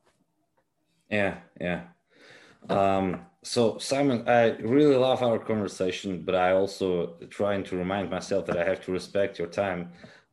yeah 1.09 1.37
yeah 1.59 1.81
um, 2.69 3.25
so 3.43 3.77
simon 3.77 4.27
i 4.27 4.51
really 4.57 4.95
love 4.95 5.23
our 5.23 5.39
conversation 5.39 6.21
but 6.21 6.35
i 6.35 6.51
also 6.51 7.15
trying 7.29 7.63
to 7.63 7.75
remind 7.75 8.09
myself 8.09 8.45
that 8.45 8.57
i 8.57 8.63
have 8.63 8.83
to 8.83 8.91
respect 8.91 9.39
your 9.39 9.47
time 9.47 9.89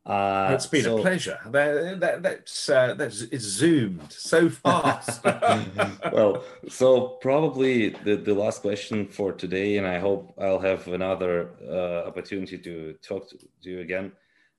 uh, 0.08 0.52
it's 0.54 0.66
been 0.66 0.84
so, 0.84 0.96
a 0.96 1.00
pleasure. 1.02 1.38
That, 1.50 2.00
that, 2.00 2.22
that's 2.22 2.70
uh, 2.70 2.94
that's 2.94 3.20
it's 3.22 3.44
zoomed 3.44 4.10
so 4.10 4.48
fast. 4.48 5.22
well, 6.12 6.44
so 6.66 7.18
probably 7.20 7.90
the, 7.90 8.16
the 8.16 8.32
last 8.32 8.62
question 8.62 9.06
for 9.06 9.32
today, 9.32 9.76
and 9.76 9.86
I 9.86 9.98
hope 9.98 10.32
I'll 10.40 10.60
have 10.60 10.88
another 10.88 11.50
uh, 11.62 12.08
opportunity 12.08 12.56
to 12.56 12.94
talk 13.02 13.28
to, 13.28 13.36
to 13.36 13.70
you 13.70 13.80
again, 13.80 14.12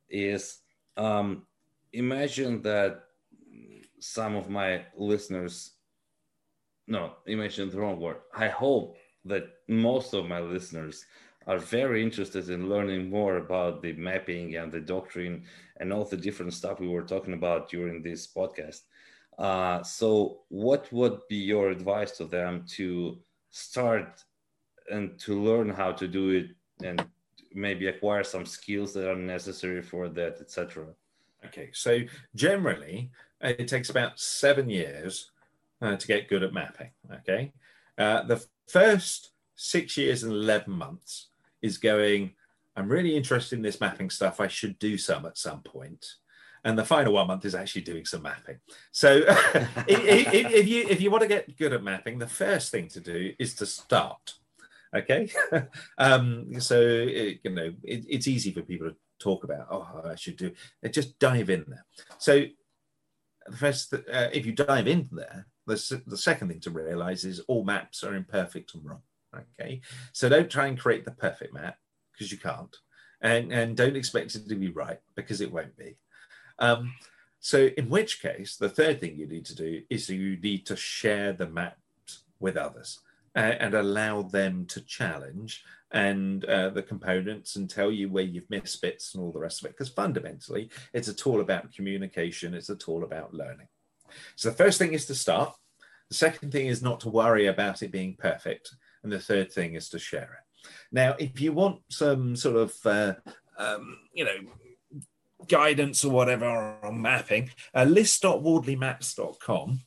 is 0.07 0.59
um, 0.97 1.47
imagine 1.93 2.61
that 2.61 3.05
some 3.99 4.35
of 4.35 4.51
my 4.51 4.83
listeners, 4.95 5.71
no, 6.89 7.13
imagine 7.27 7.69
the 7.69 7.79
wrong 7.79 7.99
word. 7.99 8.17
I 8.35 8.47
hope 8.47 8.97
that 9.25 9.43
most 9.67 10.13
of 10.13 10.27
my 10.27 10.39
listeners 10.39 11.05
are 11.45 11.59
very 11.59 12.01
interested 12.01 12.49
in 12.49 12.67
learning 12.67 13.09
more 13.09 13.37
about 13.37 13.81
the 13.81 13.93
mapping 13.93 14.55
and 14.55 14.71
the 14.71 14.79
doctrine 14.79 15.43
and 15.77 15.93
all 15.93 16.03
the 16.03 16.17
different 16.17 16.53
stuff 16.53 16.79
we 16.79 16.87
were 16.87 17.03
talking 17.03 17.33
about 17.33 17.69
during 17.69 18.01
this 18.01 18.27
podcast. 18.27 18.81
Uh, 19.37 19.83
so, 19.83 20.39
what 20.49 20.91
would 20.91 21.19
be 21.29 21.37
your 21.37 21.69
advice 21.69 22.11
to 22.17 22.25
them 22.25 22.65
to 22.67 23.19
start 23.51 24.23
and 24.91 25.17
to 25.19 25.39
learn 25.41 25.69
how 25.69 25.91
to 25.91 26.07
do 26.07 26.31
it 26.31 26.47
and 26.83 27.05
maybe 27.53 27.87
acquire 27.87 28.23
some 28.23 28.45
skills 28.45 28.93
that 28.93 29.09
are 29.09 29.15
necessary 29.15 29.81
for 29.81 30.09
that, 30.09 30.37
etc.? 30.41 30.87
Okay, 31.45 31.69
so 31.71 31.99
generally, 32.35 33.11
it 33.41 33.67
takes 33.67 33.91
about 33.91 34.19
seven 34.19 34.69
years 34.69 35.31
uh, 35.81 35.95
to 35.95 36.07
get 36.07 36.29
good 36.29 36.43
at 36.43 36.53
mapping. 36.53 36.91
Okay, 37.11 37.53
uh, 37.97 38.23
the 38.23 38.43
first 38.67 39.31
six 39.55 39.97
years 39.97 40.23
and 40.23 40.31
11 40.31 40.71
months 40.71 41.27
is 41.61 41.77
going, 41.77 42.31
I'm 42.75 42.87
really 42.87 43.15
interested 43.15 43.57
in 43.57 43.61
this 43.61 43.81
mapping 43.81 44.09
stuff. 44.09 44.39
I 44.39 44.47
should 44.47 44.79
do 44.79 44.97
some 44.97 45.25
at 45.25 45.37
some 45.37 45.61
point. 45.61 46.05
And 46.63 46.77
the 46.77 46.85
final 46.85 47.13
one 47.13 47.27
month 47.27 47.45
is 47.45 47.55
actually 47.55 47.81
doing 47.81 48.05
some 48.05 48.21
mapping. 48.21 48.59
So 48.91 49.23
if, 49.87 50.33
if, 50.33 50.67
you 50.67 50.85
if 50.89 51.01
you 51.01 51.09
want 51.09 51.21
to 51.21 51.27
get 51.27 51.57
good 51.57 51.73
at 51.73 51.83
mapping, 51.83 52.19
the 52.19 52.27
first 52.27 52.71
thing 52.71 52.87
to 52.89 52.99
do 52.99 53.33
is 53.39 53.55
to 53.55 53.65
start. 53.65 54.33
Okay, 54.95 55.29
um, 55.97 56.59
so 56.59 56.81
it, 56.81 57.39
you 57.43 57.51
know 57.51 57.73
it, 57.83 58.05
it's 58.09 58.27
easy 58.27 58.51
for 58.51 58.61
people 58.61 58.89
to 58.89 58.95
talk 59.19 59.43
about. 59.43 59.67
Oh, 59.69 60.01
I 60.03 60.15
should 60.15 60.35
do. 60.35 60.51
Just 60.91 61.19
dive 61.19 61.49
in 61.49 61.63
there. 61.67 61.85
So 62.17 62.45
the 63.45 63.57
first, 63.57 63.93
uh, 63.93 64.29
if 64.33 64.45
you 64.45 64.51
dive 64.53 64.87
in 64.87 65.07
there, 65.11 65.45
the, 65.69 66.01
the 66.07 66.17
second 66.17 66.49
thing 66.49 66.59
to 66.61 66.71
realize 66.71 67.23
is 67.23 67.39
all 67.41 67.63
maps 67.63 68.03
are 68.03 68.15
imperfect 68.15 68.73
and 68.73 68.85
wrong. 68.85 69.01
Okay, 69.35 69.81
so 70.11 70.27
don't 70.27 70.49
try 70.49 70.67
and 70.67 70.79
create 70.79 71.05
the 71.05 71.11
perfect 71.11 71.53
map 71.53 71.77
because 72.11 72.31
you 72.31 72.37
can't, 72.37 72.75
and 73.21 73.51
and 73.51 73.77
don't 73.77 73.95
expect 73.95 74.35
it 74.35 74.49
to 74.49 74.55
be 74.55 74.69
right 74.69 74.99
because 75.15 75.39
it 75.41 75.51
won't 75.51 75.77
be. 75.77 75.97
Um, 76.57 76.93
so 77.39 77.69
in 77.77 77.89
which 77.89 78.21
case, 78.21 78.57
the 78.57 78.69
third 78.69 78.99
thing 78.99 79.15
you 79.15 79.27
need 79.27 79.45
to 79.45 79.55
do 79.55 79.83
is 79.89 80.09
you 80.09 80.37
need 80.37 80.65
to 80.65 80.75
share 80.75 81.31
the 81.31 81.47
maps 81.47 82.23
with 82.39 82.57
others 82.57 82.99
uh, 83.35 83.39
and 83.59 83.73
allow 83.73 84.23
them 84.23 84.65
to 84.65 84.81
challenge 84.81 85.63
and 85.91 86.45
uh, 86.45 86.69
the 86.69 86.83
components 86.83 87.55
and 87.55 87.69
tell 87.69 87.91
you 87.91 88.09
where 88.09 88.23
you've 88.23 88.49
missed 88.49 88.81
bits 88.81 89.13
and 89.13 89.23
all 89.23 89.31
the 89.31 89.39
rest 89.39 89.61
of 89.61 89.65
it. 89.65 89.73
Because 89.73 89.89
fundamentally, 89.89 90.69
it's 90.93 91.07
a 91.07 91.13
tool 91.13 91.39
about 91.41 91.73
communication. 91.73 92.53
It's 92.53 92.69
a 92.69 92.75
tool 92.75 93.03
about 93.03 93.33
learning. 93.33 93.67
So 94.35 94.49
the 94.49 94.55
first 94.55 94.77
thing 94.77 94.93
is 94.93 95.05
to 95.05 95.15
start. 95.15 95.55
The 96.09 96.15
second 96.15 96.51
thing 96.51 96.67
is 96.67 96.81
not 96.81 96.99
to 97.01 97.09
worry 97.09 97.47
about 97.47 97.81
it 97.83 97.91
being 97.91 98.15
perfect. 98.17 98.75
And 99.03 99.11
the 99.11 99.19
third 99.19 99.51
thing 99.51 99.75
is 99.75 99.89
to 99.89 99.99
share 99.99 100.23
it. 100.23 100.67
Now, 100.91 101.15
if 101.19 101.39
you 101.39 101.53
want 101.53 101.81
some 101.89 102.35
sort 102.35 102.57
of, 102.57 102.75
uh, 102.85 103.13
um, 103.57 103.97
you 104.13 104.25
know, 104.25 104.37
guidance 105.47 106.03
or 106.03 106.11
whatever 106.11 106.45
on 106.83 107.01
mapping, 107.01 107.51
uh, 107.73 107.83
list.wardleymaps.com 107.83 109.81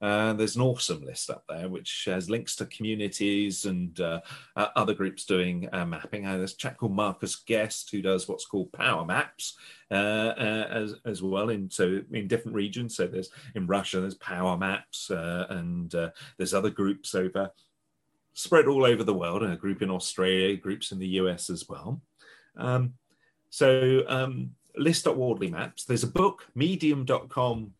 uh, 0.00 0.32
there's 0.34 0.54
an 0.54 0.62
awesome 0.62 1.04
list 1.04 1.28
up 1.28 1.44
there 1.48 1.68
which 1.68 2.04
has 2.06 2.30
links 2.30 2.54
to 2.56 2.66
communities 2.66 3.64
and 3.64 4.00
uh, 4.00 4.20
uh, 4.54 4.68
other 4.76 4.94
groups 4.94 5.24
doing 5.24 5.68
uh, 5.72 5.84
mapping. 5.84 6.24
Uh, 6.24 6.36
there's 6.36 6.54
a 6.54 6.56
chap 6.56 6.76
called 6.76 6.92
Marcus 6.92 7.34
Guest 7.34 7.90
who 7.90 8.00
does 8.00 8.28
what's 8.28 8.46
called 8.46 8.72
power 8.72 9.04
maps 9.04 9.56
uh, 9.90 10.34
as, 10.36 10.94
as 11.04 11.20
well 11.20 11.48
in 11.48 11.68
so 11.68 12.00
in 12.12 12.28
different 12.28 12.54
regions. 12.54 12.96
So 12.96 13.08
there's 13.08 13.30
in 13.56 13.66
Russia 13.66 14.00
there's 14.00 14.14
power 14.14 14.56
maps 14.56 15.10
and 15.10 15.92
there's 16.36 16.54
other 16.54 16.70
groups 16.70 17.14
over 17.16 17.50
spread 18.34 18.68
all 18.68 18.84
over 18.84 19.02
the 19.02 19.14
world. 19.14 19.42
A 19.42 19.56
group 19.56 19.82
in 19.82 19.90
Australia, 19.90 20.56
groups 20.56 20.92
in 20.92 21.00
the 21.00 21.08
US 21.08 21.50
as 21.50 21.68
well. 21.68 22.00
Um, 22.56 22.94
so 23.50 24.04
um, 24.06 24.50
list.wardley 24.76 25.50
maps. 25.50 25.84
There's 25.84 26.04
a 26.04 26.08
book, 26.08 26.46
medium.com 26.54 27.72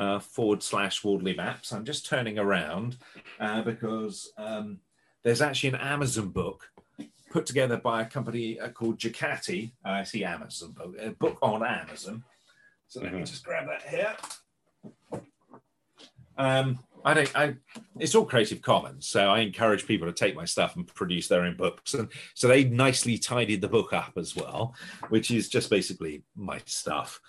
uh, 0.00 0.18
forward 0.18 0.62
slash 0.62 1.04
Wardley 1.04 1.34
Maps. 1.34 1.72
I'm 1.72 1.84
just 1.84 2.06
turning 2.06 2.38
around 2.38 2.96
uh, 3.38 3.60
because 3.60 4.32
um, 4.38 4.78
there's 5.22 5.42
actually 5.42 5.70
an 5.70 5.74
Amazon 5.76 6.30
book 6.30 6.70
put 7.30 7.44
together 7.44 7.76
by 7.76 8.00
a 8.00 8.06
company 8.06 8.58
uh, 8.58 8.70
called 8.70 8.98
Jacati. 8.98 9.72
I 9.84 10.02
see 10.04 10.24
Amazon 10.24 10.72
book, 10.72 10.96
a 10.98 11.10
book 11.10 11.36
on 11.42 11.62
Amazon. 11.62 12.24
So 12.88 13.00
let 13.00 13.12
me 13.12 13.18
mm-hmm. 13.18 13.26
just 13.26 13.44
grab 13.44 13.66
that 13.66 13.82
here. 13.82 14.16
Um, 16.38 16.78
I 17.04 17.12
don't. 17.14 17.36
I. 17.36 17.56
It's 17.98 18.14
all 18.14 18.24
Creative 18.24 18.62
Commons, 18.62 19.06
so 19.06 19.28
I 19.28 19.40
encourage 19.40 19.86
people 19.86 20.06
to 20.06 20.12
take 20.14 20.34
my 20.34 20.46
stuff 20.46 20.76
and 20.76 20.86
produce 20.86 21.28
their 21.28 21.42
own 21.42 21.56
books, 21.56 21.92
and 21.92 22.08
so 22.34 22.48
they 22.48 22.64
nicely 22.64 23.18
tidied 23.18 23.60
the 23.60 23.68
book 23.68 23.92
up 23.92 24.12
as 24.16 24.34
well, 24.34 24.74
which 25.10 25.30
is 25.30 25.48
just 25.48 25.70
basically 25.70 26.24
my 26.34 26.60
stuff, 26.64 27.20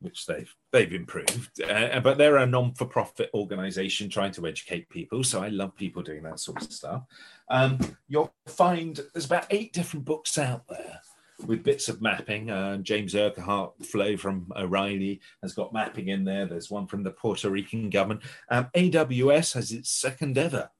which 0.00 0.26
they've 0.26 0.54
they've 0.72 0.92
improved. 0.92 1.60
Uh, 1.62 2.00
but 2.00 2.18
they're 2.18 2.38
a 2.38 2.46
non-for-profit 2.46 3.30
organization 3.34 4.08
trying 4.08 4.32
to 4.32 4.46
educate 4.46 4.88
people, 4.88 5.22
so 5.22 5.42
I 5.42 5.48
love 5.48 5.76
people 5.76 6.02
doing 6.02 6.22
that 6.24 6.40
sort 6.40 6.62
of 6.62 6.72
stuff. 6.72 7.04
Um, 7.48 7.78
you'll 8.08 8.32
find 8.46 8.98
there's 9.12 9.26
about 9.26 9.46
eight 9.50 9.72
different 9.72 10.04
books 10.04 10.38
out 10.38 10.66
there 10.68 11.00
with 11.46 11.62
bits 11.62 11.88
of 11.88 12.00
mapping. 12.00 12.50
Uh, 12.50 12.78
James 12.78 13.14
Urquhart 13.14 13.84
Flow 13.84 14.16
from 14.16 14.50
O'Reilly 14.56 15.20
has 15.42 15.52
got 15.52 15.72
mapping 15.72 16.08
in 16.08 16.24
there. 16.24 16.46
There's 16.46 16.70
one 16.70 16.86
from 16.86 17.02
the 17.02 17.10
Puerto 17.10 17.50
Rican 17.50 17.90
government. 17.90 18.22
Um, 18.48 18.68
AWS 18.74 19.54
has 19.54 19.72
its 19.72 19.90
second 19.90 20.38
ever 20.38 20.70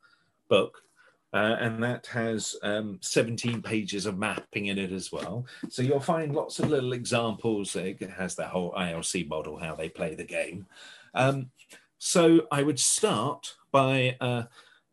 book, 0.48 0.82
uh, 1.32 1.56
and 1.60 1.82
that 1.82 2.06
has 2.06 2.56
um, 2.62 2.98
17 3.00 3.62
pages 3.62 4.06
of 4.06 4.18
mapping 4.18 4.66
in 4.66 4.78
it 4.78 4.92
as 4.92 5.10
well. 5.10 5.46
So 5.70 5.82
you'll 5.82 6.00
find 6.00 6.34
lots 6.34 6.58
of 6.58 6.70
little 6.70 6.92
examples. 6.92 7.74
It 7.76 8.00
has 8.02 8.34
the 8.34 8.46
whole 8.46 8.72
ILC 8.72 9.28
model, 9.28 9.58
how 9.58 9.74
they 9.74 9.88
play 9.88 10.14
the 10.14 10.24
game. 10.24 10.66
Um, 11.14 11.50
so 11.98 12.46
I 12.50 12.62
would 12.62 12.78
start 12.78 13.54
by 13.70 14.16
uh, 14.20 14.44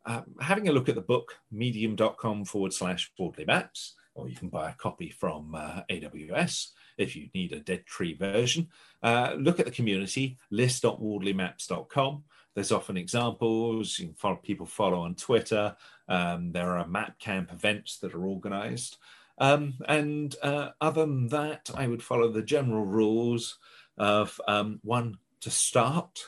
uh, 0.05 0.21
having 0.39 0.69
a 0.69 0.71
look 0.71 0.89
at 0.89 0.95
the 0.95 1.01
book, 1.01 1.35
medium.com 1.51 2.45
forward 2.45 2.73
slash 2.73 3.11
Wardley 3.17 3.45
Maps 3.45 3.95
or 4.19 4.29
you 4.29 4.35
can 4.35 4.49
buy 4.49 4.69
a 4.69 4.75
copy 4.75 5.09
from 5.09 5.55
uh, 5.55 5.81
AWS 5.89 6.69
if 6.97 7.15
you 7.15 7.29
need 7.33 7.53
a 7.53 7.59
dead 7.59 7.85
tree 7.85 8.13
version. 8.13 8.67
Uh, 9.01 9.35
look 9.37 9.59
at 9.59 9.65
the 9.65 9.71
community, 9.71 10.37
list.wardleymaps.com. 10.51 12.23
There's 12.59 12.73
often 12.73 12.97
examples. 12.97 13.97
You 13.97 14.07
can 14.07 14.15
follow 14.15 14.35
people 14.35 14.65
follow 14.65 14.99
on 14.99 15.15
Twitter. 15.15 15.77
Um, 16.09 16.51
there 16.51 16.77
are 16.77 16.85
map 16.85 17.17
camp 17.17 17.53
events 17.53 17.99
that 17.99 18.13
are 18.13 18.25
organized. 18.25 18.97
Um, 19.37 19.75
and 19.87 20.35
uh, 20.43 20.71
other 20.81 21.05
than 21.05 21.29
that, 21.29 21.69
I 21.73 21.87
would 21.87 22.03
follow 22.03 22.29
the 22.29 22.41
general 22.41 22.83
rules 22.83 23.59
of 23.97 24.41
um, 24.45 24.81
one, 24.83 25.19
to 25.39 25.49
start, 25.49 26.19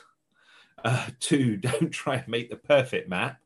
uh, 0.82 1.08
two, 1.20 1.58
don't 1.58 1.90
try 1.90 2.14
and 2.14 2.28
make 2.28 2.48
the 2.48 2.56
perfect 2.56 3.10
map 3.10 3.38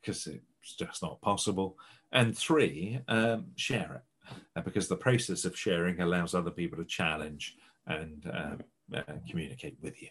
because 0.00 0.28
it's 0.28 0.76
just 0.76 1.02
not 1.02 1.20
possible 1.22 1.76
and 2.12 2.38
three, 2.38 3.00
um, 3.08 3.46
share 3.56 4.00
it 4.30 4.36
uh, 4.54 4.60
because 4.60 4.86
the 4.86 4.94
process 4.94 5.44
of 5.44 5.58
sharing 5.58 6.00
allows 6.00 6.36
other 6.36 6.52
people 6.52 6.78
to 6.78 6.84
challenge 6.84 7.56
and 7.88 8.30
uh, 8.32 8.96
uh, 8.96 9.02
communicate 9.28 9.76
with 9.82 10.00
you. 10.00 10.10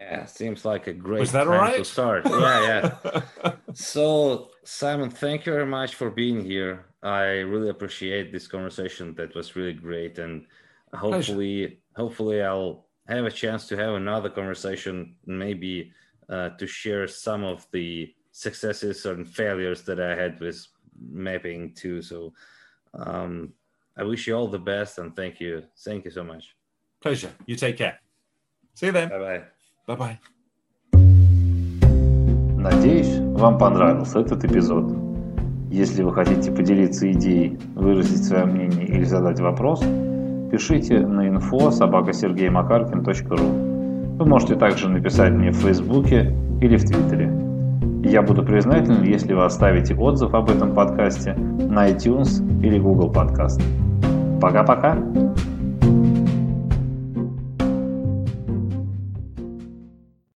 Yeah, 0.00 0.24
seems 0.26 0.64
like 0.64 0.86
a 0.86 0.92
great 0.92 1.20
Was 1.20 1.32
that 1.32 1.44
time 1.44 1.60
right? 1.60 1.76
to 1.76 1.84
start. 1.84 2.26
Yeah, 2.26 2.92
yeah. 3.04 3.52
so, 3.72 4.50
Simon, 4.64 5.10
thank 5.10 5.46
you 5.46 5.52
very 5.52 5.66
much 5.66 5.94
for 5.94 6.10
being 6.10 6.44
here. 6.44 6.86
I 7.02 7.40
really 7.40 7.68
appreciate 7.68 8.32
this 8.32 8.46
conversation. 8.48 9.14
That 9.14 9.34
was 9.34 9.56
really 9.56 9.72
great, 9.72 10.18
and 10.18 10.46
hopefully, 10.92 11.66
Pleasure. 11.66 11.76
hopefully, 11.96 12.42
I'll 12.42 12.86
have 13.06 13.24
a 13.24 13.30
chance 13.30 13.68
to 13.68 13.76
have 13.76 13.94
another 13.94 14.30
conversation, 14.30 15.14
maybe 15.26 15.92
uh, 16.28 16.50
to 16.50 16.66
share 16.66 17.06
some 17.06 17.44
of 17.44 17.66
the 17.72 18.12
successes 18.32 19.06
and 19.06 19.28
failures 19.28 19.82
that 19.82 20.00
I 20.00 20.14
had 20.16 20.40
with 20.40 20.66
mapping 20.98 21.74
too. 21.74 22.02
So 22.02 22.32
um, 22.94 23.52
I 23.96 24.02
wish 24.02 24.26
you 24.26 24.34
all 24.34 24.48
the 24.48 24.58
best 24.58 24.98
and 24.98 25.14
thank 25.14 25.40
you. 25.40 25.64
Thank 25.78 26.04
you 26.04 26.10
so 26.10 26.24
much. 26.24 26.56
Pleasure. 27.00 27.32
You 27.46 27.56
take 27.56 27.76
care. 27.76 28.00
See 28.74 28.86
you 28.86 28.92
then. 28.92 29.08
Bye 29.08 29.18
bye. 29.18 29.44
Bye 29.86 29.98
bye. 29.98 30.16
Надеюсь, 32.56 33.18
вам 33.38 33.58
понравился 33.58 34.20
этот 34.20 34.42
эпизод. 34.44 34.90
Если 35.70 36.02
вы 36.02 36.14
хотите 36.14 36.50
поделиться 36.50 37.12
идеей, 37.12 37.58
выразить 37.74 38.24
свое 38.24 38.46
мнение 38.46 38.86
или 38.86 39.04
задать 39.04 39.40
вопрос, 39.40 39.84
пишите 40.50 41.00
на 41.00 41.28
info 41.28 41.70
собакасергеймакаркин.ру. 41.70 44.16
Вы 44.16 44.24
можете 44.24 44.54
также 44.54 44.88
написать 44.88 45.32
мне 45.32 45.50
в 45.50 45.56
Фейсбуке 45.56 46.34
или 46.62 46.78
в 46.78 46.84
Твиттере. 46.84 47.30
Я 48.04 48.22
буду 48.22 48.42
признателен, 48.42 49.02
если 49.02 49.34
вы 49.34 49.44
оставите 49.44 49.94
отзыв 49.94 50.32
об 50.32 50.48
этом 50.48 50.74
подкасте 50.74 51.34
на 51.34 51.90
iTunes 51.90 52.42
или 52.62 52.78
Google 52.78 53.12
Podcast. 53.12 53.60
Пока-пока! 54.40 54.96